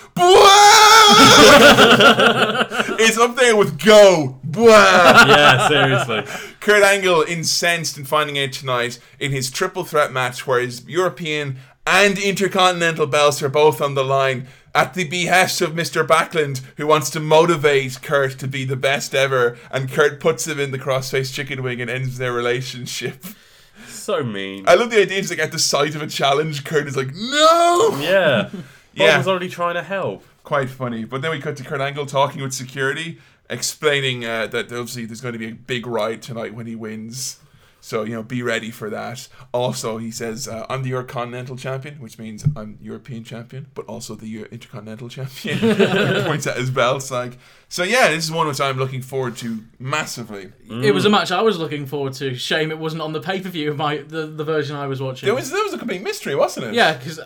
[3.00, 4.40] It's up there with Go.
[4.56, 6.24] Yeah, seriously.
[6.60, 11.58] Kurt Angle incensed in finding out tonight in his triple threat match where his European
[11.86, 16.06] and Intercontinental belts are both on the line at the behest of Mr.
[16.06, 20.60] Backlund, who wants to motivate Kurt to be the best ever, and Kurt puts him
[20.60, 23.24] in the crossface chicken wing and ends their relationship.
[23.88, 24.66] So mean.
[24.68, 27.14] I love the idea, just like at the sight of a challenge, Kurt is like,
[27.16, 27.98] no!
[28.02, 28.50] Yeah.
[28.52, 28.64] Bob
[28.94, 29.18] Yeah.
[29.18, 30.24] was already trying to help.
[30.44, 31.06] quite funny.
[31.06, 35.22] But then we cut to Kurt Angle talking with security, explaining uh, that obviously there's
[35.22, 37.40] going to be a big ride tonight when he wins.
[37.86, 39.28] So you know, be ready for that.
[39.54, 44.16] Also, he says, uh, "I'm the Intercontinental Champion," which means I'm European Champion, but also
[44.16, 45.60] the Intercontinental Champion.
[46.26, 47.38] points at his belts, like.
[47.70, 50.52] So yeah, this is one which I'm looking forward to massively.
[50.68, 52.34] It was a match I was looking forward to.
[52.34, 53.70] Shame it wasn't on the pay per view.
[53.70, 55.28] Of my the, the version I was watching.
[55.28, 56.74] There was there was a complete mystery, wasn't it?
[56.74, 57.20] Yeah, because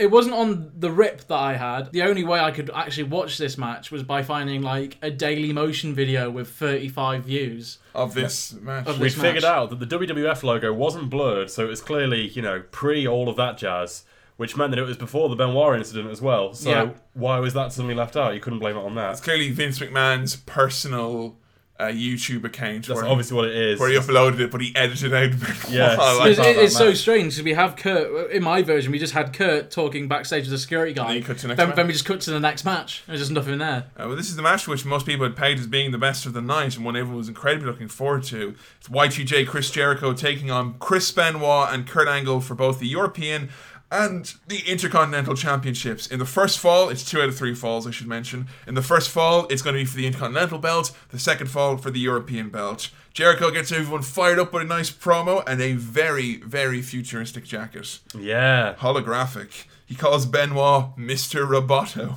[0.00, 1.92] it wasn't on the rip that I had.
[1.92, 5.52] The only way I could actually watch this match was by finding like a Daily
[5.52, 8.86] Motion video with 35 views of this match.
[8.86, 9.44] Of we this figured match.
[9.44, 13.28] out that the WWF logo wasn't blurred, so it was clearly, you know, pre all
[13.28, 14.04] of that jazz,
[14.36, 16.54] which meant that it was before the Benoit incident as well.
[16.54, 16.90] So Yeah.
[17.14, 18.34] why was that suddenly left out?
[18.34, 19.12] You couldn't blame it on that.
[19.12, 21.36] It's clearly Vince McMahon's personal
[21.78, 22.86] uh, YouTube account.
[22.86, 23.80] That's where obviously what it is.
[23.80, 25.30] Where he uploaded it, but he edited out.
[25.70, 28.92] yeah, like It's, that it's so strange because we have Kurt in my version.
[28.92, 31.08] We just had Kurt talking backstage with the security guy.
[31.08, 31.76] then you cut to the next then, match.
[31.76, 33.02] then we just cut to the next match.
[33.06, 33.86] There's just nothing there.
[33.96, 36.26] Uh, well, this is the match which most people had pegged as being the best
[36.26, 38.54] of the night and one everyone was incredibly looking forward to.
[38.78, 43.48] It's Y2J Chris Jericho taking on Chris Benoit and Kurt Angle for both the European
[43.92, 46.06] and the Intercontinental Championships.
[46.06, 48.46] In the first fall, it's two out of three falls, I should mention.
[48.66, 51.76] In the first fall, it's going to be for the Intercontinental belt, the second fall
[51.76, 52.88] for the European belt.
[53.12, 57.98] Jericho gets everyone fired up with a nice promo and a very, very futuristic jacket.
[58.18, 58.74] Yeah.
[58.78, 59.64] Holographic.
[59.86, 61.46] He calls Benoit Mr.
[61.46, 62.16] Roboto.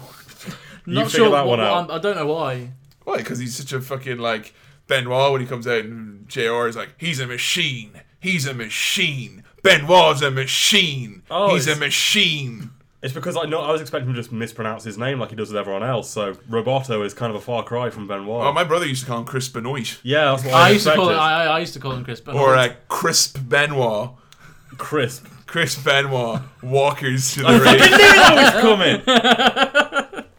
[0.86, 1.30] Not sure.
[1.30, 2.72] what- what I'm- I don't know why.
[3.04, 3.18] Why?
[3.18, 4.54] Because he's such a fucking like
[4.88, 8.02] Benoit when he comes out and JR is like, he's a machine.
[8.20, 9.44] He's a machine.
[9.66, 11.24] Benoit's a machine.
[11.30, 12.70] Oh, he's a machine.
[13.02, 15.36] It's because I know I was expecting him to just mispronounce his name like he
[15.36, 16.10] does with everyone else.
[16.10, 18.46] So Roboto is kind of a far cry from Benoit.
[18.48, 20.00] Oh, my brother used to call him Chris Benoit.
[20.02, 21.14] Yeah, that's what I I, used to call it.
[21.16, 22.20] I, I used to call him Chris.
[22.22, 22.42] Benoit.
[22.42, 24.12] Or uh, Crisp Benoit.
[24.78, 25.28] Crisp.
[25.46, 26.42] Chris Benoit.
[26.64, 27.64] Walkers to the I ring.
[27.64, 30.26] fucking knew that was coming.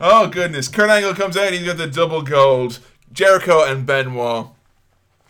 [0.00, 0.68] Oh goodness!
[0.68, 1.52] Kurt Angle comes out.
[1.52, 2.78] He's got the double gold.
[3.12, 4.46] Jericho and Benoit.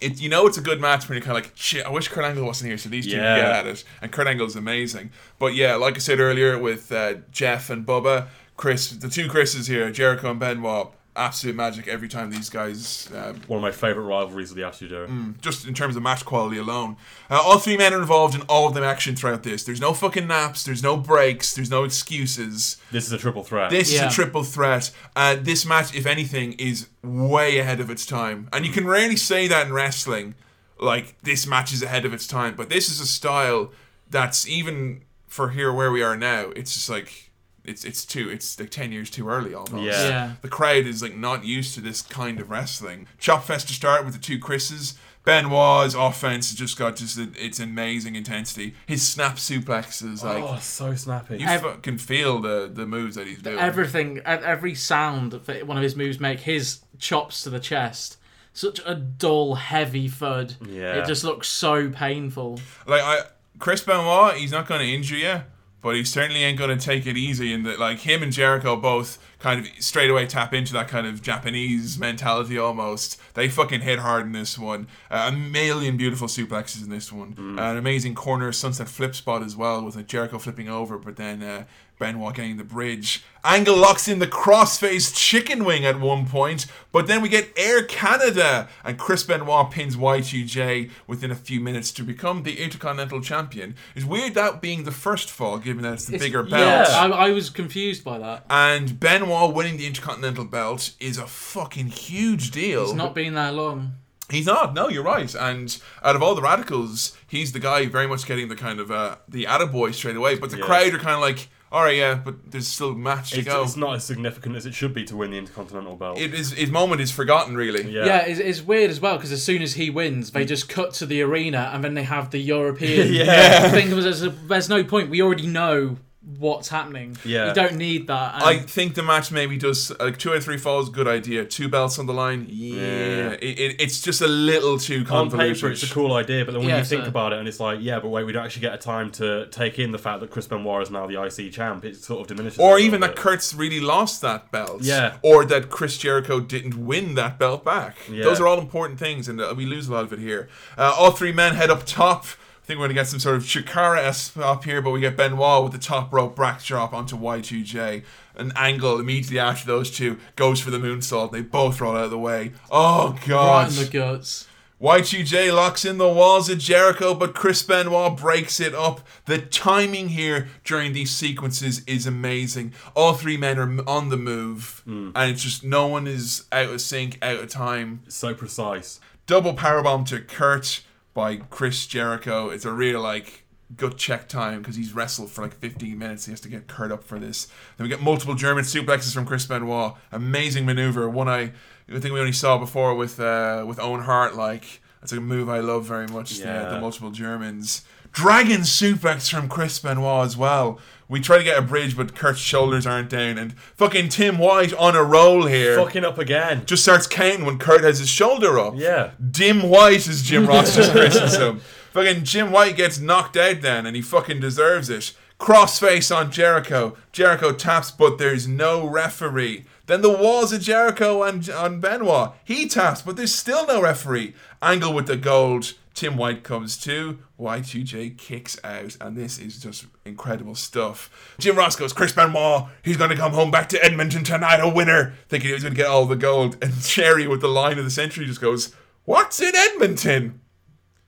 [0.01, 1.85] It, you know it's a good match when you're kind of like, shit.
[1.85, 3.37] I wish Kurt Angle wasn't here so these two Yeah.
[3.37, 3.85] can get at it.
[4.01, 5.11] And Kurt Angle's amazing.
[5.39, 9.67] But yeah, like I said earlier with uh, Jeff and Bubba, Chris, the two Chris's
[9.67, 13.09] here, Jericho and Benoit, absolute magic every time these guys.
[13.15, 15.09] Um, One of my favourite rivalries of the Attitude Era.
[15.09, 16.97] Mm, just in terms of match quality alone.
[17.29, 19.65] Uh, all three men are involved in all of the action throughout this.
[19.65, 20.65] There's no fucking naps.
[20.65, 21.55] There's no breaks.
[21.55, 22.77] There's no excuses.
[22.91, 23.71] This is a triple threat.
[23.71, 24.07] This Yeah.
[24.07, 24.91] is a triple threat.
[25.17, 28.49] Uh, this match, if anything, is way ahead of its time.
[28.53, 30.35] And you can rarely say that in wrestling,
[30.81, 32.55] like this match is ahead of its time.
[32.57, 33.73] But this is a style
[34.11, 36.51] that's even for here where we are now.
[36.57, 37.28] It's just like
[37.69, 39.85] it's it's too it's like ten years too early almost.
[39.85, 40.09] Yeah.
[40.09, 40.33] Yeah.
[40.43, 43.07] The crowd is like not used to this kind of wrestling.
[43.19, 44.99] Chop fest to start with the two Chris's.
[45.25, 48.75] Benoit's offense has just got just a, its amazing intensity.
[48.87, 51.37] His snap suplexes, like oh, so snappy.
[51.37, 53.59] you can feel the the moves that he's doing.
[53.59, 58.17] Everything, ev- every sound that one of his moves make, his chops to the chest,
[58.55, 60.57] such a dull, heavy thud.
[60.67, 60.95] Yeah.
[60.95, 62.61] It just looks so painful.
[62.87, 63.25] like I
[63.59, 65.43] Chris Benoit, he's not going to injure you,
[65.81, 67.53] but he certainly ain't going to take it easy.
[67.53, 71.07] And that, like him and Jericho both kind of straight away tap into that kind
[71.07, 73.21] of Japanese mentality almost.
[73.35, 74.89] They fucking hit hard in this one.
[75.11, 77.57] Uh, a million beautiful suplexes in this one.
[77.59, 81.17] Uh, an amazing corner sunset flip spot as well with a Jericho flipping over, but
[81.17, 81.43] then.
[81.43, 81.65] Uh,
[81.99, 83.25] Benoit getting the bridge.
[83.45, 87.83] Angle locks in the crossface chicken wing at one point, but then we get Air
[87.85, 93.75] Canada, and Chris Benoit pins Y2J within a few minutes to become the Intercontinental Champion.
[93.95, 96.89] It's weird that being the first fall, given that it's the It's- bigger belt.
[96.89, 98.45] Yeah, I, I was confused by that.
[98.51, 102.85] And Benoit winning the Intercontinental belt is a fucking huge deal.
[102.85, 103.93] It's not been that long.
[104.31, 104.75] He's not.
[104.75, 105.35] No, you're right.
[105.35, 108.91] And out of all the radicals, he's the guy very much getting the kind of
[108.91, 110.37] uh, the attaboy straight away.
[110.37, 110.65] But the Yeah.
[110.67, 113.49] crowd are kind of like, all right, yeah, but there's still a match to It's,
[113.49, 113.63] go.
[113.63, 116.19] it's not as significant as it should be to win the Intercontinental belt.
[116.19, 117.91] It is his moment is forgotten, really.
[117.91, 118.07] yeah.
[118.07, 120.49] Yeah, it's, it's weird as well because as soon as he wins, they mm.
[120.49, 123.71] just cut to the arena and then they have the European Yeah.
[123.71, 123.91] thing.
[123.91, 125.11] There's, there's no point.
[125.11, 127.17] We already know what's happening.
[127.25, 127.49] Yeah.
[127.49, 128.35] You don't need that.
[128.35, 131.45] And I think the match maybe does like two or three falls, good idea.
[131.45, 132.75] Two belts on the line, yeah.
[132.77, 133.31] Yeah.
[133.41, 136.61] It, it, it's just a little too on paper, it's a cool idea, but then
[136.63, 138.45] when Yeah, you think so- about it, and it's like, yeah, but wait, we don't
[138.45, 141.23] actually get a time to take in the fact that Chris Benoit is now the
[141.23, 141.85] IC champ.
[141.85, 142.59] It sort of diminishes.
[142.59, 143.17] Or even that bit.
[143.17, 144.83] Kurt's really lost that belt.
[144.83, 145.19] Yeah.
[145.23, 147.97] Or that Chris Jericho didn't win that belt back.
[148.11, 148.25] Yeah.
[148.25, 150.49] Those are all important things, and uh, we lose a lot of it here.
[150.77, 152.27] Uh, all three men head up top.
[152.69, 155.01] I think we're going to get some sort of Chikara esque up here, but we
[155.01, 158.05] get Benoit with the top rope backdrop onto Y2J.
[158.37, 161.33] An angle immediately after those two goes for the moonsault.
[161.33, 162.53] They both roll out of the way.
[162.71, 163.63] Oh, God.
[163.63, 164.49] right in the guts.
[164.83, 169.01] Y2J locks in the walls of Jericho, but Chris Benoit breaks it up.
[169.25, 172.75] The timing here during these sequences is amazing.
[172.95, 175.13] All three men are on the move, hmm.
[175.15, 178.03] and it's just no one is out of sync, out of time.
[178.09, 179.01] so precise.
[179.27, 180.83] Double powerbomb to Kurt
[181.19, 182.49] by Chris Jericho.
[182.49, 183.43] It's a real like
[183.77, 186.27] gut check time because he's wrestled for like 15 minutes.
[186.27, 187.49] He has to get Kurt up for this.
[187.77, 189.95] Then we get multiple German suplexes from Chris Benoit.
[190.13, 191.11] Amazing maneuver.
[191.11, 191.53] One I,
[191.93, 194.37] I think we only saw before with uh, with Owen Hart.
[194.37, 196.39] Like that's a move I love very much.
[196.39, 196.69] The, Yeah.
[196.71, 197.85] the multiple Germans.
[198.13, 200.79] Dragon suplex from Chris Benoit as well.
[201.09, 204.75] We try to get a bridge, but Kurt's shoulders aren't down, and fucking Tim White
[204.75, 205.77] on a roll here.
[205.77, 206.67] Fucking up again.
[206.67, 208.75] Just starts counting when Kurt has his shoulder up.
[208.77, 209.13] Yeah.
[209.31, 211.61] Dim White, is Jim Ross just christens him.
[211.93, 215.15] Fucking Jim White gets knocked out then, and he fucking deserves it.
[215.41, 216.97] Crossface on Jericho.
[217.13, 219.65] Jericho taps, but there's no referee.
[219.87, 222.33] Then the walls of Jericho and on Benoit.
[222.45, 224.35] He taps, but there's still no referee.
[224.61, 225.73] Angle with the gold.
[225.99, 227.19] Tim White comes to.
[227.41, 231.35] Y2J kicks out, and this is just incredible stuff.
[231.41, 234.69] Jim Ross goes, Chris Benoit, he's going to come home back to Edmonton tonight, a
[234.69, 236.57] winner, thinking he was going to get all the gold.
[236.63, 238.73] And Jerry, with the line of the century, just goes,
[239.07, 240.41] What's in Edmonton?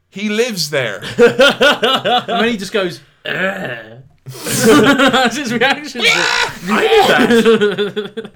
[0.08, 0.96] He lives there.
[1.18, 3.00] and then he just goes.
[4.30, 6.02] That's his reaction.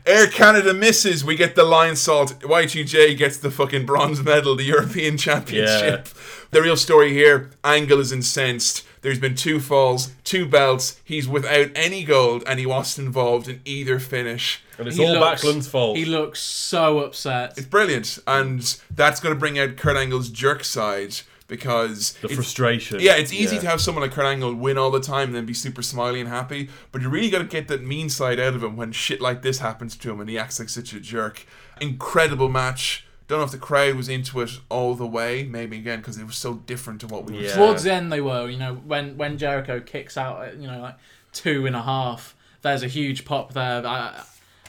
[0.07, 1.25] Air Canada misses.
[1.25, 2.41] We get the Lionsault.
[2.41, 6.09] Y2J gets the fucking bronze medal, the European Championship.
[6.51, 8.85] The real story here Angle is incensed.
[9.03, 10.99] There's been two falls, two belts.
[11.05, 14.63] He's without any gold, and he wasn't involved in either finish.
[14.79, 15.99] And it's He all looks- Backlund's fault.
[15.99, 17.55] He looks so upset.
[17.59, 18.61] It's brilliant, and
[18.91, 21.17] that's going to bring out Kurt Angle's jerk side
[21.57, 23.01] because The it's- frustration.
[23.01, 23.63] Yeah, it's easy Yeah.
[23.63, 26.21] to have someone like Kurt Angle win all the time and then be super smiley
[26.21, 28.93] and happy, but you really got to get that mean side out of him when
[28.93, 31.47] shit like this happens to him and he acts like such a jerk.
[31.81, 33.07] Incredible match.
[33.27, 35.45] Don't know if the crowd was into it all the way.
[35.45, 37.49] Maybe again because it was so different to what we were.
[37.49, 38.49] Towards the end, they were.
[38.49, 40.97] You know, when when Jericho kicks out, at, you know, like
[41.33, 42.35] two and a half.
[42.63, 43.87] There's a huge pop there.
[43.87, 44.23] I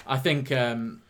[0.08, 0.52] I think.
[0.54, 1.02] Um,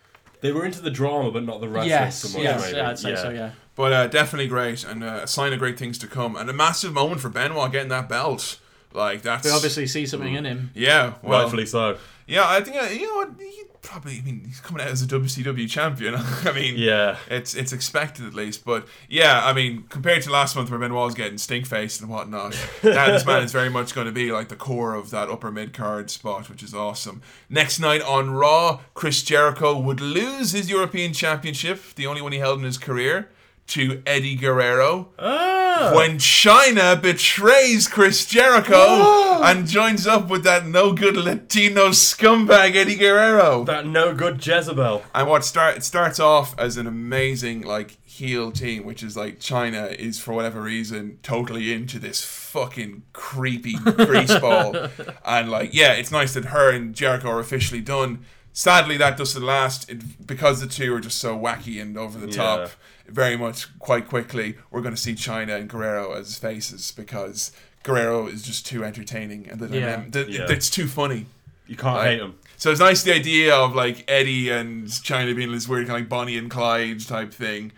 [0.41, 2.43] They were into the drama, but not the wrestling Yes, so much.
[2.43, 2.77] yes, maybe.
[2.77, 3.51] yeah, I'd say so, yeah.
[3.75, 6.53] But uh, definitely great and uh, a sign of great things to come and a
[6.53, 8.59] massive moment for Benoit getting that belt.
[8.93, 10.71] Like that's they obviously see something in him.
[10.73, 11.97] Yeah, well, Rightfully so.
[12.27, 14.17] Yeah, I think uh, you know what he probably.
[14.17, 16.15] I mean, he's coming out as a WCW champion.
[16.45, 17.17] I mean, Yeah.
[17.29, 18.63] it's it's expected at least.
[18.63, 22.09] But yeah, I mean, compared to last month where Benoit was getting stink faced and
[22.09, 25.29] whatnot, now this man is very much going to be like the core of that
[25.29, 27.21] upper mid card spot, which is awesome.
[27.49, 32.39] Next night on Raw, Chris Jericho would lose his European Championship, the only one he
[32.39, 33.29] held in his career.
[33.69, 35.91] To Eddie Guerrero ah.
[35.95, 42.95] when Chyna betrays Chris Jericho and joins up with that no good Latino scumbag Eddie
[42.95, 43.63] Guerrero.
[43.65, 45.03] That no good Jezebel.
[45.15, 49.39] And what start it starts off as an amazing like heel team, which is like
[49.39, 55.17] Chyna is for whatever reason totally into this fucking creepy greaseball.
[55.25, 58.25] and like yeah, it's nice that her and Jericho are officially done.
[58.53, 62.27] Sadly, that doesn't last it, because the two are just so wacky and over the
[62.27, 62.35] Yeah.
[62.35, 62.69] top.
[63.07, 67.51] Very much, quite quickly, we're going to see Chyna and Guerrero as faces because
[67.83, 69.97] Guerrero is just too entertaining and the, Yeah.
[69.97, 70.45] dynam- the- Yeah.
[70.49, 71.27] it's too funny.
[71.67, 72.35] You can't Like, hate him.
[72.57, 76.01] So it's nice the idea of like Eddie and Chyna being this weird kind of
[76.03, 77.71] like Bonnie and Clyde type thing.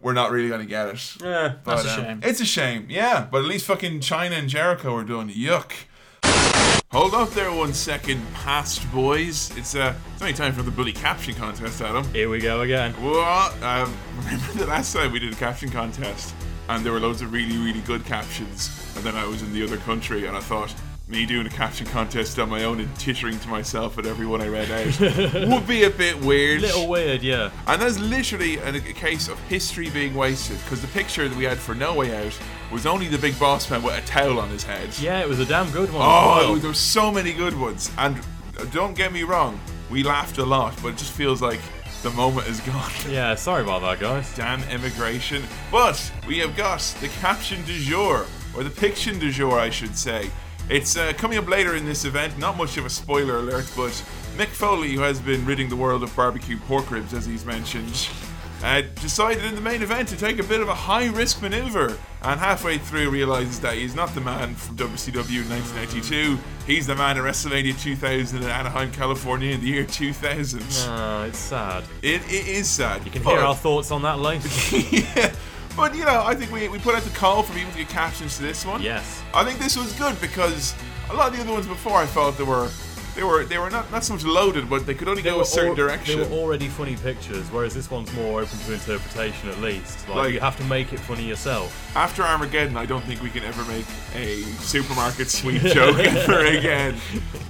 [0.00, 1.16] We're not really gonna get it.
[1.22, 2.20] Yeah, That's a um, shame.
[2.22, 3.26] It's a shame, yeah.
[3.30, 5.72] But at least fucking Chyna and Jericho are doing yuck.
[6.92, 9.50] Hold up there one second, past boys.
[9.56, 12.04] It's uh, it's only time for the bully caption contest, Adam.
[12.12, 12.92] Here we go again.
[13.02, 13.60] What?
[13.62, 16.34] Um, remember the last time we did a caption contest,
[16.68, 19.64] and there were loads of really, really good captions, and then I was in the
[19.64, 20.72] other country, and I thought
[21.06, 24.48] me doing a caption contest on my own and tittering to myself at everyone I
[24.48, 26.60] read out would be a bit weird.
[26.60, 27.50] A little weird, yeah.
[27.66, 31.44] And that's literally a, a case of history being wasted because the picture that we
[31.44, 32.38] had for No Way Out
[32.74, 34.90] was only the big boss man with a towel on his head.
[34.98, 36.02] Yeah, it was a damn good one.
[36.02, 36.54] Oh, well.
[36.56, 37.88] there were so many good ones.
[37.98, 38.18] And
[38.58, 39.60] uh, don't get me wrong,
[39.90, 41.60] we laughed a lot, but it just feels like
[42.02, 42.90] the moment is gone.
[43.08, 44.34] Yeah, sorry about that, guys.
[44.34, 45.44] Damn immigration.
[45.70, 48.26] But we have got the caption du jour,
[48.56, 50.28] or the piction du jour, I should say.
[50.68, 52.36] It's uh, coming up later in this event.
[52.38, 53.92] Not much of a spoiler alert, but
[54.36, 58.08] Mick Foley, who has been ridding the world of barbecue pork ribs, as he's mentioned,
[58.64, 61.96] uh, decided in the main event to take a bit of a high risk maneuver.
[62.22, 66.38] And halfway through, realizes that he's not the man from WCW in 1992.
[66.66, 70.62] He's the man at WrestleMania 2000 in Anaheim, California in the year 2000.
[70.88, 71.84] Oh, it's sad.
[72.00, 73.04] It, it is sad.
[73.04, 74.48] You can hear our thoughts on that later.
[74.90, 75.34] yeah.
[75.76, 77.88] But you know, I think we, we put out the call for people to get
[77.88, 78.80] captions to this one.
[78.80, 79.22] Yes.
[79.34, 80.74] I think this was good because
[81.10, 82.70] a lot of the other ones before I felt there were
[83.14, 85.44] they were they were not, not so much loaded, but they could only go a
[85.44, 86.20] certain al- direction.
[86.20, 90.08] They were already funny pictures, whereas this one's more open to interpretation at least.
[90.08, 91.72] Like, Like- you have to make it funny yourself.
[91.96, 96.96] After Armageddon, I don't think we can ever make a supermarket sweep joke ever again.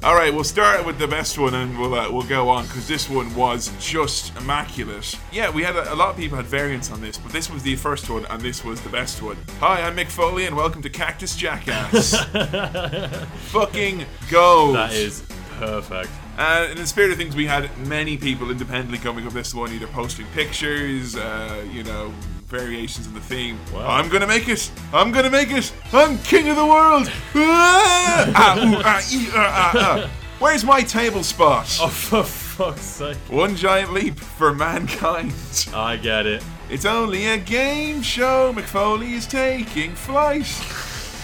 [0.03, 2.87] All right, we'll start with the best one and we'll uh, we'll go on because
[2.87, 5.19] this one was just immaculate.
[5.33, 7.63] Yeah, we had a, a lot of people had variants on this, but this was
[7.63, 9.37] the first one and this was the best one.
[9.61, 12.15] Hi, I'm Mick Foley and welcome to Cactus Jackass.
[13.53, 14.77] Fucking gold.
[14.77, 15.23] That is
[15.59, 16.11] perfect.
[16.37, 19.55] Uh, in the spirit of things, we had many people independently coming up with this
[19.55, 22.13] one, either posting pictures, uh, you know,
[22.47, 23.59] variations of the theme.
[23.77, 24.71] I'm gonna make it.
[24.93, 25.73] I'm gonna make it.
[25.93, 27.11] I'm king of the world.
[27.37, 30.11] Ah, ah, ooh, ah, ee, ah, ah, ah.
[30.39, 31.79] Where's my table spot?
[31.81, 33.17] Oh, for fuck's sake.
[33.29, 35.33] One giant leap for mankind.
[35.75, 36.45] I get it.
[36.71, 38.53] It's only a game show.
[38.53, 40.47] Mick Foley is taking flight.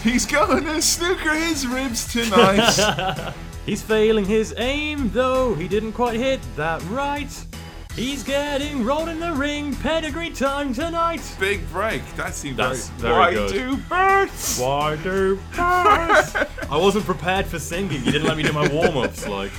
[0.02, 3.34] He's gonna snooker his ribs tonight.
[3.70, 7.28] He's failing his aim, though he didn't quite hit that right.
[7.94, 11.22] He's getting rolled in the ring, pedigree time tonight.
[11.38, 12.02] Big break.
[12.16, 13.12] That seemed That's very.
[13.14, 13.52] very Why good.
[13.52, 14.58] do birds?
[14.58, 16.34] Why do birds?
[16.68, 18.04] I wasn't prepared for singing.
[18.04, 19.28] You didn't let me do my warm ups.
[19.28, 19.52] Like,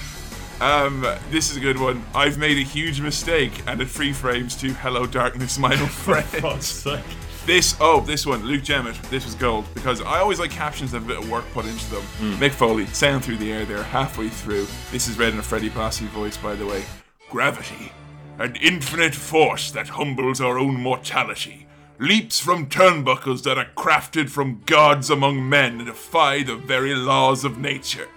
[0.60, 2.04] Um, this is a good one.
[2.14, 6.26] I've made a huge mistake, and it free frames to "Hello Darkness, my old friend."
[6.26, 7.00] fuck's sake.
[7.44, 9.02] This, oh, this one, Luke Jemmett.
[9.10, 11.66] This was gold because I always like captions that have a bit of work put
[11.66, 12.04] into them.
[12.04, 12.34] Hmm.
[12.34, 14.68] Mick Foley, sound through the air there, halfway through.
[14.92, 16.84] This is read in a Freddie Blassie voice, by the way.
[17.32, 17.92] Gravity,
[18.38, 21.66] an infinite force that humbles our own mortality,
[21.98, 27.44] leaps from turnbuckles that are crafted from gods among men and defy the very laws
[27.44, 28.08] of nature.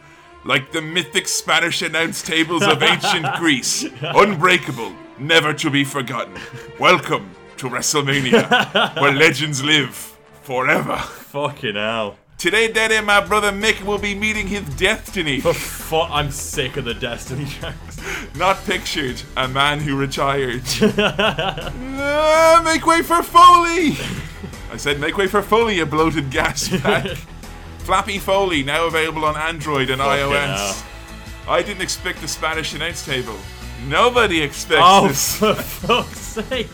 [0.44, 6.38] Like the mythic Spanish announce tables of ancient Greece, unbreakable, never to be forgotten.
[6.78, 7.30] Welcome
[7.64, 9.94] to WrestleMania, where legends live
[10.42, 10.96] forever.
[10.96, 12.16] fucking hell.
[12.36, 15.40] Today, Daddy, my brother Mick will be meeting his destiny.
[15.40, 18.00] For fu- I'm sick of the Destiny jokes.
[18.36, 20.62] Not pictured, a man who retired.
[21.96, 23.96] Ah, make way for Foley!
[24.70, 27.06] I said, make way for Foley, you bloated gas pack.
[27.78, 30.84] Flappy Foley, now available on Android and Fucking iOS.
[31.48, 33.36] I didn't expect the Spanish announce table.
[33.86, 35.36] Nobody expects Oh, this.
[35.38, 36.68] for fuck's sake.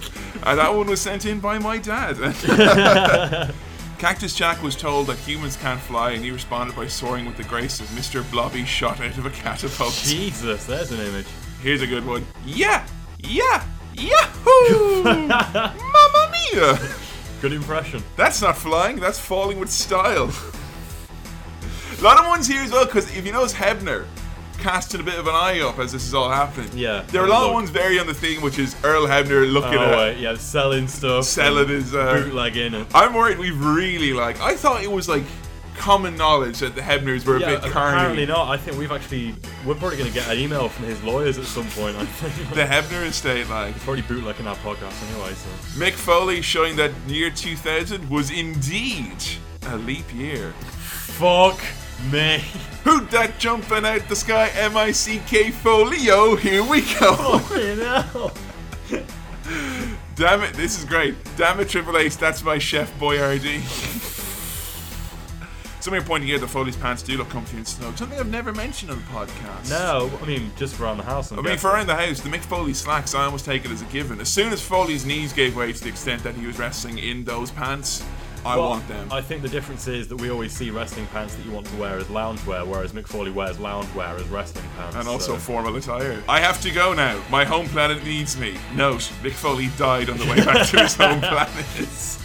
[0.44, 2.16] And that one was sent in by my dad.
[3.98, 7.44] Cactus Jack was told that humans can't fly, and he responded by soaring with the
[7.44, 8.28] grace of Mr.
[8.30, 9.92] Blobby shot out of a catapult.
[9.92, 11.26] Jesus, there's an image.
[11.62, 12.26] Here's a good one.
[12.46, 12.86] Yeah!
[13.18, 13.62] Yeah!
[13.92, 15.02] Yahoo!
[15.04, 16.78] Mamma mia!
[17.42, 18.02] Good impression.
[18.16, 20.32] That's not flying, that's falling with style.
[21.98, 24.06] a lot of ones here as well, because if you notice Hebner
[24.60, 26.70] casting a bit of an eye up as this is all happening.
[26.74, 27.02] Yeah.
[27.08, 29.78] There are a lot of ones very on the theme, which is Earl Hebner looking
[29.78, 31.24] Oh, at wait, yeah, selling stuff.
[31.24, 32.86] selling his uh, bootlegging it.
[32.94, 34.40] I'm worried we've really like.
[34.40, 35.24] I thought it was like
[35.76, 38.48] common knowledge that the Hebners were a Yeah, bit apparently not.
[38.48, 39.34] I think we've actually
[39.64, 41.96] we're probably going to get an email from his lawyers at some point.
[41.96, 45.32] I think The Hebner estate, like He's probably bootlegging our podcast anyway.
[45.32, 45.48] So
[45.80, 49.16] Mick Foley showing that year 2000 was indeed
[49.68, 50.52] a leap year.
[50.70, 51.58] fuck
[52.12, 52.42] me.
[52.84, 54.50] Who that jumping out the sky?
[54.54, 56.36] M I C K Folio.
[56.36, 57.16] Here we go.
[57.18, 58.32] Oh, Fucking hell.
[60.16, 61.14] Damn it, this is great.
[61.36, 63.60] Damn it, Triple H, that's my chef Boyardee.
[65.80, 67.96] Some of pointing out that Foley's pants do look comfy and snug.
[67.96, 69.70] Something I've never mentioned on the podcast.
[69.70, 71.30] No, I mean just around the house.
[71.30, 73.70] I'm I mean, for around the house, the Mick Foley slacks, I almost take it
[73.70, 74.20] as a given.
[74.20, 77.24] As soon as Foley's knees gave way to the extent that he was wrestling in
[77.24, 78.04] those pants,
[78.44, 79.08] I Well, want them.
[79.12, 81.76] I think the difference is that we always see wrestling pants that you want to
[81.76, 84.96] wear as loungewear, whereas Mick Foley wears loungewear as wrestling pants.
[84.96, 86.22] and also so- formal attire.
[86.28, 87.20] I have to go now.
[87.30, 88.54] My home planet needs me.
[88.74, 92.16] Note: Mick Foley died on the way back to his home planet.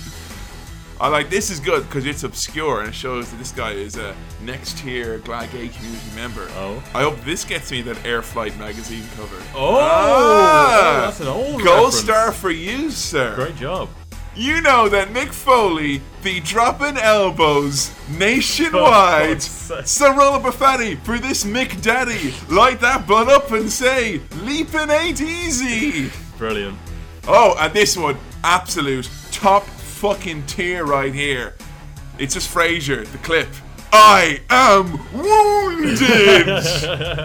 [0.98, 3.98] I like this is good because it's obscure and it shows that this guy is
[3.98, 6.48] a next tier Glag A community member.
[6.56, 6.82] Oh.
[6.94, 9.36] I hope this gets me that Air Flight magazine cover.
[9.54, 10.98] Oh, Ah!
[10.98, 11.96] oh, that's an old gold reference.
[12.00, 13.36] star for you, sir.
[13.36, 13.90] Great job.
[14.38, 19.42] You know that Mick Foley, the dropping elbows nationwide.
[19.42, 22.34] For fuck's so roll up a fatty for this Mick Daddy.
[22.54, 26.12] Light that butt up and say, leaping ain't easy.
[26.38, 26.78] Brilliant.
[27.30, 31.56] Oh, and this one, absolute top fucking tier right here.
[32.20, 33.48] It's just Frazier, the clip.
[33.94, 36.66] I am wounded.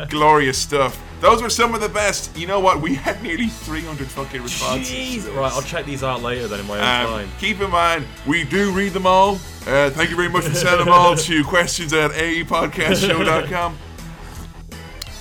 [0.11, 0.97] Glorious stuff.
[1.21, 2.37] Those were some of the best.
[2.37, 2.81] You know what?
[2.81, 4.91] We had nearly 300 fucking responses.
[4.91, 5.37] Jeez.
[5.37, 6.81] Right, I'll check these out later then in my own
[7.13, 7.29] Um, time.
[7.39, 9.35] keep in mind, we do read them all.
[9.67, 13.77] Uh, thank you very much for sending them all to questions at aepodcastshow.com.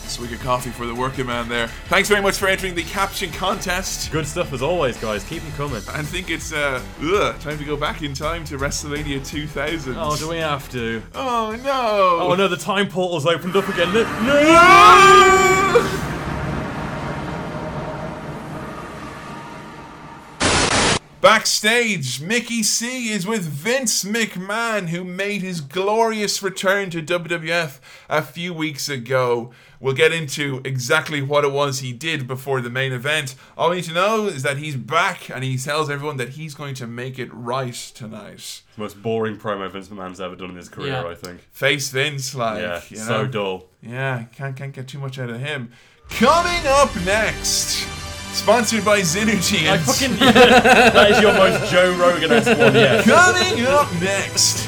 [0.09, 1.67] Swig of coffee for the working man there.
[1.87, 4.11] Thanks very much for entering the caption contest.
[4.11, 5.23] Good stuff as always, guys.
[5.23, 5.81] Keep them coming.
[5.89, 9.95] I think it's uh, ugh, time to go back in time to WrestleMania 2000.
[9.97, 11.01] Oh, do we have to?
[11.15, 12.19] Oh no!
[12.21, 13.93] Oh no, the time portal's opened up again.
[13.93, 14.03] No!
[14.23, 16.15] No!
[21.21, 28.21] Backstage, Mickey C is with Vince McMahon, who made his glorious return to WWF a
[28.21, 29.51] few weeks ago.
[29.81, 33.35] We'll get into exactly what it was he did before the main event.
[33.57, 36.55] All we need to know is that he's back and he tells everyone that he's
[36.55, 38.61] going to make it right tonight.
[38.75, 41.05] The most boring promo Vince McMahon's ever done in his career, Yeah.
[41.07, 41.41] I think.
[41.51, 43.65] Face Vince, like, Yeah, you so dull.
[43.81, 45.71] Yeah, can't can't get too much out of him.
[46.09, 47.85] Coming up next,
[48.33, 49.67] Sponsored by Zinucci.
[49.69, 53.03] I and- fucking that is your most Joe Rogan-esque one yet.
[53.05, 54.67] Coming up next,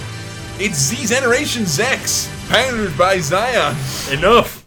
[0.60, 3.76] it's Z Generation X, powered by Zion.
[4.12, 4.66] Enough.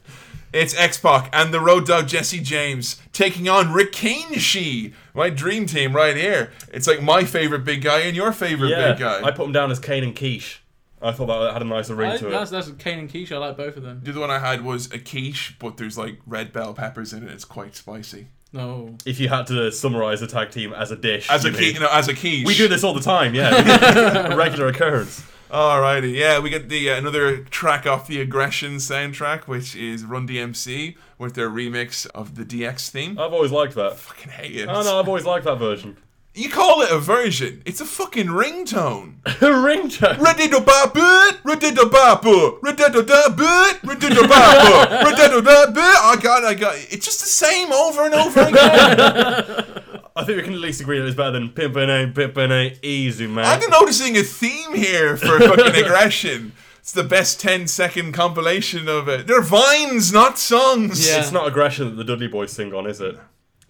[0.52, 5.66] It's X Pac and the Road Dogg Jesse James taking on Rick Rikishi, my dream
[5.66, 6.52] team right here.
[6.72, 9.18] It's like my favorite big guy and your favorite Yeah, big guy.
[9.22, 10.60] I put them down as Kane and Quiche.
[11.02, 12.54] I thought that had a nicer ring I, to that's, it.
[12.54, 13.32] that's Kane and Quiche.
[13.32, 14.00] I like both of them.
[14.04, 17.24] the other one I had was a quiche, but there's like red bell peppers in
[17.24, 17.32] it.
[17.32, 18.28] It's quite spicy.
[18.54, 18.96] No.
[19.04, 21.72] If you had to summarize a tag team as a dish, As a key, you
[21.72, 21.82] quiche, mean.
[21.82, 22.46] no, as a quiche.
[22.46, 23.34] we do this all the time.
[23.34, 25.22] Yeah, a regular occurrence.
[25.50, 30.26] Alrighty, yeah, we get the uh, another track off the Aggression soundtrack, which is Run
[30.26, 33.18] DMC with their remix of the DX theme.
[33.18, 33.96] I've always liked that.
[33.96, 34.68] fucking hate it.
[34.68, 35.96] Oh no, I've always liked that version.
[36.36, 37.62] You call it a version?
[37.64, 39.20] It's a fucking ringtone.
[39.24, 40.18] A ringtone.
[40.18, 40.96] Ready to bop
[41.44, 42.24] Ready to bop
[42.60, 46.74] Ready to dub Ready to bop Ready to dub I got, I got.
[46.90, 49.80] It's just the same over and over again.
[50.16, 52.78] I think we can at least agree that it's better than Pimpin' Ain't Pimpin' Ain't
[52.82, 53.44] Easy, man.
[53.44, 56.52] I'm noticing a theme here for fucking aggression.
[56.80, 59.28] It's the best 10 second compilation of it.
[59.28, 61.06] They're vines, not songs.
[61.08, 63.18] It's not aggression that the Dudley Boyz sing on, is it?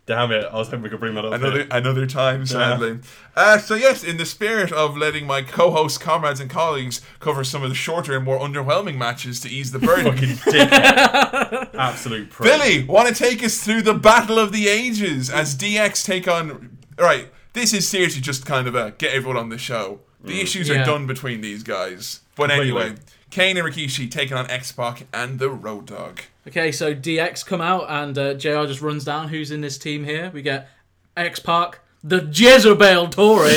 [0.06, 0.44] Damn it!
[0.44, 1.32] I was hoping we could bring that up.
[1.32, 1.68] Another here.
[1.70, 2.98] another time, sadly.
[3.34, 7.62] Uh, so yes, in the spirit of letting my co-host, comrades, and colleagues cover some
[7.62, 10.12] of the shorter and more underwhelming matches to ease the burden.
[10.12, 11.74] Fucking dickhead.
[11.74, 12.50] Absolute prick.
[12.50, 16.76] Billy, want to take us through the battle of the ages as DX take on?
[16.98, 20.00] Right, this is seriously just kind of a get everyone on the show.
[20.22, 22.20] The issues are done between these guys.
[22.34, 22.80] But Completely.
[22.80, 22.96] anyway,
[23.34, 26.20] Kane and Rikishi taking on X Pac and the Road Dogg.
[26.46, 30.04] Okay, so DX come out and uh, JR just runs down who's in this team
[30.04, 30.30] here.
[30.32, 30.68] We get
[31.16, 33.56] X Pac, the Jezebel Tori,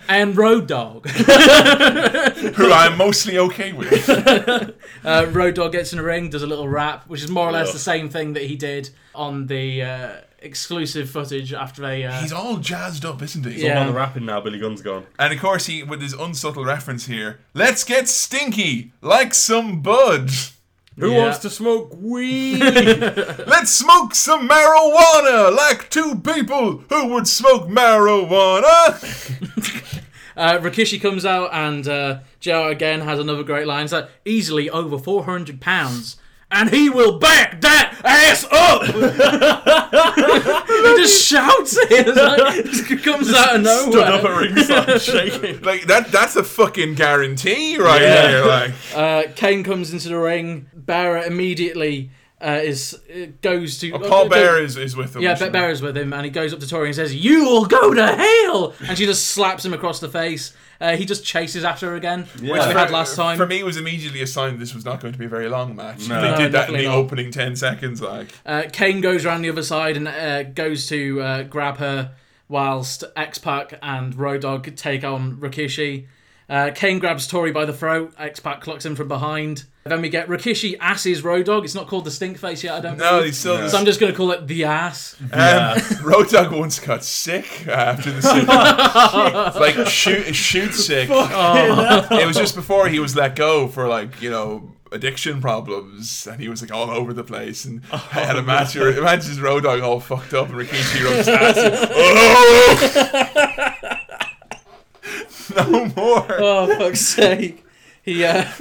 [0.08, 1.08] and Road Dogg.
[2.54, 4.08] Who I'm mostly okay with.
[5.04, 7.50] Uh, Road Dogg gets in the ring, does a little rap, which is more or
[7.50, 10.12] less the same thing that he did on the uh,
[10.42, 12.04] exclusive footage after they.
[12.04, 13.62] Uh, He's all jazzed up, isn't he?
[13.62, 14.40] It's all on the rapping now.
[14.40, 15.06] Billy Gunn's gone.
[15.18, 17.40] And of course, he with his unsubtle reference here.
[17.54, 20.30] Let's get stinky like some bud.
[20.98, 21.18] Who Yeah.
[21.22, 22.58] wants to smoke weed?
[22.60, 28.98] Let's smoke some marijuana like two people who would smoke marijuana.
[30.34, 33.84] Uh, Rikishi comes out and uh, JR again has another great line.
[33.84, 36.16] It's like, easily over 400 pounds.
[36.54, 38.82] And he will back that ass up!
[40.66, 42.06] he just shouts it.
[42.08, 43.90] It's like, it just comes out of nowhere.
[43.92, 45.62] Stood up at ringside shaking.
[45.62, 46.12] like that.
[46.12, 48.22] That's a fucking guarantee right Yeah.
[48.30, 48.46] there.
[48.46, 50.66] Like Uh, Kane comes into the ring.
[50.74, 52.10] Barrett immediately
[52.40, 53.92] uh, is uh, goes to.
[53.92, 55.22] Oh, Paul uh, Bear is, is with them.
[55.22, 57.94] Yeah, Ba- Bear's with him, and he goes up to Tori and says, "You'll go
[57.94, 60.52] to hell!" And she just slaps him across the face.
[60.82, 63.36] Uh, he just chases after her again, which we had last time.
[63.36, 65.48] For me, it was immediately a sign this was not going to be a very
[65.48, 66.08] long match.
[66.08, 66.20] No.
[66.20, 66.94] They No, did that in the not.
[66.96, 68.02] opening ten seconds.
[68.02, 72.12] Like Uh, Kane goes around the other side and uh, goes to uh, grab her,
[72.48, 76.06] whilst X Pac and Road Dogg take on Rikishi.
[76.52, 78.12] Uh, Kane grabs Tori by the throat.
[78.18, 79.64] X Pac clocks him from behind.
[79.84, 81.64] Then we get Rikishi asses Road Dogg.
[81.64, 82.74] It's not called the stink face yet.
[82.74, 82.98] I don't.
[82.98, 85.16] No, he's still- So I'm just gonna call it the ass.
[85.32, 88.46] Um, Road Dogg once got sick after the scene.
[89.78, 91.08] like shoot, shoot sick.
[91.10, 96.38] It was just before he was let go for like you know addiction problems, and
[96.38, 97.64] he was like all over the place.
[97.64, 98.76] And I had a match.
[98.76, 101.56] where Imagine his Road Dogg all fucked up, and Rikishi rubbed his ass.
[101.56, 103.68] and, oh!
[105.70, 106.26] no more.
[106.30, 107.64] Oh fuck's sake!
[108.02, 108.44] He uh,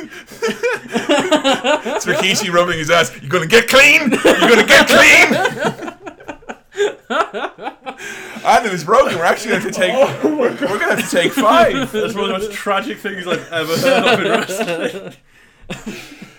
[1.93, 3.11] It's Rikishi rubbing his ass.
[3.21, 4.11] You're gonna get clean?
[4.11, 5.97] You're gonna get clean?
[8.45, 9.17] and it was broken.
[9.17, 9.93] We're actually going to take.
[10.23, 11.91] we're, we're going to have to take five.
[11.91, 15.13] That's one of the most tragic things I've ever heard of in wrestling.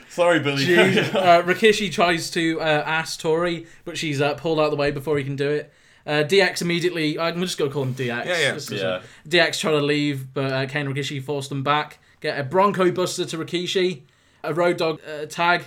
[0.08, 0.66] Sorry, Billy.
[0.66, 1.14] Jeez.
[1.14, 4.90] uh, Rikishi tries to uh, ask Tori, but she's uh, pulled out of the way
[4.90, 5.72] before he can do it.
[6.06, 7.18] Uh, DX immediately.
[7.18, 8.24] I'm just gonna call him DX.
[8.24, 8.58] Yeah, yeah.
[8.70, 8.86] Yeah.
[8.88, 11.98] uh, DX try to leave, but uh, Kane and Rikishi forced them back.
[12.20, 14.02] Get a Bronco Buster to Rikishi.
[14.44, 15.64] A Road Dogg uh, tag.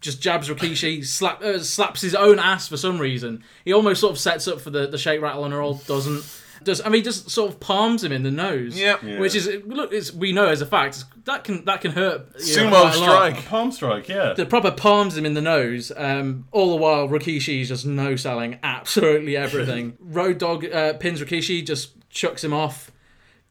[0.00, 3.42] Just jabs Rikishi, slap, uh, slaps his own ass for some reason.
[3.64, 5.74] He almost sort of sets up for the, the shake, rattle, and roll.
[5.86, 6.24] Doesn't.
[6.64, 8.78] Does I mean just sort of palms him in the nose?
[8.78, 9.02] Yep.
[9.20, 12.26] Which is look, it's, we know as a fact that can that can hurt.
[12.44, 13.44] you know, Sumo a strike.
[13.46, 14.32] Palm strike, yeah.
[14.34, 15.92] The proper palms him in the nose.
[15.96, 19.96] Um, all the while, Rikishi is just no selling absolutely everything.
[20.00, 22.90] Road Dogg uh, pins Rikishi, just chucks him off.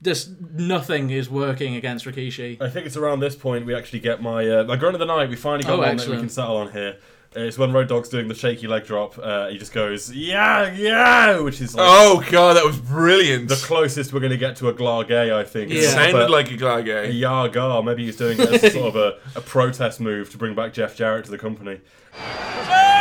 [0.02, 2.62] Just nothing is working against Rikishi.
[2.62, 5.06] I think it's around this point we actually get my uh, my grunt of the
[5.06, 5.30] night.
[5.30, 6.98] We finally got Oh, one that we can settle on here.
[7.36, 9.18] It's when Road Dogg's doing the shaky leg drop.
[9.18, 13.50] Uh, he just goes, yeah, yeah, which is like Oh god, that was brilliant.
[13.50, 15.72] the closest we're going to get to a Glargay, I think.
[15.72, 15.90] it Yeah.
[15.90, 17.20] sounded But- like a a Glagay.
[17.20, 17.84] Yagar.
[17.84, 20.96] Maybe he's doing it as sort of a, a protest move to bring back Jeff
[20.96, 21.80] Jarrett to the company.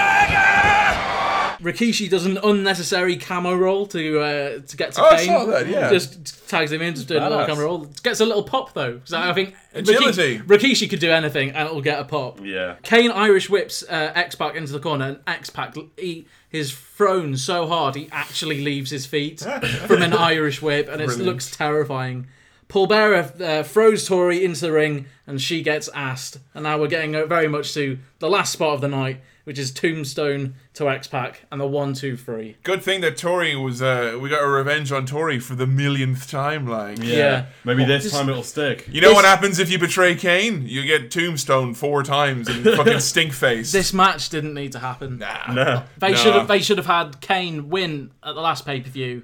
[1.63, 5.27] Rikishi does an unnecessary camo roll to uh, to get to Oh, I Kane.
[5.27, 5.91] saw that, yeah.
[5.91, 7.49] Just tags him in, just doing a little Badass.
[7.49, 7.79] camo roll.
[8.03, 8.99] Gets a little pop though.
[8.99, 10.39] 'cause I think Agility.
[10.41, 12.41] Rikishi, Rikishi could do anything and it'll get a pop.
[12.43, 12.77] Yeah.
[12.83, 17.37] Kane Irish whips uh, X Pac into the corner, and X Pac he is thrown
[17.37, 19.41] so hard he actually leaves his feet
[19.87, 22.27] from an Irish whip, and it looks terrifying.
[22.69, 26.39] Paul Bearer uh, throws Tori into the ring, and she gets asked.
[26.55, 29.59] And now we're getting uh, very much to the last spot of the night, which
[29.59, 32.57] is Tombstone to X Pac and the one, two, three.
[32.63, 33.83] Good thing that Tori was.
[33.83, 36.67] Uh, we got a revenge on Tori for the millionth time.
[36.67, 37.17] Like, Yeah.
[37.17, 37.47] Yeah.
[37.65, 38.87] Maybe this Just- time it'll stick.
[38.91, 40.65] you know what happens if you betray Kane?
[40.67, 43.73] You get Tombstone four times and fucking stink face.
[43.73, 45.19] This match didn't need to happen.
[45.19, 45.83] Nah, No.
[45.99, 46.17] They No.
[46.17, 46.49] should have.
[46.49, 49.23] They should have had Kane win at the last pay per view.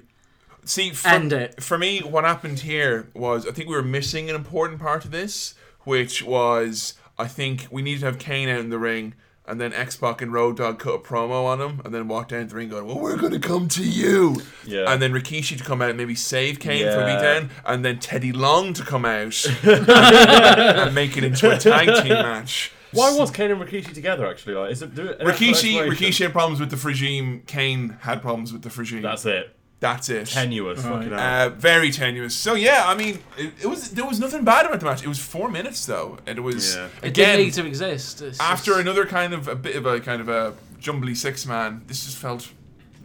[0.65, 1.63] See, for, End it.
[1.63, 5.09] For me, what happened here was I think we were missing an important part of
[5.11, 5.55] this,
[5.85, 9.13] which was I think we needed to have Kane out in the ring,
[9.49, 12.29] and then X Pac and Road Dogg cut a promo on him, and then walked
[12.31, 14.91] down to the ring going, "Well, we're gonna come to you." Yeah.
[14.91, 17.19] And then Rikishi to come out and maybe save Kane for a Yeah.
[17.21, 22.13] beatdown, and then Teddy Long to come out and make it into a tag team
[22.13, 22.71] match.
[22.91, 24.55] Why was Kane and Rikishi together actually?
[24.55, 25.19] Like, is it do it?
[25.19, 25.75] an Rikishi.
[25.87, 27.43] Rikishi had problems with the regime.
[27.45, 29.03] Kane had problems with the regime.
[29.03, 29.55] That's it.
[29.79, 30.27] That's it.
[30.27, 30.81] Tenuous.
[30.83, 31.13] Fucking.
[31.13, 32.35] Uh, very tenuous.
[32.35, 35.03] So yeah, I mean, it, it was there was nothing bad about the match.
[35.03, 36.85] It was four minutes though, and it was Yeah.
[37.01, 38.21] It again didn't need to exist.
[38.21, 41.45] It's after just- another kind of a bit of a kind of a jumbly six
[41.45, 41.83] man.
[41.87, 42.49] This just felt,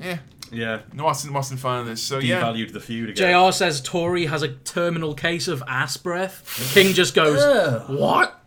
[0.00, 0.18] yeah,
[0.50, 0.80] yeah.
[0.92, 2.02] no wasn't wasn't fun in this.
[2.02, 3.44] So yeah, Devalued the feud again.
[3.46, 6.72] JR says Tori has a terminal case of ass breath.
[6.74, 8.40] King just goes, What?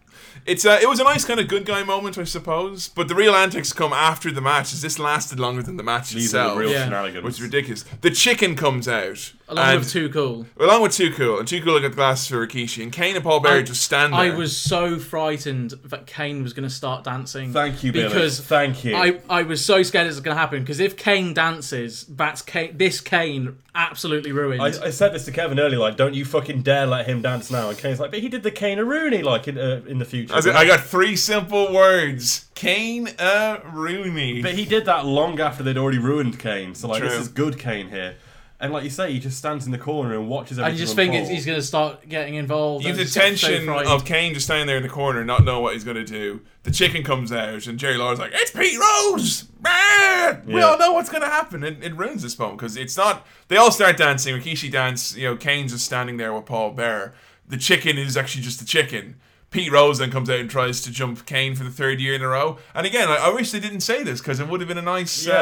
[0.47, 2.87] It's uh, it was a nice kind of good guy moment, I suppose.
[2.89, 4.73] But the real antics come after the match.
[4.73, 6.85] As this lasted longer than the match These are itself, the real Yeah.
[6.85, 7.23] shenanigans.
[7.23, 7.85] which is ridiculous.
[8.01, 9.33] The chicken comes out.
[9.49, 10.45] Along and- with Too Cool.
[10.59, 13.23] Along with Too Cool, and Too Cool got the glasses for Rikishi, and Kane and
[13.23, 14.19] Paul Bearer I- just stand there.
[14.19, 17.53] I was so frightened that Kane was going to start dancing.
[17.53, 18.09] Thank you, Billy.
[18.09, 18.95] Because Thank you.
[18.95, 22.41] I, I was so scared it was going to happen because if Kane dances, that's
[22.41, 24.61] Kane, this Kane absolutely ruined.
[24.61, 27.49] I, I said this to Kevin earlier, like, don't you fucking dare let him dance
[27.49, 27.69] now.
[27.69, 30.33] And Kane's like, but he did the Kane Rooney, like, in, uh, in the future.
[30.35, 34.41] I, said, I got three simple words: Kane uh, Rooney.
[34.41, 36.75] But he did that long after they'd already ruined Kane.
[36.75, 38.17] So, like, this is good Kane here.
[38.59, 40.63] And, like you say, he just stands in the corner and watches everything.
[40.63, 42.83] I everything just think it's, he's going to start getting involved.
[42.83, 45.43] You have the just so tension of Kane just standing there in the corner, not
[45.43, 46.41] knowing what he's going to do.
[46.63, 50.43] The chicken comes out, and Jerry Lawler's like, "It's Pete Rose, man!
[50.47, 53.27] We all know what's going to happen." And it ruins this moment because it's not.
[53.47, 54.35] They all start dancing.
[54.35, 55.15] Rikishi dance.
[55.15, 57.13] You know, Kane's just standing there with Paul Bear.
[57.47, 59.17] The chicken is actually just the chicken.
[59.49, 62.21] Pete Rose then comes out and tries to jump Kane for the third year in
[62.21, 62.57] a row.
[62.75, 64.81] And again, I, I wish they didn't say this because it would have been a
[64.81, 65.35] nice, Yeah.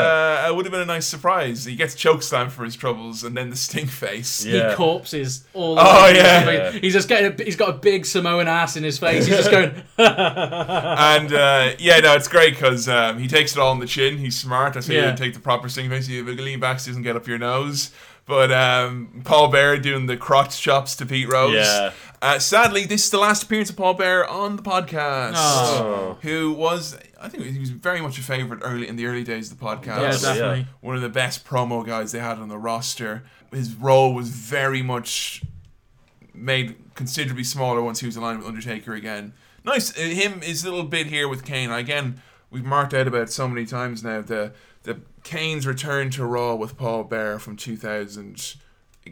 [0.45, 1.65] uh, it would have been a nice surprise.
[1.65, 4.45] He gets chokeslammed for his troubles, and then the stink face.
[4.45, 4.69] Yeah.
[4.69, 5.77] He corpses all.
[5.79, 6.71] Oh, over his yeah.
[6.71, 7.33] He's just getting.
[7.39, 9.25] A, he's got a big Samoan ass in his face.
[9.25, 9.73] He's just going.
[9.97, 14.17] and uh, yeah, no, it's great because um, he takes it all on the chin.
[14.17, 14.75] He's smart.
[14.75, 15.05] I why you Yeah.
[15.07, 16.07] don't take the proper stink face.
[16.07, 17.91] You lean back so he doesn't get up your nose.
[18.27, 21.53] But um, Paul Bear doing the crotch chops to Pete Rose.
[21.53, 21.91] Yeah.
[22.21, 25.33] Uh, sadly, this is the last appearance of Paul Bear on the podcast.
[25.35, 26.17] Oh.
[26.21, 29.51] Who was, I think he was very much a favorite early in the early days
[29.51, 30.01] of the podcast.
[30.01, 30.67] Yeah, definitely.
[30.81, 33.23] One of the best promo guys they had on the roster.
[33.51, 35.43] His role was very much
[36.33, 39.33] made considerably smaller once he was aligned with Undertaker again.
[39.63, 41.71] Nice, uh, him his little bit here with Kane.
[41.71, 42.21] Again,
[42.51, 44.21] we've marked out about so many times now.
[44.21, 48.55] The the Kane's return to Raw with Paul Bear from 2000.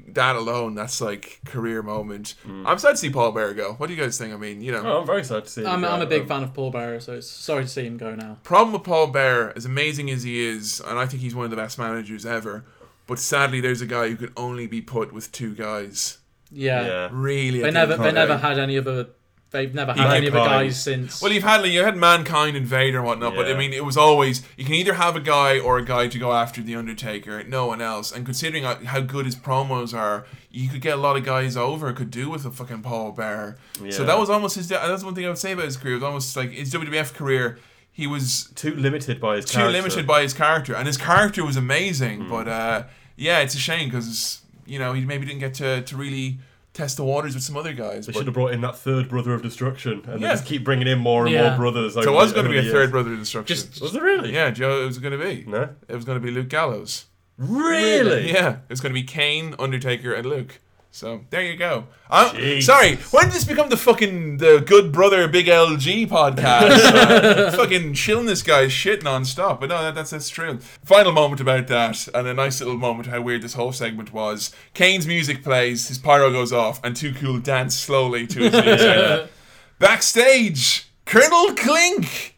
[0.10, 2.36] That alone, that's like career moment.
[2.48, 2.66] Mm.
[2.68, 3.74] I'm sad to see Paul Bear go.
[3.74, 4.34] What do you guys think?
[4.34, 5.88] I mean, you know, Oh, I'm very sad to see him I'm, go.
[5.90, 8.38] I'm a big fan of Paul Bearer, so it's sorry to see him go now.
[8.44, 11.52] problem with Paul Bear, as amazing as he is, and I think he's one of
[11.52, 12.66] the best managers ever.
[13.06, 16.20] But sadly, there's a guy who could only be put with two guys.
[16.52, 16.86] Yeah.
[16.86, 17.10] Yeah.
[17.12, 17.98] Really, They never.
[17.98, 19.08] They never had any other.
[19.54, 21.22] They've never had any of the guys since.
[21.22, 23.58] Well, you've had like, you had mankind and Vader and whatnot, but I Yeah.
[23.58, 26.34] mean, it was always you can either have a guy or a guy to go
[26.34, 28.12] after the Undertaker, no one else.
[28.12, 31.56] And considering how- how good his promos are, you could get a lot of guys
[31.56, 31.94] over.
[31.94, 33.58] Could do with a fucking Paul Bear.
[33.78, 34.04] So Yeah.
[34.06, 34.68] that was almost his.
[34.68, 35.94] That's one thing I would say about his career.
[35.94, 37.60] It was almost like his WWF career.
[37.92, 39.72] He was Too limited by his too character.
[39.72, 42.22] limited by his character, and his character was amazing.
[42.22, 42.30] Hmm.
[42.32, 42.84] But uh,
[43.16, 46.40] yeah, it's a shame because you know he maybe didn't get to, to really
[46.74, 48.08] test the waters with some other guys.
[48.08, 50.30] They should have brought in that third brother of destruction, and Yeah.
[50.30, 51.50] they just keep bringing in more and Yeah.
[51.50, 51.94] more brothers.
[51.94, 53.56] So over it was going to be a the third brother of destruction.
[53.56, 54.34] Just- Was it really?
[54.34, 55.44] yeah, Joe, it was going to be.
[55.48, 55.70] No.
[55.88, 57.06] It was going to be Luke Gallows.
[57.38, 58.32] Really?
[58.32, 60.60] Yeah, it was going to be Kane, Undertaker, and Luke.
[60.94, 61.88] So there you go.
[62.08, 66.70] I'm, sorry, when did this become the fucking the Good Brother Big LG podcast?
[66.86, 69.60] Uh, fucking chilling this guy's shit non-stop.
[69.60, 70.60] But no, that, that's that's true.
[70.86, 74.54] Final moment about that, and a nice little moment how weird this whole segment was.
[74.76, 79.32] Kane's music plays, his pyro goes off, and Too Cool dance slowly to his music.
[79.80, 82.38] Backstage, Colonel Clink,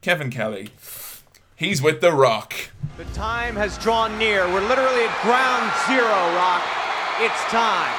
[0.00, 0.70] Kevin Kelly.
[1.56, 2.54] He's with The Rock.
[2.96, 4.50] The time has drawn near.
[4.50, 6.81] We're literally at ground zero, Rock.
[7.24, 7.94] It's time.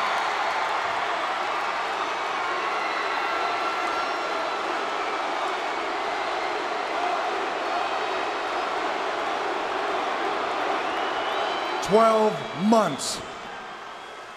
[11.83, 13.21] Twelve months.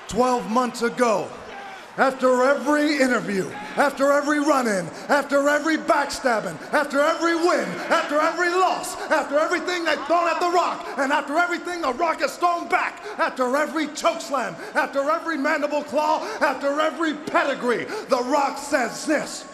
[0.07, 1.29] Twelve months ago,
[1.99, 8.51] after every interview, after every run in, after every backstabbing, after every win, after every
[8.51, 12.69] loss, after everything they've thrown at The Rock, and after everything The Rock has thrown
[12.69, 19.47] back, after every chokeslam, after every mandible claw, after every pedigree, The Rock says this.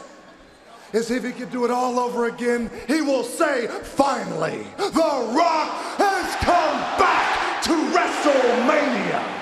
[0.92, 5.70] Is if he could do it all over again, he will say, finally, The Rock
[5.96, 9.41] has come back to WrestleMania.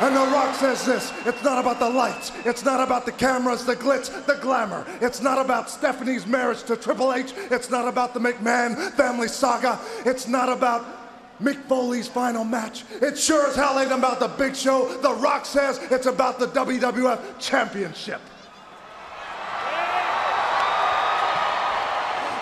[0.00, 3.66] And The Rock says this it's not about the lights, it's not about the cameras,
[3.66, 4.86] the glitz, the glamour.
[5.02, 9.78] It's not about Stephanie's marriage to Triple H, it's not about the McMahon family saga,
[10.06, 10.86] it's not about
[11.38, 12.84] Mick Foley's final match.
[13.02, 14.88] It sure as hell ain't about the big show.
[15.00, 18.20] The Rock says it's about the WWF Championship.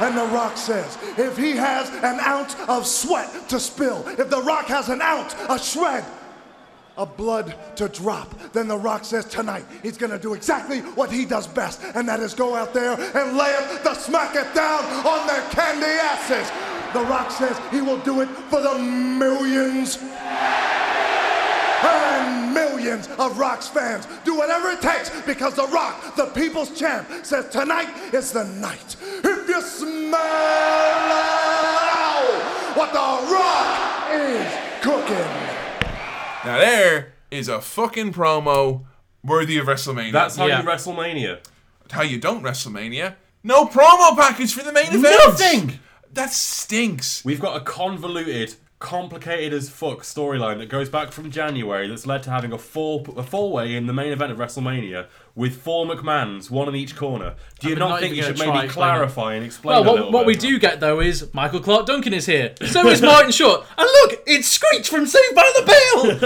[0.01, 4.43] And The Rock says, if he has an ounce of sweat to spill, if The
[4.43, 6.05] Rock has an ounce, a shred
[6.99, 11.25] of blood to drop, then The Rock says tonight he's gonna do exactly what he
[11.25, 14.85] does best, and that is go out there and lay it, the smack it down
[15.07, 16.51] on their candy asses.
[16.93, 19.99] The Rock says he will do it for the millions
[21.85, 24.09] and millions of Rock's fans.
[24.25, 28.97] Do whatever it takes because The Rock, the people's champ, says tonight is the night.
[29.23, 30.19] If you smell
[32.75, 35.58] what The Rock is cooking.
[36.45, 38.85] Now there is a fucking promo
[39.25, 40.13] worthy of WrestleMania.
[40.13, 41.41] That's how you WrestleMania.
[41.91, 43.17] How you don't WrestleMania.
[43.43, 45.03] No promo package for the main event.
[45.05, 45.79] Nothing!
[46.13, 47.25] That stinks.
[47.25, 52.23] We've got a convoluted, complicated as fuck storyline that goes back from January that's led
[52.25, 55.07] to having a four a four way in the main event of WrestleMania
[55.39, 57.37] with four McMahons, one in each corner.
[57.61, 59.95] Do you I'm not, not think you should maybe clarify and explain Well, a what,
[59.95, 60.41] little what we bit?
[60.41, 62.55] do get though is Michael Clarke Duncan is here.
[62.67, 63.65] So is Martin Short.
[63.79, 66.19] And look, it's Screech from Saved by the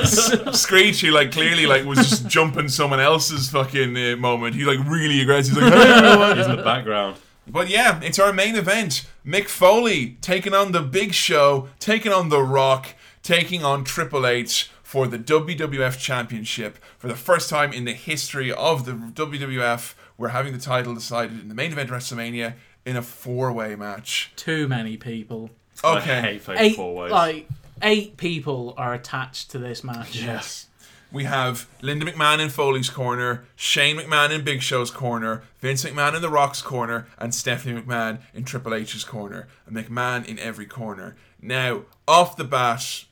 [0.46, 0.52] Bell.
[0.54, 4.54] Screech, who like clearly like was just jumping someone else's fucking uh, moment.
[4.54, 5.56] He like really aggressive.
[5.56, 6.34] He's like, "Hey.
[6.36, 7.18] He's in the background.
[7.46, 9.06] But yeah, it's our main event.
[9.26, 14.70] Mick Foley taking on the Big Show, taking on The Rock, taking on Triple H
[14.92, 19.94] for the WWF Championship for the first time in the history of the WWF.
[20.18, 24.34] We're having the title decided in the main event of WrestleMania in a four-way match.
[24.36, 25.48] Too many people.
[25.82, 26.38] Okay.
[26.58, 27.48] Eight, like
[27.80, 30.14] eight people are attached to this match.
[30.14, 30.66] Yes.
[31.10, 36.14] We have Linda McMahon in Foley's corner, Shane McMahon in Big Show's corner, Vince McMahon
[36.14, 39.48] in The Rock's corner, and Stephanie McMahon in Triple H's corner.
[39.64, 41.16] And McMahon in every corner.
[41.40, 43.06] Now, off the bat,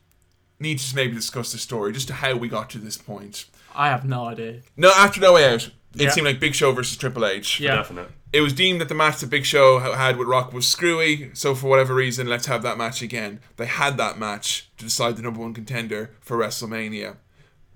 [0.61, 3.47] need to maybe discuss the story, just to how we got to this point.
[3.74, 4.61] I have no idea.
[4.77, 5.73] No, after No Way Out, it
[6.03, 6.11] Yeah.
[6.11, 7.61] seemed like Big Show versus Triple H.
[7.61, 7.77] Yeah.
[7.77, 8.11] Definite.
[8.32, 11.31] It was deemed that the match that Big Show ha- had with Rock was screwy,
[11.35, 13.41] so for whatever reason, let's have that match again.
[13.57, 17.16] They had that match to decide the number one contender for WrestleMania.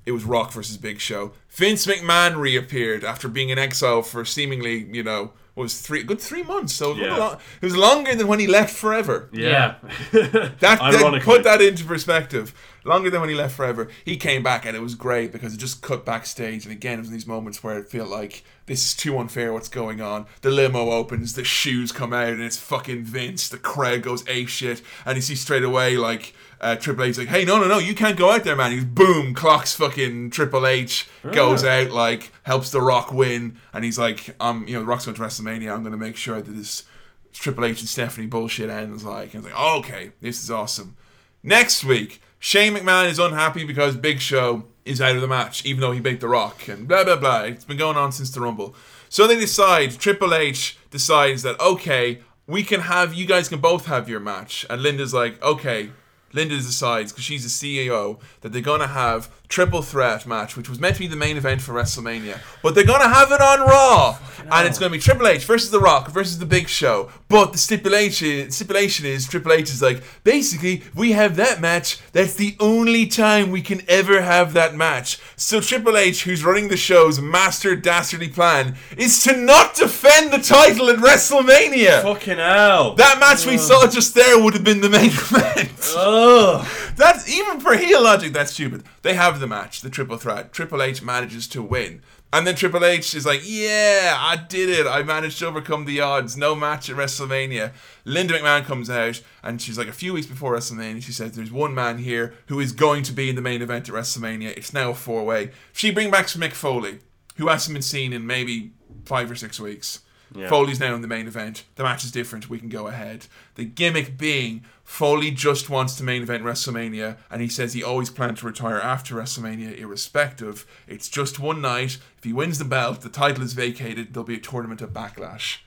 [0.07, 1.33] It was Rock versus Big Show.
[1.51, 6.43] Vince McMahon reappeared after being in exile for seemingly, you know, was three good three
[6.43, 6.75] months.
[6.75, 7.17] So it was, Yeah.
[7.17, 9.29] lo- it was longer than when he left forever.
[9.33, 9.77] Yeah.
[10.13, 12.53] That, that put that into perspective.
[12.85, 13.89] Longer than when he left forever.
[14.05, 16.65] He came back and it was great because it just cut backstage.
[16.67, 19.53] And again, it was these moments where it felt like this is too unfair.
[19.55, 20.27] What's going on?
[20.43, 23.49] The limo opens, the shoes come out, and it's fucking Vince.
[23.49, 27.29] The crowd goes ape shit, and you see straight away like uh, Triple H's like,
[27.29, 30.67] "Hey, no, no, no, you can't go out there, man." He's boom, clocks fucking Triple
[30.67, 34.87] H, goes out like helps the Rock win, and he's like, "Um, you know, the
[34.87, 35.73] Rock's going to WrestleMania.
[35.73, 36.85] I'm going to make sure that this."
[37.33, 40.97] Triple H and Stephanie bullshit ends like, and it's like, oh, okay, this is awesome.
[41.43, 45.81] Next week, Shane McMahon is unhappy because Big Show is out of the match, even
[45.81, 47.43] though he beat The Rock, and blah blah blah.
[47.43, 48.77] It's been going on since the Rumble.
[49.09, 53.87] So they decide, Triple H decides that okay, we can have you guys can both
[53.87, 55.91] have your match, and Linda's like, okay.
[56.35, 57.49] Linda decides because she's the
[57.81, 61.37] CEO that they're gonna have triple threat match, which was meant to be the main
[61.37, 64.19] event for WrestleMania, but they're gonna have it on Raw,
[64.51, 67.11] and it's gonna be Triple H versus The Rock versus The Big Show.
[67.29, 71.99] But the stipulation stipulation is Triple H is like basically we have that match.
[72.13, 75.19] That's the only time we can ever have that match.
[75.37, 80.39] So Triple H, who's running the show's master dastardly plan, is to not defend the
[80.39, 82.03] title at WrestleMania.
[82.03, 82.95] Fucking hell.
[82.95, 85.95] That match we saw just there would have been the main event.
[85.97, 86.67] Ugh.
[86.97, 88.33] That's even for heel logic.
[88.33, 88.85] That's stupid.
[89.05, 90.51] They have the match, the triple threat.
[90.55, 92.01] Triple H manages to win,
[92.33, 94.87] And then Triple H is like, "Yeah, I did it.
[94.87, 96.39] I managed to overcome the odds.
[96.39, 97.73] No match at WrestleMania."
[98.07, 101.53] Linda McMahon comes out, and she's like, a few weeks before WrestleMania, she says, "There's
[101.53, 104.57] one man here who is going to be in the main event at WrestleMania.
[104.57, 107.01] It's now a four way." She bring back Mick Foley,
[107.37, 108.73] who hasn't been seen in maybe
[109.05, 110.01] five or six weeks.
[110.35, 110.49] Yeah.
[110.49, 111.65] Foley's now in the main event.
[111.77, 112.49] The match is different.
[112.51, 113.27] We can go ahead.
[113.55, 118.11] The gimmick being Foley just wants to main event WrestleMania, and he says he always
[118.11, 120.67] planned to retire after WrestleMania, irrespective.
[120.87, 121.99] It's just one night.
[122.19, 124.13] If he wins the belt, the title is vacated.
[124.13, 125.59] There'll be a tournament of Backlash.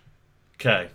[0.56, 0.90] Okay.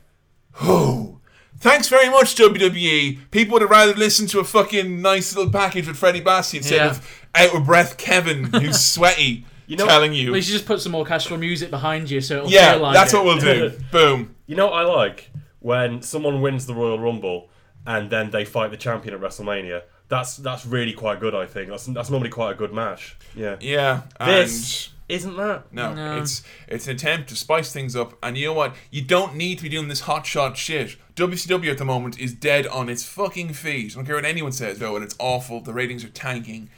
[0.61, 1.19] Oh,
[1.59, 3.19] thanks very much, WWE.
[3.31, 6.77] People would have rather listened to a fucking nice little package with Freddie Bassi instead
[6.77, 6.91] Yeah.
[6.91, 9.45] of out of breath Kevin, who's sweaty,
[9.77, 10.33] telling you.
[10.33, 12.95] We should just put some more casual music behind you so it'll Yeah, feel like
[12.95, 13.17] that's it.
[13.17, 13.71] what we'll do.
[13.93, 14.35] Boom.
[14.47, 15.31] You know what I like
[15.61, 17.49] when someone wins the Royal Rumble
[17.87, 19.83] and then they fight the champion at WrestleMania.
[20.09, 21.35] That's that's really quite good.
[21.35, 23.17] I think that's that's normally quite a good match.
[23.35, 23.57] Yeah.
[23.61, 25.73] Yeah, This isn't that.
[25.73, 26.17] No, No.
[26.19, 28.75] it's it's an attempt to spice things up, and you know what?
[28.91, 30.97] You don't need to be doing this hot shot shit.
[31.17, 33.93] WCW at the moment is dead on its fucking feet.
[33.93, 35.61] I don't care what anyone says though, and it's awful.
[35.61, 36.71] The ratings are tanking.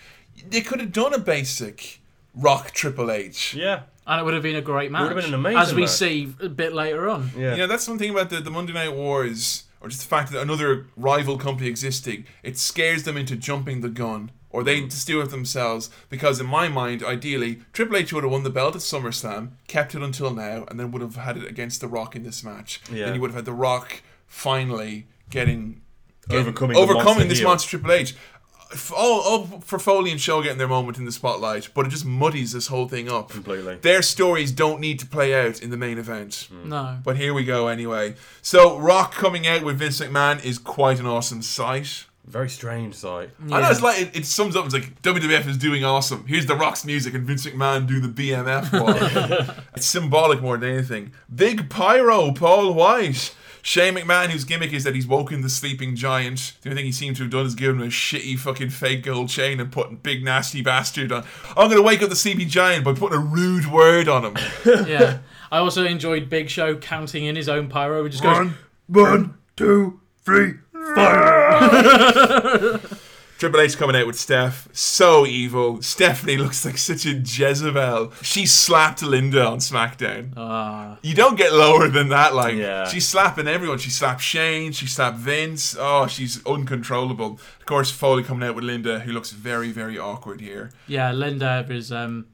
[0.48, 2.00] They could have done a basic
[2.34, 3.54] Rock Triple H.
[3.54, 3.82] Yeah.
[4.06, 5.02] And it would have been a great match.
[5.02, 5.90] would have been an amazing As we match.
[5.90, 7.30] see a bit later on.
[7.36, 7.52] Yeah.
[7.52, 10.32] You know, that's one thing about the, the Monday Night Wars, or just the fact
[10.32, 14.30] that another rival company existing, it scares them into jumping the gun.
[14.48, 14.88] Or they mm.
[14.88, 15.90] just do it themselves.
[16.08, 19.94] Because in my mind, ideally, Triple H would have won the belt at SummerSlam, kept
[19.94, 22.80] it until now, and then would have had it against The Rock in this match.
[22.90, 23.06] Yeah.
[23.06, 25.82] Then you would have had The Rock finally getting,
[26.28, 27.48] getting- Overcoming overcoming monster this heel.
[27.48, 28.14] monster Triple H.
[28.74, 31.90] F- All, all for Foley and Show getting their moment in the spotlight, but it
[31.90, 33.30] just muddies this whole thing up.
[33.30, 33.76] Completely.
[33.76, 36.48] Their stories don't need to play out in the main event.
[36.50, 36.68] Hmm.
[36.68, 36.98] No.
[37.02, 38.14] But here we go anyway.
[38.42, 42.06] So Rock coming out with Vince McMahon is quite an awesome sight.
[42.26, 43.30] Very strange sight.
[43.50, 44.64] I know it's like it, it sums up.
[44.64, 46.24] It's like WWF is doing awesome.
[46.26, 49.54] Here's the Rock's music and Vince McMahon do the BMF wall.
[49.76, 51.12] it's symbolic more than anything.
[51.34, 53.34] Big Pyro, Paul White.
[53.66, 56.52] Shane McMahon, whose gimmick is that he's woken the sleeping giant.
[56.60, 59.04] The only thing he seems to have done is given him a shitty fucking fake
[59.04, 61.24] gold chain and putting big nasty bastard on.
[61.56, 64.36] I'm gonna wake up the sleeping giant by putting a rude word on him.
[64.86, 65.20] yeah.
[65.50, 68.04] I also enjoyed Big Show counting in his own pyro.
[68.04, 68.54] He just goes, One,
[68.86, 70.56] one, two, three,
[70.94, 72.80] fire.
[73.44, 75.82] Triple H coming out with Steph, so evil.
[75.82, 78.10] Stephanie looks like such a Jezebel.
[78.22, 80.32] She slapped Linda on SmackDown.
[80.34, 80.96] Ah.
[81.02, 82.34] You don't get lower than that.
[82.34, 82.88] Like Yeah.
[82.88, 83.76] she's slapping everyone.
[83.76, 84.72] She slapped Shane.
[84.72, 85.76] She slapped Vince.
[85.78, 87.32] Oh, she's uncontrollable.
[87.60, 90.70] Of course, Foley coming out with Linda, who looks very, very awkward here.
[90.86, 92.24] Yeah, Linda is um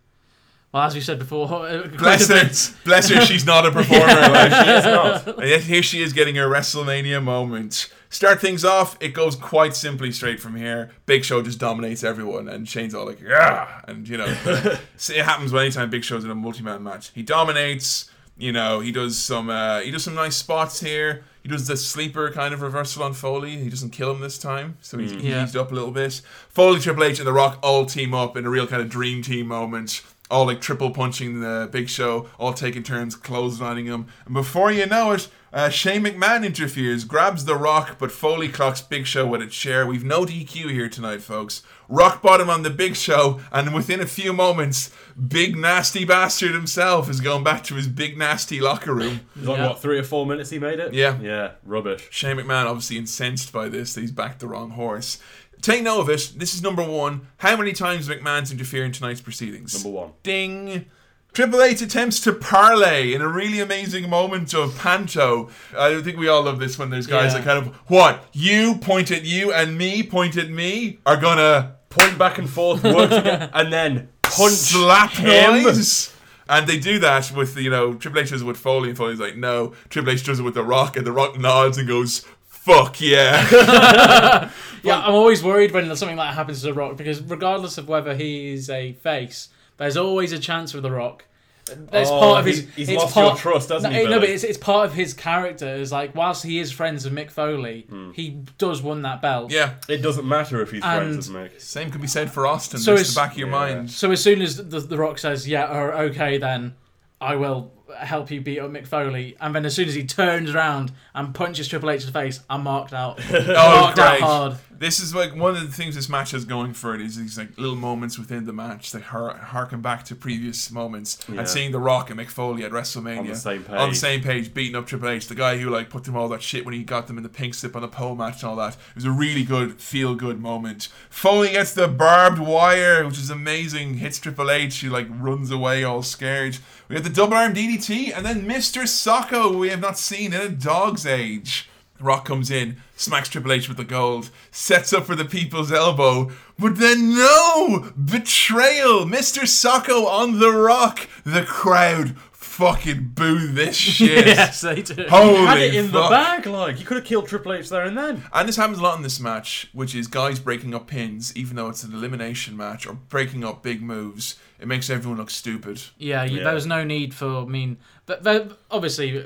[0.72, 1.46] well as we said before
[1.98, 3.20] Bless her, bless her.
[3.22, 4.06] She's not a performer.
[4.06, 5.26] like, She is not.
[5.38, 7.92] And yet here she is getting her WrestleMania moment.
[8.08, 8.96] Start things off.
[9.00, 10.90] It goes quite simply straight from here.
[11.06, 15.52] Big Show just dominates everyone, and Shane's all like, "Yeah," and you know, it happens
[15.52, 17.10] when anytime Big Show's in a multi-man match.
[17.14, 18.10] He dominates.
[18.36, 21.24] You know, he does some uh, he does some nice spots here.
[21.42, 23.58] He does the sleeper kind of reversal on Foley.
[23.58, 25.22] He doesn't kill him this time, so he's Mm.
[25.22, 25.44] Yeah.
[25.44, 26.22] eased up a little bit.
[26.48, 29.22] Foley, Triple H, and The Rock all team up in a real kind of dream
[29.22, 30.02] team moment.
[30.30, 34.06] All like triple punching the Big Show, all taking turns clotheslining him.
[34.26, 38.80] And before you know it, uh, Shane McMahon interferes, grabs The Rock, but Foley clocks
[38.80, 39.84] Big Show with a chair.
[39.84, 41.62] We've no DQ here tonight, folks.
[41.88, 44.92] Rock bottom on the Big Show, and within a few moments,
[45.28, 49.20] Big Nasty Bastard himself is going back to his big nasty locker room.
[49.34, 50.94] It's like what three or four minutes he made it.
[50.94, 51.18] Yeah.
[51.20, 51.52] Yeah.
[51.64, 52.06] Rubbish.
[52.10, 55.18] Shane McMahon obviously incensed by this that he's backed the wrong horse.
[55.62, 56.32] Take note of it.
[56.36, 57.28] This is number one.
[57.38, 59.74] How many times McMahon's interfere in tonight's proceedings?
[59.84, 60.10] Number one.
[60.22, 60.86] Ding.
[61.32, 65.48] Triple H attempts to parlay in a really amazing moment of panto.
[65.78, 67.38] I think we all love this when there's guys Yeah.
[67.38, 71.76] that kind of what you point at you and me point at me are gonna
[71.88, 75.64] Point back and forth, work together, and then punch slap him.
[75.64, 76.14] noise.
[76.48, 79.18] And they do that with you know Triple H does it with Foley and Foley's
[79.18, 79.74] like no.
[79.88, 82.24] Triple H does it with The Rock and The Rock nods and goes
[82.64, 84.50] fuck yeah.
[84.82, 87.86] Yeah, I'm always worried when something like that happens to The Rock because regardless of
[87.86, 91.26] whether he's a face, there's always a chance with The Rock.
[91.66, 92.60] That's Oh, part of his.
[92.60, 94.86] he's- he's it's lost part, your trust, hasn't no, he, No, but it's, it's part
[94.88, 95.68] of his character.
[95.68, 98.12] Is like whilst he is friends with Mick Foley, hmm.
[98.12, 99.52] he does win that belt.
[99.52, 99.74] yeah.
[99.86, 101.60] It doesn't matter if he's And- friends with Mick.
[101.60, 102.80] Same could be said for Austin.
[102.80, 103.52] So it's- the back of your yeah.
[103.52, 103.90] mind.
[103.90, 106.74] So as soon as the, the Rock says, "Yeah, or, okay," then
[107.20, 110.54] I will help you beat up Mick Foley, and then as soon as he turns
[110.54, 113.20] around and punches Triple H in the face, I'm marked out.
[113.30, 114.56] Oh, marked out hard.
[114.78, 117.36] This is like one of the things this match has going for it is these
[117.36, 121.40] like little moments within the match that har- harken back to previous moments Yeah.
[121.40, 123.96] and seeing The Rock and Mick Foley at WrestleMania On the same on the page.
[123.98, 126.64] same page, beating up Triple H, the guy who like put them all that shit
[126.64, 128.72] when he got them in the pink slip on the pole match and all that.
[128.74, 130.88] It was a really good feel good moment.
[131.10, 133.94] Foley gets the barbed wire, which is amazing.
[133.98, 136.56] Hits Triple H, who like runs away all scared.
[136.88, 138.82] We get the double arm DDT, and then Mr.
[138.82, 141.68] Socko, we have not seen in a dog's age.
[141.98, 146.30] Rock comes in, smacks Triple H with the gold, sets up for the people's elbow,
[146.58, 147.90] but then no!
[148.02, 149.04] Betrayal!
[149.06, 149.42] Mr.
[149.44, 151.08] Socko on the Rock!
[151.24, 154.26] The crowd fucking boo this shit.
[154.26, 155.06] yes, they do.
[155.08, 157.84] Holy you had it in the bag, like you could have killed Triple H there
[157.84, 158.22] and then.
[158.32, 161.56] And this happens a lot in this match, which is guys breaking up pins, even
[161.56, 164.38] though it's an elimination match, or breaking up big moves.
[164.60, 165.80] It makes everyone look stupid.
[165.98, 166.44] Yeah, you, Yeah.
[166.44, 167.42] there was no need for.
[167.42, 169.24] I mean, but, but obviously,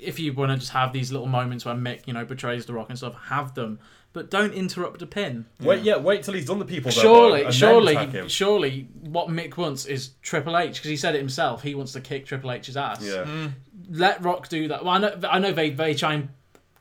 [0.00, 2.72] if you want to just have these little moments where Mick, you know, betrays the
[2.74, 3.78] Rock and stuff, have them,
[4.12, 5.46] but don't interrupt a pin.
[5.60, 6.90] Wait, yeah, wait till he's done the people.
[6.90, 8.28] Surely, and surely, then attack him.
[8.28, 11.62] surely, what Mick wants is Triple H because he said it himself.
[11.62, 13.02] He wants to kick Triple H's ass.
[13.02, 13.24] Yeah.
[13.24, 13.52] Mm.
[13.90, 14.84] Let Rock do that.
[14.84, 16.28] Well, I know, I know they they try and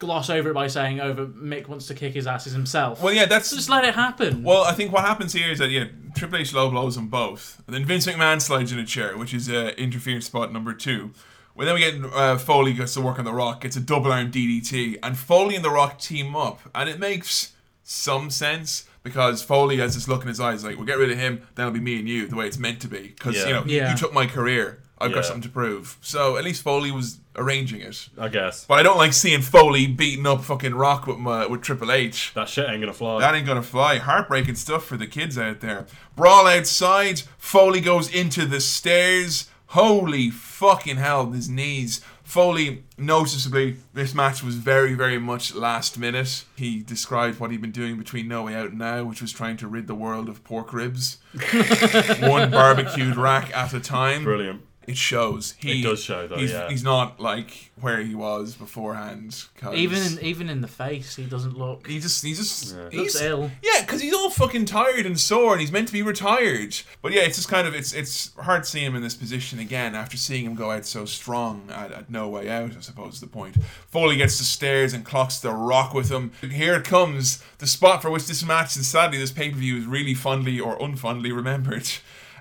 [0.01, 3.25] gloss over it by saying, "Over Mick wants to kick his asses himself." Well, yeah,
[3.27, 4.43] that's just let it happen.
[4.43, 7.61] Well, I think what happens here is that yeah, Triple H low blows them both,
[7.67, 11.11] and then Vince McMahon slides in a chair, which is uh, interference spot number two.
[11.55, 14.11] Well, then we get uh, Foley gets to work on the Rock, gets a double
[14.11, 17.53] arm DDT, and Foley and the Rock team up, and it makes
[17.83, 21.17] some sense because Foley has this look in his eyes like, "We'll get rid of
[21.17, 23.47] him, then it'll be me and you, the way it's meant to be." Because Yeah.
[23.47, 23.91] you know, Yeah.
[23.91, 25.15] you took my career, I've Yeah.
[25.15, 25.97] got something to prove.
[26.01, 28.09] So at least Foley was arranging it.
[28.17, 28.65] I guess.
[28.65, 32.33] But I don't like seeing Foley beating up fucking Rock with my, with Triple H.
[32.33, 33.19] That shit ain't gonna fly.
[33.19, 33.97] That ain't gonna fly.
[33.97, 35.85] Heartbreaking stuff for the kids out there.
[36.15, 37.21] Brawl outside.
[37.37, 39.49] Foley goes into the stairs.
[39.67, 42.01] Holy fucking hell, his knees.
[42.23, 46.43] Foley, noticeably, this match was very, very much last minute.
[46.55, 49.57] He described what he'd been doing between No Way Out and Now, which was trying
[49.57, 51.17] to rid the world of pork ribs.
[52.19, 54.23] One barbecued rack at a time.
[54.23, 54.61] Brilliant.
[54.87, 55.53] It shows.
[55.59, 56.67] He, It does show, though, He's, yeah.
[56.67, 59.45] he's not like where he was beforehand.
[59.55, 61.87] 'cause- even in, even in the face, he doesn't look.
[61.87, 63.51] He just he just looks he's ill.
[63.61, 66.75] Yeah, because he's all fucking tired and sore, and he's meant to be retired.
[67.03, 69.93] But yeah, it's just kind of it's it's hard seeing him in this position again
[69.93, 72.75] after seeing him go out so strong at, at no way out.
[72.75, 73.57] I suppose is the point.
[73.87, 76.31] Foley gets the stairs and clocks the rock with him.
[76.41, 79.77] Here it comes, the spot for which this match and sadly this pay per view
[79.77, 81.87] is really fondly or unfondly remembered.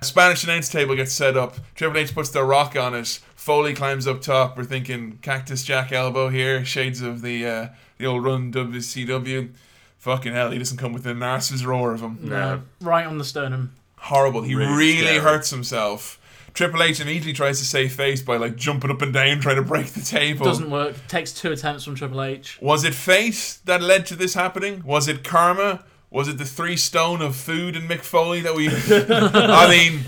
[0.01, 1.57] A Spanish announce table gets set up.
[1.75, 3.19] Triple H puts the rock on it.
[3.35, 4.57] Foley climbs up top.
[4.57, 6.65] We're thinking Cactus Jack elbow here.
[6.65, 7.67] Shades of the uh,
[7.99, 9.51] the old run WCW.
[9.99, 12.17] Fucking hell, he doesn't come within an arse's roar of him.
[12.23, 13.75] No, right on the sternum.
[13.97, 14.41] Horrible.
[14.41, 16.19] He Really really, hurts himself.
[16.55, 19.61] Triple H immediately tries to save face by like jumping up and down trying to
[19.61, 20.45] break the table.
[20.45, 20.95] Doesn't work.
[21.09, 22.57] Takes two attempts from Triple H.
[22.59, 24.81] Was it fate that led to this happening?
[24.83, 25.83] Was it karma?
[26.11, 28.67] Was it the three stone of food and Mick Foley that we?
[28.69, 30.01] I mean,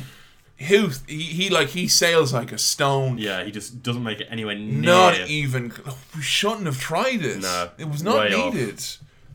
[0.68, 3.18] who he, he like he sails like a stone.
[3.18, 4.82] Yeah, he just doesn't make it anywhere near.
[4.82, 5.74] Not even.
[6.16, 7.42] We shouldn't have tried it.
[7.42, 8.54] No, it was not off.
[8.54, 8.84] needed.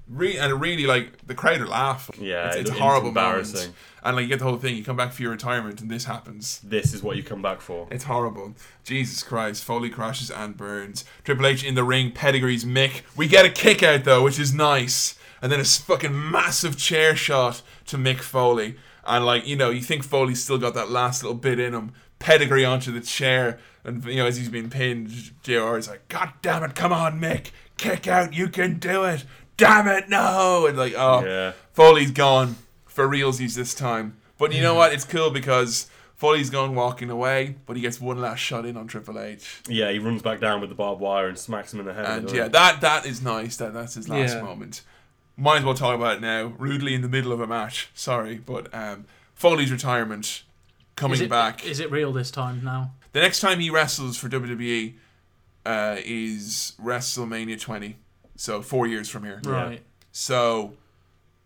[0.09, 2.25] Re- and it really like the crowd are laughing.
[2.25, 3.61] Yeah, it's, it's it's horrible embarrassing.
[3.61, 3.75] moment.
[4.03, 4.77] And like you get the whole thing.
[4.77, 6.61] You come back for your retirement, and this happens.
[6.61, 7.89] This is what you come back for.
[7.91, 8.55] It's horrible.
[8.85, 9.65] Jesus Christ.
[9.65, 11.05] Foley crashes and burns.
[11.25, 13.03] Triple H in the ring pedigrees Mick.
[13.17, 15.18] We get a kick out though, which is nice.
[15.41, 18.77] And then a fucking massive chair shot to Mick Foley.
[19.05, 21.93] And like, you know, you think Foley's still got that last little bit in him.
[22.19, 23.59] Pedigree onto the chair.
[23.85, 26.93] And, you know, as he's being been pinned, JR is like, God damn it, come
[26.93, 27.51] on, Mick.
[27.77, 29.25] Kick out, you can do it.
[29.57, 30.67] Damn it, no.
[30.67, 31.53] And like, oh, Yeah.
[31.73, 32.57] Foley's gone.
[32.87, 34.17] For realsies this time.
[34.39, 34.79] But you know mm.
[34.79, 34.93] what?
[34.93, 35.87] It's cool because
[36.17, 39.63] Foley's gone walking away, but he gets one last shot in on Triple H.
[39.69, 42.07] Yeah, he runs back down with the barbed wire and smacks him in the head.
[42.07, 43.57] And yeah, that that is nice.
[43.59, 44.43] That that's his last Yeah.
[44.43, 44.83] moment.
[45.41, 46.53] Might as well talk about it now.
[46.59, 47.89] Rudely in the middle of a match.
[47.95, 49.05] Sorry, but um,
[49.35, 50.43] Foley's retirement
[50.97, 51.65] coming is it, back.
[51.65, 52.93] Is it real this time now?
[53.13, 54.95] the next time he wrestles for WWE
[55.65, 57.97] uh, is WrestleMania 20.
[58.37, 59.41] So four years from here.
[59.45, 59.83] Right.
[60.13, 60.75] So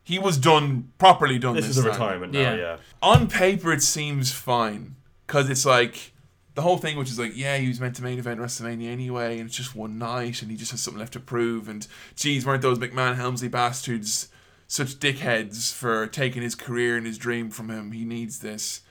[0.03, 1.55] he was done properly done.
[1.55, 2.01] This This, is a time.
[2.01, 2.55] retirement now, Yeah.
[2.57, 2.77] yeah.
[3.03, 4.97] On paper, it seems fine
[5.27, 6.12] because it's like
[6.55, 9.39] the whole thing, which is like, yeah, he was meant to main event WrestleMania anyway,
[9.39, 11.69] and it's just one night, and he just has something left to prove.
[11.69, 14.29] And geez, weren't those McMahon Helmsley bastards
[14.67, 17.93] such dickheads for taking his career and his dream from him?
[17.93, 18.83] He needs this.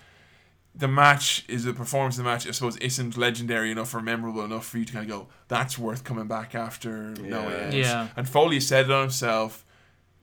[0.73, 2.47] The match is the performance of the match.
[2.47, 5.77] I suppose isn't legendary enough or memorable enough for you to kind of go, that's
[5.77, 7.09] worth coming back after.
[7.09, 7.87] No, it is.
[7.87, 8.07] Yeah.
[8.15, 9.65] And Foley said it on himself.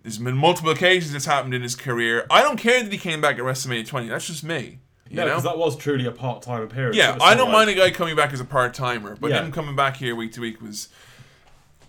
[0.03, 2.27] There's been multiple occasions it's happened in his career.
[2.31, 4.09] I don't care that he came back at WrestleMania 20.
[4.09, 4.79] That's just me.
[5.11, 5.29] You No, know?
[5.31, 6.97] because that was truly a part-time appearance.
[6.97, 9.43] Yeah, I don't of mind a guy coming back as a part timer, but Yeah.
[9.43, 10.89] him coming back here week to week was.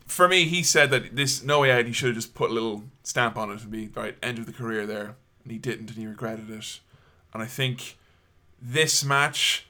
[0.08, 2.54] For me, he said that this No Way Out, he should have just put a
[2.54, 5.90] little stamp on it and be right end of the career there, and he didn't,
[5.90, 6.80] and he regretted it.
[7.34, 7.98] And I think
[8.62, 9.66] this match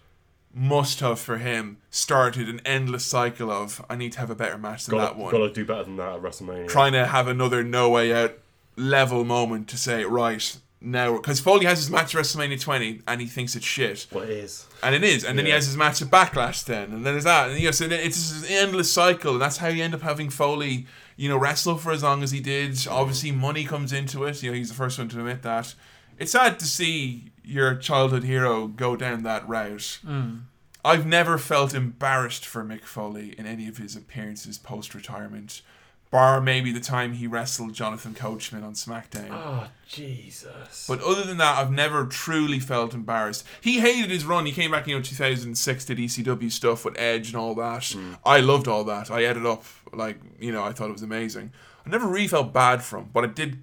[0.53, 4.57] must have for him started an endless cycle of I need to have a better
[4.57, 5.31] match than that Got, one.
[5.31, 6.67] got to do better than that at WrestleMania.
[6.67, 8.37] Trying to have another No Way Out
[8.75, 13.21] level moment to say right now because Foley has his match at WrestleMania 20 and
[13.21, 14.07] he thinks it's shit.
[14.11, 14.67] Well, it is.
[14.81, 15.25] And it is.
[15.25, 16.91] And then he has his match at Backlash then.
[16.91, 17.49] And then there's that.
[17.49, 19.33] And you know, so it's just an endless cycle.
[19.33, 20.85] And that's how you end up having Foley,
[21.17, 22.87] you know, wrestle for as long as he did.
[22.87, 24.41] Obviously, money comes into it.
[24.41, 25.75] You know, he's the first one to admit that.
[26.17, 29.99] It's sad to see your childhood hero go down that route.
[30.05, 30.41] Mm.
[30.83, 35.61] I've never felt embarrassed for Mick Foley in any of his appearances post retirement,
[36.11, 39.29] bar maybe the time he wrestled Jonathan Coachman on SmackDown.
[39.31, 40.85] Oh, Jesus.
[40.87, 43.45] But other than that, I've never truly felt embarrassed.
[43.61, 44.45] He hated his run.
[44.45, 47.81] He came back, you know, 2006, did ECW stuff with Edge and all that.
[47.81, 48.17] Mm.
[48.25, 49.11] I loved all that.
[49.11, 49.63] I added up,
[49.93, 51.51] like, you know, I thought it was amazing.
[51.85, 53.59] I never really felt bad for him, but I did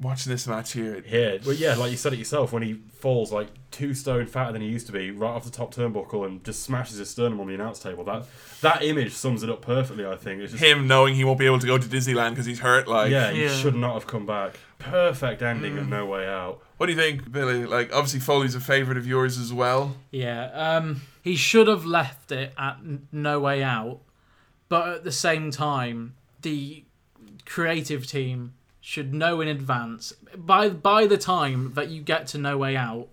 [0.00, 1.02] watching this match here.
[1.08, 4.52] Yeah, well, yeah, like you said it yourself, when he falls like two stone fatter
[4.52, 7.40] than he used to be, right off the top turnbuckle, and just smashes his sternum
[7.40, 8.04] on the announce table.
[8.04, 8.24] That
[8.60, 10.06] that image sums it up perfectly.
[10.06, 12.46] I think it's just Him knowing he won't be able to go to Disneyland because
[12.46, 13.10] he's hurt, like.
[13.10, 14.58] yeah, he should not have come back.
[14.78, 16.62] Perfect ending and no way out.
[16.76, 17.64] What do you think, Billy?
[17.64, 19.96] Like, obviously, Foley's a favourite of yours as well.
[20.10, 22.76] Yeah, um, he should have left it at
[23.10, 24.00] No Way Out,
[24.68, 26.84] but at the same time, the
[27.46, 28.52] creative team
[28.88, 30.12] should know in advance.
[30.36, 33.08] By by the time that you get to No Way Out,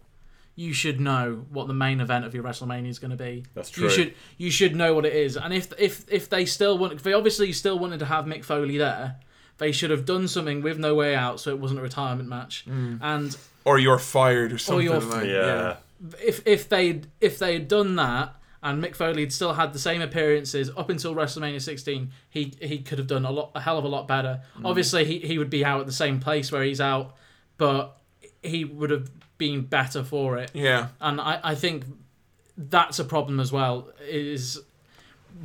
[0.56, 3.44] you should know what the main event of your WrestleMania is going to be.
[3.56, 3.86] That's true.
[3.86, 7.02] You should you should know what it is, and if if if they still want,
[7.04, 9.16] they obviously still wanted to have Mick Foley there,
[9.58, 12.66] they should have done something with No Way Out, so it wasn't a retirement match,
[12.70, 13.00] Mm.
[13.02, 13.36] and
[13.66, 15.78] Or you're fired or something you're like Yeah.
[16.24, 19.80] if if they if they had done that and Mick Foley had still had the
[19.80, 23.78] same appearances up until WrestleMania 16, he he could have done a lot a hell
[23.78, 24.42] of a lot better.
[24.58, 24.66] Mm.
[24.66, 27.16] Obviously, he he would be out at the same place where he's out,
[27.58, 27.98] but
[28.42, 30.52] he would have been better for it.
[30.54, 30.88] Yeah.
[31.02, 31.86] and I I think
[32.58, 33.90] that's a problem as well.
[34.08, 34.62] Is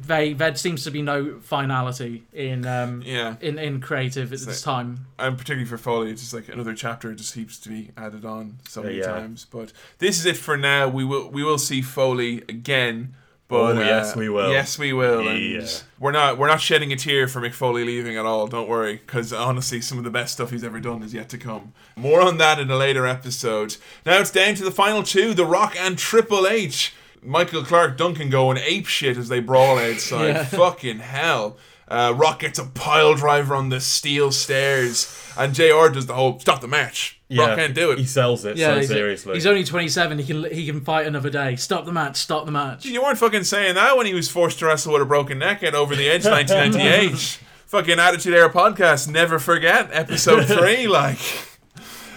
[0.06, 3.36] they there seems to be no finality in um Yeah.
[3.40, 5.06] in in creative at It's this like- time.
[5.18, 8.58] And particularly for Foley, it's just like another chapter just keeps to be added on
[8.68, 9.06] so many yeah.
[9.06, 9.46] times.
[9.50, 10.88] But this is it for now.
[10.88, 13.14] We will we will see Foley again.
[13.48, 14.52] But Oh, yes, uh, we will.
[14.52, 15.26] Yes, we will.
[15.26, 15.66] And Yeah.
[15.98, 18.46] we're not we're not shedding a tear for Mick Foley leaving at all.
[18.46, 21.38] Don't worry, because honestly, some of the best stuff he's ever done is yet to
[21.38, 21.72] come.
[21.96, 23.76] More on that in a later episode.
[24.04, 26.92] Now it's down to the final two: The Rock and Triple H.
[27.22, 30.28] Michael Clarke Duncan going ape shit as they brawl outside.
[30.28, 30.44] Yeah.
[30.44, 31.56] Fucking hell.
[31.86, 36.38] Uh, Rock gets a pile driver on the steel stairs, and JR does the whole
[36.38, 37.18] stop the match.
[37.28, 37.98] Yeah, Rock can't do it.
[37.98, 39.34] He sells it Yeah, so he's, seriously.
[39.34, 40.18] he's only 27.
[40.18, 41.56] He can he can fight another day.
[41.56, 42.16] Stop the match.
[42.18, 42.84] Stop the match.
[42.84, 45.62] You weren't fucking saying that when he was forced to wrestle with a broken neck
[45.62, 47.38] at Over the Edge 1998.
[47.66, 51.18] fucking Attitude Era podcast, never forget, episode 3, like.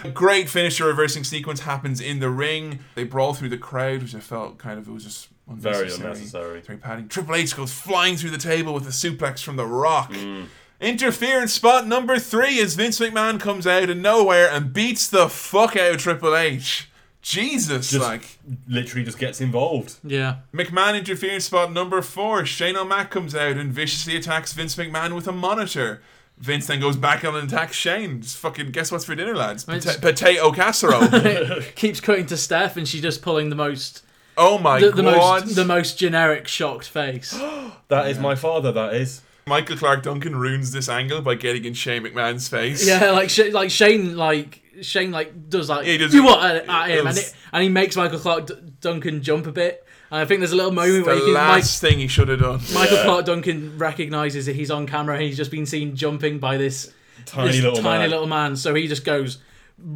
[0.04, 2.80] A great finisher reversing sequence happens in the ring.
[2.94, 6.60] They brawl through the crowd, which I felt kind of, it was just Very unnecessary.
[6.60, 7.08] Three padding.
[7.08, 10.12] Triple H goes flying through the table with a suplex from The Rock.
[10.12, 10.46] Mm.
[10.80, 15.76] Interference spot number three as Vince McMahon comes out of nowhere and beats the fuck
[15.76, 16.88] out of Triple H.
[17.20, 18.38] Jesus, Just like.
[18.66, 19.94] literally just gets involved.
[20.02, 20.38] Yeah.
[20.52, 22.44] McMahon interference spot number four.
[22.44, 26.02] Shane O'Mac comes out and viciously attacks Vince McMahon with a monitor.
[26.38, 28.20] Vince then goes back on and attacks Shane.
[28.22, 29.64] Just fucking guess what's for dinner, lads?
[29.64, 31.08] Pota- potato casserole.
[31.76, 34.04] Keeps cutting to Steph, and she's just pulling the most.
[34.36, 35.44] oh my the, the god!
[35.44, 37.38] most the most generic shocked face.
[37.88, 38.72] That is my father.
[38.72, 39.20] That is.
[39.46, 42.86] Michael Clarke Duncan ruins this angle by getting in Shane McMahon's face.
[42.86, 46.68] yeah, like Sh- like Shane like Shane like does like He does- do what at,
[46.68, 49.86] at him, and, it, and he makes Michael Clarke D- Duncan jump a bit.
[50.12, 51.98] And I think there's a little moment It's where the he can, Mike, last thing
[51.98, 52.60] he should have done.
[52.74, 53.04] Michael Yeah.
[53.04, 56.92] Clarke Duncan recognizes that he's on camera and he's just been seen jumping by this
[57.24, 58.10] Tiny this little tiny man.
[58.10, 58.56] little man.
[58.56, 59.38] So he just goes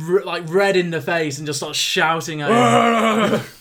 [0.00, 3.40] r- like red in the face and just starts shouting at him.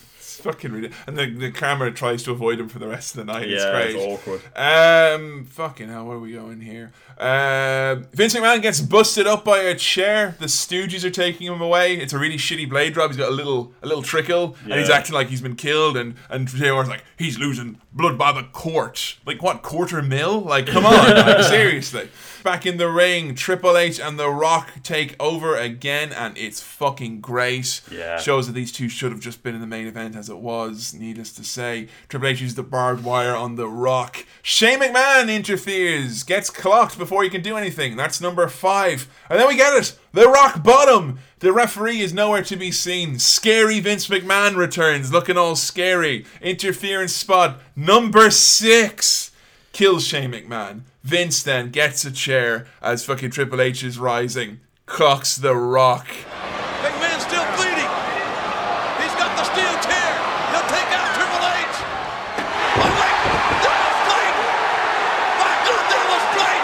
[0.46, 1.04] It's fucking ridiculous.
[1.08, 3.50] And the, the camera tries to avoid him for the rest of the night.
[3.50, 3.96] it's Yeah, great.
[3.96, 4.42] it's awkward.
[4.56, 6.92] Um, fucking hell, where are we going here?
[7.18, 10.36] Um, Vince McMahon gets busted up by a chair.
[10.40, 11.96] The Stooges are taking him away.
[11.96, 13.10] It's a really shitty blade drop.
[13.10, 15.96] He's got a little a little trickle, and he's acting like he's been killed.
[15.98, 19.18] And and JR's like he's losing blood by the quart.
[19.26, 20.42] Like what quarter mil?
[20.42, 22.10] Like come on, like, seriously.
[22.44, 27.22] Back in the ring, Triple H and The Rock take over again, and it's fucking
[27.22, 27.82] great.
[27.90, 28.20] Yeah.
[28.20, 30.94] Shows that these two should have just been in the main event as it was,
[30.94, 31.88] needless to say.
[32.08, 34.28] Triple H used the barbed wire on the rock.
[34.44, 37.96] Shane McMahon interferes, gets clocked before he can do anything.
[37.96, 39.08] That's number five.
[39.28, 39.98] And then we get it.
[40.16, 41.20] The rock bottom.
[41.40, 43.20] The referee is nowhere to be seen.
[43.20, 46.26] Scary Vince McMahon returns, looking all scary.
[46.42, 49.32] Interference spot number six
[49.74, 50.84] kills Shane McMahon.
[51.04, 54.62] Vince then gets a chair as fucking Triple H is rising.
[54.86, 56.08] Clocks the rock.
[56.08, 57.92] McMahon's still bleeding.
[59.04, 60.12] He's got the steel chair.
[60.56, 61.76] He'll take out Triple H.
[62.80, 63.12] Oh my!
[63.68, 64.38] That was Blade.
[65.44, 66.64] My God, that was Blade.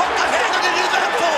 [0.00, 1.36] What the hell did he do that for?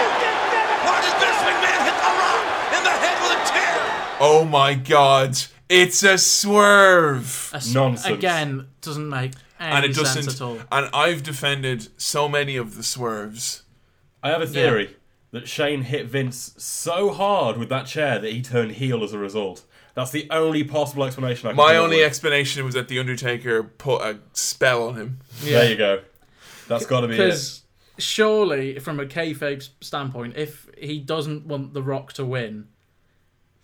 [0.85, 2.45] Why did Vince McMahon hit the Rock
[2.77, 3.81] in the head with a chair?
[4.27, 5.37] Oh my god.
[5.69, 7.51] It's a swerve.
[7.53, 10.59] A s- Again, doesn't make any and it sense doesn't at all.
[10.73, 13.65] and I've defended so many of the swerves.
[14.23, 14.97] I have a theory
[15.33, 19.19] that Shane hit Vince so hard with that chair that he turned heel as a
[19.19, 19.65] result.
[19.95, 22.07] That's the only possible explanation I can My come up only with.
[22.07, 25.21] explanation was that the Undertaker put a spell on him.
[25.43, 26.01] There you go.
[26.67, 27.19] That's got to be it.
[27.19, 27.63] Because
[27.99, 32.69] surely, from a kayfabe standpoint, if he doesn't want The Rock to win,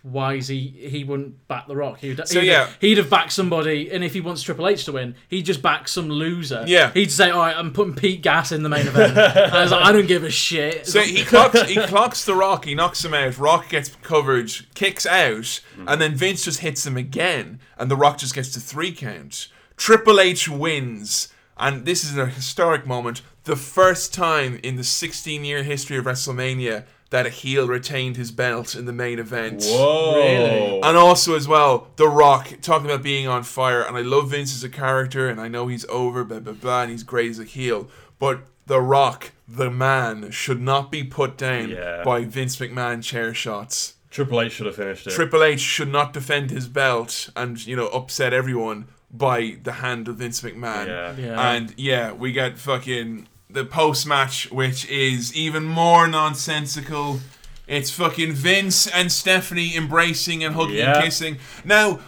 [0.03, 0.59] why is he?
[0.59, 1.99] He wouldn't back The Rock.
[1.99, 2.69] He'd, So, he'd, yeah.
[2.79, 5.87] he'd have backed somebody, and if he wants Triple H to win, he'd just back
[5.87, 6.63] some loser.
[6.65, 6.91] Yeah.
[6.93, 9.71] he'd say, "All right, I'm putting Pete Gas in the main event." and I was
[9.71, 13.05] like, "I don't give a shit." So he clocks, he clocks the Rock, he knocks
[13.05, 13.37] him out.
[13.37, 15.85] Rock gets coverage, kicks out, mm.
[15.87, 19.49] and then Vince just hits him again, and the Rock just gets to three count.
[19.77, 23.21] Triple H wins, and this is a historic moment.
[23.43, 28.31] The first time in the 16 year history of WrestleMania that a heel retained his
[28.31, 29.63] belt in the main event.
[29.63, 30.15] Whoa.
[30.15, 30.81] Really?
[30.81, 34.55] And also, as well, The Rock talking about being on fire, and I love Vince
[34.55, 37.37] as a character, and I know he's over, blah blah blah, and he's great as
[37.39, 42.01] a heel, but The Rock, the man, should not be put down Yeah.
[42.03, 43.95] by Vince McMahon chair shots.
[44.09, 45.11] Triple H should have finished it.
[45.11, 50.07] Triple H should not defend his belt and you know upset everyone by the hand
[50.07, 50.87] of Vince McMahon.
[50.87, 51.15] Yeah.
[51.17, 51.51] Yeah.
[51.51, 57.19] And yeah, we get fucking the post match, which is even more nonsensical.
[57.67, 60.95] It's fucking Vince and Stephanie embracing and hugging Yeah.
[60.95, 61.37] and kissing.
[61.63, 61.99] Now,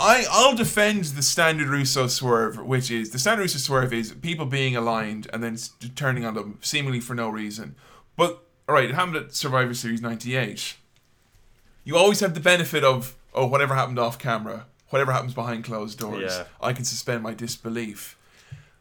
[0.00, 4.46] I I'll defend the standard Russo swerve, which is the standard Russo swerve is people
[4.46, 5.56] being aligned and then
[5.94, 7.76] turning on them seemingly for no reason.
[8.16, 10.74] But all right, it happened at Survivor Series '98
[11.84, 15.98] you always have the benefit of oh whatever happened off camera whatever happens behind closed
[15.98, 16.44] doors Yeah.
[16.60, 18.16] i can suspend my disbelief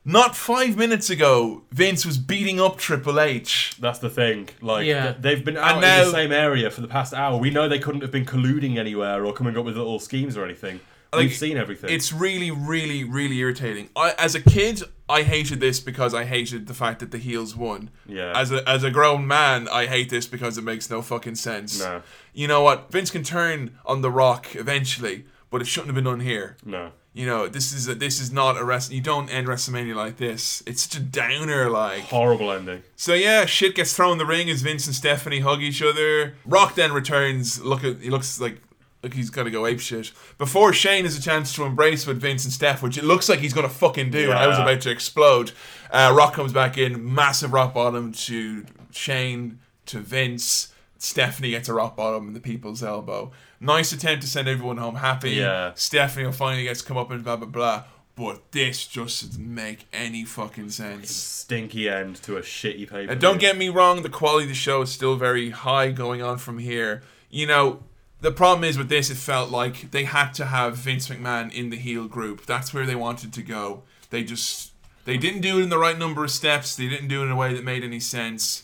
[0.03, 4.49] not five minutes ago vince was beating up triple h That's the thing.
[4.61, 5.03] Like Yeah.
[5.13, 7.37] th- they've been out And in now- the same area for the past hour.
[7.37, 10.43] We know they couldn't have been colluding anywhere or coming up with little schemes or
[10.45, 10.79] anything.
[11.13, 11.89] Like, We've seen everything.
[11.89, 16.67] it's really really really irritating I, as a kid i hated this because i hated
[16.67, 18.31] the fact that the heels won Yeah.
[18.33, 21.81] as a, as a grown man i hate this because it makes no fucking sense
[21.81, 22.01] No.
[22.33, 26.05] you know what vince can turn on the rock eventually but it shouldn't have been
[26.05, 26.91] done here no.
[27.13, 28.91] You know, this is a, this is not a rest.
[28.91, 30.63] You don't end WrestleMania like this.
[30.65, 31.69] It's such a downer.
[31.69, 32.83] Like Horrible ending.
[32.95, 36.35] so, yeah, shit gets thrown in the ring as Vince and Stephanie hug each other.
[36.45, 37.61] Rock then returns.
[37.61, 38.61] Look at he looks like
[39.03, 40.11] like he's gonna go ape shit.
[40.37, 43.39] Before Shane has a chance to embrace with Vince and Steph, which it looks like
[43.39, 44.29] he's gonna fucking do.
[44.29, 45.51] And I was about to explode.
[45.91, 50.70] Uh, Rock comes back in, massive rock bottom to Shane to Vince.
[51.03, 53.31] Stephanie gets a rock bottom in the people's elbow.
[53.59, 55.31] Nice attempt to send everyone home happy.
[55.31, 55.71] Yeah.
[55.73, 57.83] Stephanie will finally gets to come up and blah blah blah.
[58.15, 61.09] But this just doesn't make any fucking sense.
[61.09, 63.11] Stinky end to a shitty paper.
[63.11, 66.21] And don't get me wrong, the quality of the show is still very high going
[66.21, 67.01] on from here.
[67.31, 67.81] You know,
[68.19, 71.71] the problem is with this, it felt like they had to have Vince McMahon in
[71.71, 72.45] the heel group.
[72.45, 73.81] That's where they wanted to go.
[74.11, 74.71] They just
[75.05, 76.75] they didn't do it in the right number of steps.
[76.75, 78.63] They didn't do it in a way that made any sense.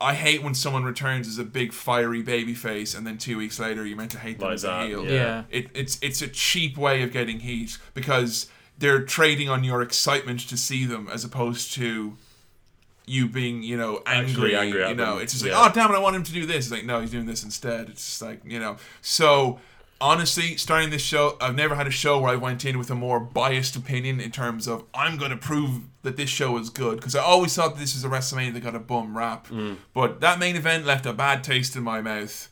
[0.00, 3.58] I hate when someone returns as a big fiery baby face and then two weeks
[3.58, 5.04] later you're meant to hate them Like as that, a heel.
[5.04, 5.10] yeah.
[5.12, 5.42] Yeah.
[5.50, 8.48] It, it's it's a cheap way of getting heat because
[8.78, 12.16] they're trading on your excitement to see them as opposed to
[13.06, 14.30] you being, you know, angry.
[14.32, 15.62] Actually angry at you know, them, it's just like, yeah.
[15.62, 16.66] oh damn it, I want him to do this.
[16.66, 17.88] It's like, no, he's doing this instead.
[17.90, 18.76] It's just like, you know.
[19.02, 19.60] So
[20.00, 22.94] honestly, starting this show, I've never had a show where I went in with a
[22.94, 26.96] more biased opinion in terms of I'm going to prove that this show is good
[26.96, 29.48] because I always thought this was a WrestleMania that got a bum rap.
[29.48, 29.76] Mm.
[29.92, 32.50] But that main event left a bad taste in my mouth.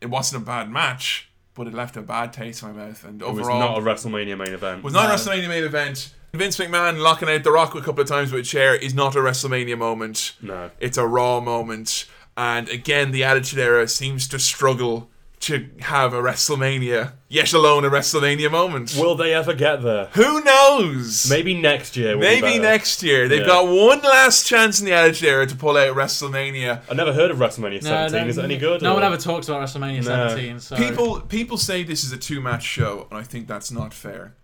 [0.00, 3.04] It wasn't a bad match, but it left a bad taste in my mouth.
[3.04, 4.82] And It was not a WrestleMania main event.
[4.84, 6.14] was not a WrestleMania main event.
[6.34, 9.16] Vince McMahon locking out The Rock a couple of times with a chair is not
[9.16, 10.34] a WrestleMania moment.
[10.42, 10.70] No.
[10.78, 12.04] It's a Raw moment.
[12.36, 15.10] And again, the Attitude Era seems to struggle
[15.40, 18.96] to have a WrestleMania, yet alone a WrestleMania moment.
[18.98, 20.06] Will they ever get there?
[20.14, 21.28] Who knows?
[21.30, 22.14] Maybe next year.
[22.16, 22.62] will be Maybe better.
[22.62, 23.28] next year.
[23.28, 23.46] They've Yeah.
[23.46, 26.80] got one last chance in the Attitude Era to pull out WrestleMania.
[26.90, 28.22] I never heard of WrestleMania 17.
[28.22, 28.82] no, Is it any good?
[28.82, 30.28] No or- one ever talks about WrestleMania No.
[30.28, 30.60] 17.
[30.60, 33.94] So People people say this is a two match show, and I think that's not
[33.94, 34.34] fair.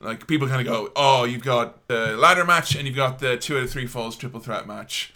[0.00, 3.38] Like people kind of go, "Oh, you've got the ladder match, and you've got the
[3.38, 5.12] two out of three falls triple threat match."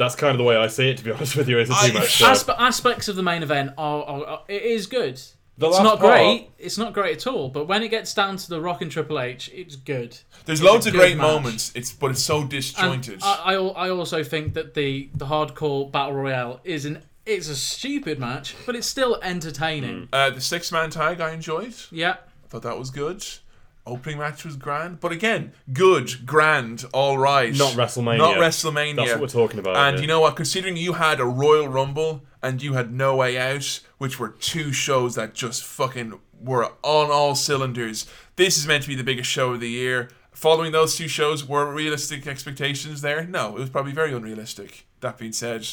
[0.00, 1.58] That's kind of the way I see it, to be honest with you.
[1.58, 2.26] It's a I- two match show.
[2.32, 5.20] Aspe- aspects of the main event are, are, are it is good.
[5.58, 6.50] The it's not part- great.
[6.58, 7.50] It's not great at all.
[7.50, 10.16] But when it gets down to the Rock and Triple H, it's good.
[10.46, 11.26] There's It's loads of great match.
[11.26, 11.70] moments.
[11.74, 13.20] It's but it's so disjointed.
[13.22, 17.54] I, I I also think that the the hardcore battle royale is an it's a
[17.56, 20.08] stupid match, but it's still entertaining.
[20.14, 21.74] Uh, the six man tag I enjoyed.
[21.92, 22.16] Yeah.
[22.44, 23.22] I thought that was good.
[23.90, 27.52] Opening match was grand, but again, good, grand, all right.
[27.54, 28.18] Not WrestleMania.
[28.18, 28.96] Not WrestleMania.
[28.96, 30.02] That's what we're talking about, And yeah.
[30.02, 30.36] you know what?
[30.36, 34.72] Considering you had a Royal Rumble and you had No Way Out, which were two
[34.72, 38.06] shows that just fucking were on all cylinders,
[38.36, 40.08] this is meant to be the biggest show of the year.
[40.32, 43.24] Following those two shows, were realistic expectations there?
[43.24, 44.86] No, it was probably very unrealistic.
[45.00, 45.66] That being said,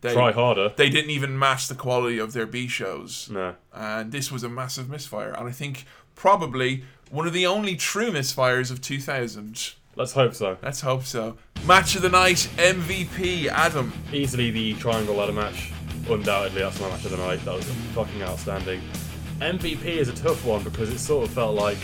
[0.00, 0.72] they Try harder.
[0.76, 3.56] They didn't even match the quality of their B shows No.
[3.72, 5.32] and this was a massive misfire.
[5.32, 5.84] And I think
[6.14, 6.84] probably
[7.14, 9.74] one of the only true misfires of 2000.
[9.94, 10.58] Let's hope so.
[10.60, 11.36] Let's hope so.
[11.64, 13.92] Match of the night, MVP, Adam.
[14.12, 15.70] Easily the triangle ladder match.
[16.10, 17.44] Undoubtedly, that's my match of the night.
[17.44, 18.82] That was fucking outstanding.
[19.38, 21.78] MVP is a tough one because it sort of felt like,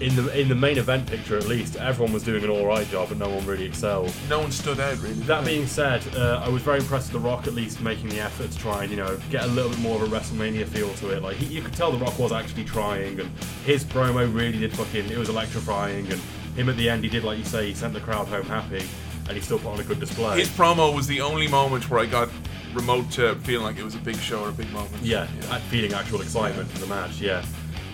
[0.00, 2.88] in the in the main event picture at least, everyone was doing an all right
[2.88, 4.12] job, but no one really excelled.
[4.28, 5.14] No one stood out really.
[5.14, 8.20] That being said, uh, I was very impressed with The Rock at least making the
[8.20, 10.92] effort to try and you know get a little bit more of a WrestleMania feel
[10.94, 11.22] to it.
[11.22, 13.30] Like he, you could tell The Rock was actually trying, and
[13.64, 16.06] his promo really did fucking it was electrifying.
[16.12, 16.20] And
[16.56, 18.84] him at the end, he did like you say, he sent the crowd home happy,
[19.26, 20.38] and he still put on a good display.
[20.38, 22.28] His promo was the only moment where I got
[22.74, 25.02] remote to feeling like it was a big show or a big moment.
[25.02, 27.20] Yeah, uh, feeling actual excitement for the match.
[27.20, 27.44] Yeah.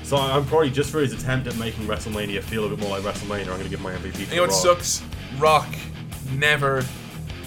[0.05, 3.02] So I'm probably just for his attempt at making WrestleMania feel a bit more like
[3.02, 3.40] WrestleMania.
[3.40, 4.60] I'm going to give my MVP to You know what Rock.
[4.82, 5.02] sucks?
[5.39, 5.66] Rock
[6.32, 6.85] never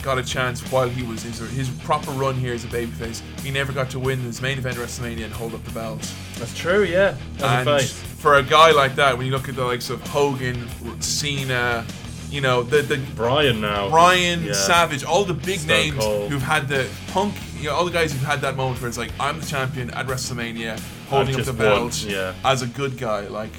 [0.01, 3.21] got a chance while he was his, his proper run here as a babyface.
[3.41, 5.99] He never got to win his main event at WrestleMania and hold up the belt.
[6.39, 7.15] That's true, yeah.
[7.37, 7.91] As a and face.
[7.93, 10.67] for a guy like that, when you look at the likes of Hogan,
[11.01, 11.85] Cena,
[12.29, 14.53] you know the the Brian now, Brian Yeah.
[14.53, 16.29] Savage, all the big Stone names Cold.
[16.31, 18.97] who've had the Punk, you know, all the guys who've had that moment where it's
[18.97, 22.33] like I'm the champion at WrestleMania, holding up just the won, belt yeah.
[22.45, 23.51] as a good guy, like.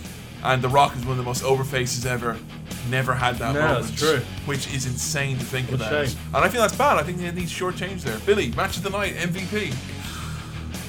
[0.45, 2.37] And The Rock is one of the most over faces ever.
[2.91, 4.21] Never had that No, moment, that's true.
[4.47, 6.09] which is insane to think What a about.
[6.09, 6.19] shame.
[6.33, 6.97] And I feel that's bad.
[6.97, 8.19] I think they need short change there.
[8.25, 9.75] Billy, match of the night, MVP.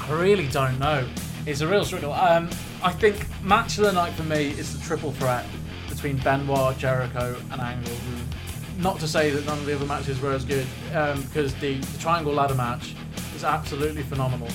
[0.07, 1.07] I really don't know.
[1.48, 2.14] It's a real struggle.
[2.14, 2.49] Um,
[2.84, 5.45] I think match of the night for me is the triple threat
[5.90, 7.94] between Benoit, Jericho, and Angle.
[8.77, 11.76] Not to say that none of the other matches were as good, um, because the,
[11.80, 12.94] the triangle ladder match
[13.36, 14.48] is absolutely phenomenal.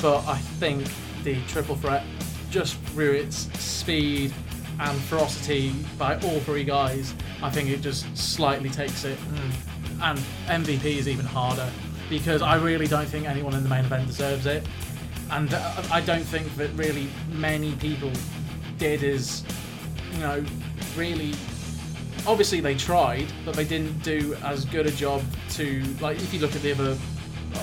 [0.00, 0.86] But I think
[1.34, 2.04] the triple threat,
[2.50, 4.32] just through its speed
[4.80, 9.18] and ferocity by all three guys, I think it just slightly takes it.
[10.00, 11.68] And MVP is even harder
[12.08, 14.66] because I really don't think anyone in the main event deserves it.
[15.30, 18.12] And uh, I don't think that really many people
[18.78, 19.44] did as,
[20.12, 20.42] you know,
[20.96, 21.34] really.
[22.26, 25.82] Obviously, they tried, but they didn't do as good a job to.
[26.00, 26.96] Like, if you look at the other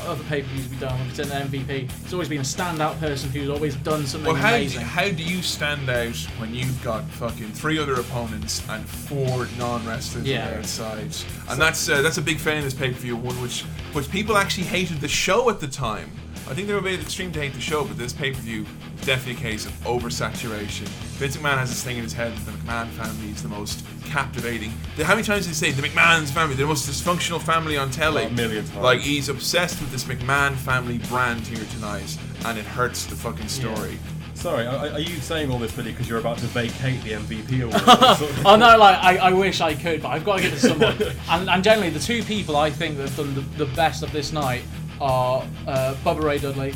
[0.07, 3.29] other pay per views we've done, it's an MVP, it's always been a standout person
[3.29, 7.03] who's always done something Well, how do, how do you stand out when you've got
[7.05, 10.45] fucking three other opponents and four non-wrestlers Yeah.
[10.45, 11.15] on the outside?
[11.49, 13.61] And that's uh, that's a big fan of this pay-per-view one, which
[13.93, 16.09] which people actually hated the show at the time.
[16.47, 18.67] I think they were made extreme to hate the show, but this pay-per-view
[18.99, 20.87] is definitely a case of oversaturation.
[21.17, 23.83] Vince McMahon has this thing in his head that the McMahon family is the most
[24.03, 24.69] captivating.
[24.97, 28.23] How many times did he say the McMahon's family, the most dysfunctional family on telly?
[28.23, 28.77] Oh, a million times.
[28.77, 32.15] Like he's obsessed with this McMahon family brand here tonight,
[32.45, 33.97] and it hurts the fucking story.
[34.35, 37.63] Sorry, are, are you saying all this, Billy, because you're about to vacate the MVP
[37.63, 37.81] award?
[38.45, 40.67] oh no, like I, I wish I could, but I've got to give it to
[40.67, 40.95] someone.
[41.29, 44.11] and, and generally, the two people I think that have done the, the best of
[44.11, 44.61] this night
[45.01, 46.73] are uh, Bubba Ray Dudley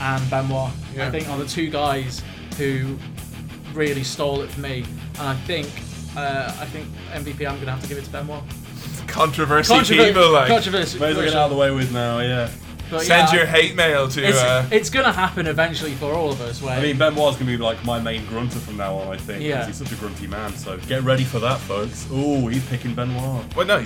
[0.00, 0.70] and Benoit.
[0.94, 1.06] Yeah.
[1.06, 2.22] I think are the two guys
[2.58, 2.96] who
[3.72, 4.84] really stole it for me.
[5.18, 5.66] And I think
[6.16, 7.46] uh, I think MVP.
[7.48, 8.42] I'm gonna have to give it to Benoit.
[9.06, 10.48] Controversy Controver- people like.
[10.48, 10.98] controversy.
[10.98, 12.50] May as well get out of the way with now, yeah.
[12.90, 14.22] But Send yeah, your hate mail to.
[14.22, 16.60] It's, uh, it's gonna happen eventually for all of us.
[16.60, 19.16] Where I mean, Benoit's going to be like my main grunter from now on, I
[19.16, 19.42] think.
[19.42, 19.64] Yeah.
[19.66, 22.06] He's such a grunty man, so get ready for that, folks.
[22.12, 23.56] Oh, he's picking Benoit.
[23.56, 23.78] well, no,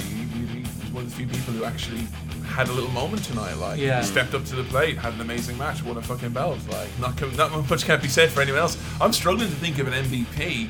[0.97, 2.01] one of the few people who actually
[2.47, 3.55] had a little moment tonight.
[3.59, 4.01] Like, Yeah.
[4.01, 6.59] stepped up to the plate, had an amazing match, won a fucking belt.
[6.69, 8.79] Like, not com- not much can't be said for anyone else.
[9.01, 10.69] I'm struggling to think of an MVP.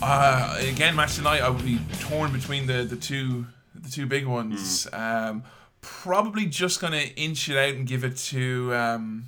[0.00, 4.26] Uh, again, match tonight, I would be torn between the the two the two big
[4.26, 4.88] ones.
[4.92, 5.44] Um,
[5.82, 8.74] probably just gonna inch it out and give it to.
[8.74, 9.24] Um,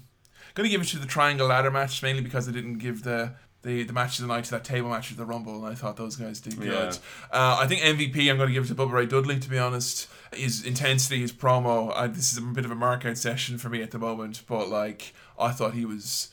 [0.54, 3.32] Gonna give it to the triangle ladder match mainly because I didn't give the.
[3.64, 5.74] The, the match of the night to that table match of the Rumble, and I
[5.74, 6.68] thought those guys did good.
[6.70, 6.92] Yeah.
[7.32, 9.58] Uh, I think MVP, I'm going to give it to Bubba Ray Dudley, to be
[9.58, 10.06] honest.
[10.34, 13.82] His intensity, his promo, I, this is a bit of a markout session for me
[13.82, 16.28] at the moment, but like, I thought he was.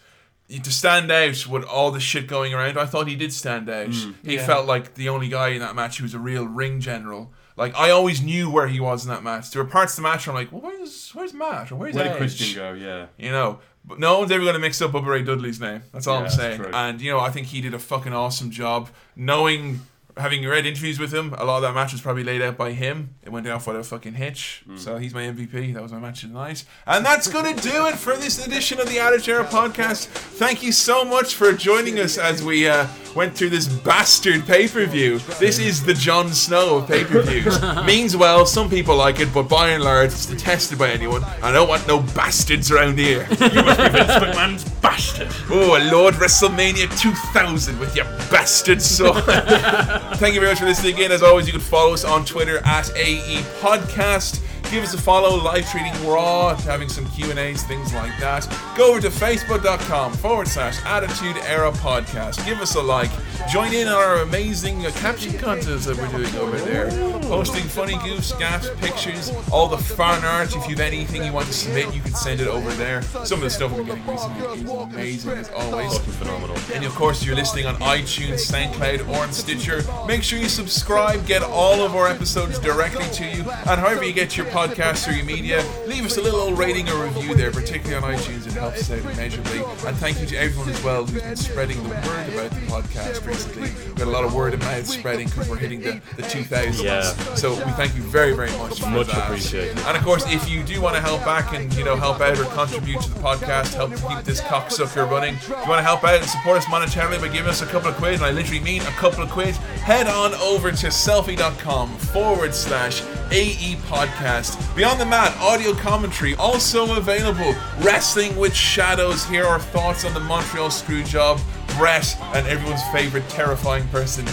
[0.50, 3.88] To stand out with all the shit going around, I thought he did stand out.
[3.88, 4.16] Mm.
[4.26, 4.46] He Yeah.
[4.46, 7.32] felt like the only guy in that match who was a real ring general.
[7.56, 9.52] Like, I always knew where he was in that match.
[9.52, 11.72] There were parts of the match where I'm like, well, where's, where's Matt?
[11.72, 12.74] Or where's Where did Christian go?
[12.74, 13.06] Yeah.
[13.18, 15.82] You know, but no one's ever going to mix up Bubba Ray Dudley's name.
[15.92, 16.66] That's all Yeah, I'm saying.
[16.74, 18.90] And you know, I think he did a fucking awesome job.
[19.16, 19.82] Knowing,
[20.18, 22.72] having read interviews with him, a lot of that match was probably laid out by
[22.72, 23.16] him.
[23.24, 24.64] It went down without a fucking hitch.
[24.68, 24.80] Mm.
[24.80, 25.74] So he's my MVP.
[25.74, 26.64] That was my match of the night.
[26.86, 30.08] And that's going to do it for this edition of the Attitude Era podcast.
[30.08, 34.68] Thank you so much for joining us as we uh, went through this bastard pay
[34.68, 35.20] per view.
[35.40, 37.62] This is the Jon Snow of pay per views.
[37.86, 41.24] Means well, some people like it, but by and large, it's detested by anyone.
[41.42, 43.28] I don't want no bastards around here.
[43.30, 45.28] You must be Vince McMahon's bastard.
[45.50, 49.12] Oh, Lord WrestleMania 2000 with your bastard son.
[50.16, 51.12] Thank you very much for listening again.
[51.12, 54.40] As always, you can follow us on Twitter at AE Podcast.
[54.72, 58.48] Give us a follow, live tweeting Raw, having some Q&As, things like that.
[58.78, 62.46] Go over to facebook.com forward slash Attitude Era Podcast.
[62.46, 63.12] Give us a like.
[63.52, 66.90] Join in on our amazing uh, caption contest that we're doing over there.
[67.24, 70.56] Posting funny goofs, gaffs, pictures, all the fan art.
[70.56, 73.02] If you've anything you want to submit, you can send it over there.
[73.02, 75.98] Some of the stuff we're getting recently is amazing as always.
[75.98, 76.56] Phenomenal.
[76.74, 79.84] And of course, you're listening on iTunes, SoundCloud, or on Stitcher.
[80.08, 84.14] Make sure you subscribe, get all of our episodes directly to you, and however you
[84.14, 87.52] get your podcasts or your media, leave us a little old rating or review there,
[87.52, 88.46] particularly on iTunes.
[88.48, 89.60] It helps us out immeasurably.
[89.88, 92.00] And thank you to everyone as well who's been spreading the word
[92.34, 93.70] about the podcast recently.
[93.72, 96.84] We've got a lot of word of mouth spreading because we're hitting the, the 2000s.
[96.84, 97.02] Yeah.
[97.36, 99.26] So we thank you very, very much for Much that.
[99.26, 99.78] appreciated.
[99.80, 102.38] And of course, if you do want to help back and you know help out
[102.40, 105.84] or contribute to the podcast, help to keep this cocksucker running, if you want to
[105.84, 108.32] help out and support us monetarily by giving us a couple of quid, and I
[108.32, 113.02] literally mean a couple of quid, head on over to sellfy.com forward slash
[113.32, 114.51] AE podcast.
[114.76, 117.56] Beyond the mat, audio commentary also available.
[117.80, 119.26] Wrestling with Shadows.
[119.26, 121.40] Here are thoughts on the Montreal Screwjob,
[121.78, 124.26] Bret, and everyone's favorite terrifying person.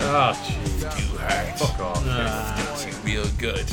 [0.00, 0.80] Ah, jeez.
[0.96, 1.58] Too hard.
[1.58, 2.86] Fuck off.
[2.86, 3.70] It's real good.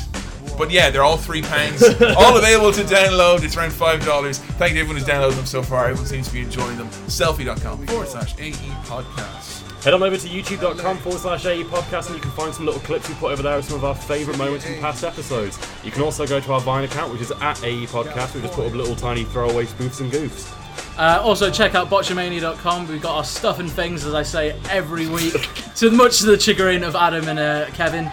[0.57, 1.81] But yeah, they're all three pounds,
[2.17, 3.43] all available to download.
[3.43, 4.37] It's around five dollars.
[4.37, 5.85] Thank you to everyone who's downloaded them so far.
[5.87, 6.87] Everyone seems to be enjoying them.
[7.07, 8.51] Sellfy.com forward slash AE
[8.85, 9.62] podcast.
[9.83, 12.79] Head on over to youtube.com forward slash AE podcast and you can find some little
[12.79, 15.59] clips we put over there of some of our favourite moments from past episodes.
[15.83, 18.33] You can also go to our Vine account, which is at AE podcast.
[18.33, 20.57] We just put up little tiny throwaway spoofs and goofs.
[20.97, 22.87] Uh, also, check out botchamania.com.
[22.87, 25.33] We've got our stuff and things, as I say, every week,
[25.75, 28.09] to much to the chagrin of Adam and uh, Kevin.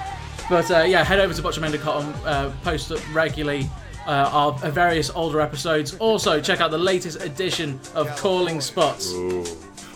[0.48, 3.70] But uh, yeah, head over to botchamania.com, uh, post up regularly
[4.10, 5.96] uh, our various older episodes.
[5.98, 9.12] Also, check out the latest edition of Calling Spots.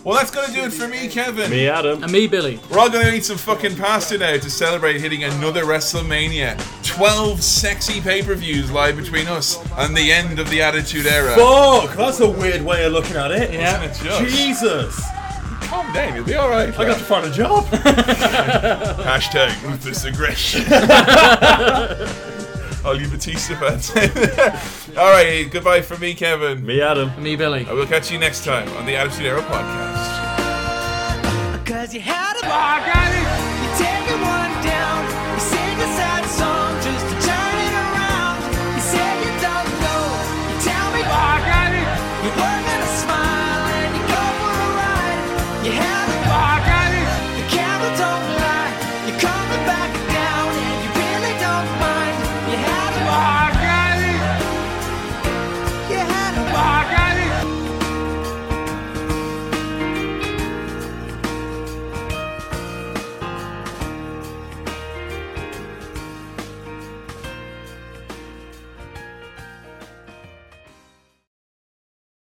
[0.05, 1.51] Well, that's gonna do it for me, Kevin.
[1.51, 2.01] Me, Adam.
[2.01, 2.59] And me, Billy.
[2.69, 6.55] We're all gonna eat some fucking pasta now to celebrate hitting another WrestleMania.
[6.85, 11.35] 12 sexy pay per views lie between us and the end of the Attitude Era.
[11.35, 11.97] Fuck!
[11.97, 13.51] That's a weird way of looking at it.
[13.51, 13.83] Yeah.
[13.83, 14.37] Isn't it just?
[14.37, 15.01] Jesus!
[15.61, 16.69] Calm down, you'll be alright.
[16.79, 17.65] I got to find a job.
[19.03, 20.63] Hashtag ruthless aggression.
[22.89, 23.89] All you Batista fans.
[24.95, 26.63] Alright, goodbye from me, Kevin.
[26.63, 27.09] Me, Adam.
[27.09, 27.65] And me, Billy.
[27.65, 30.05] I will catch you next time on the Attitude Era podcast.
[31.65, 33.34] Cause you had a bar, got it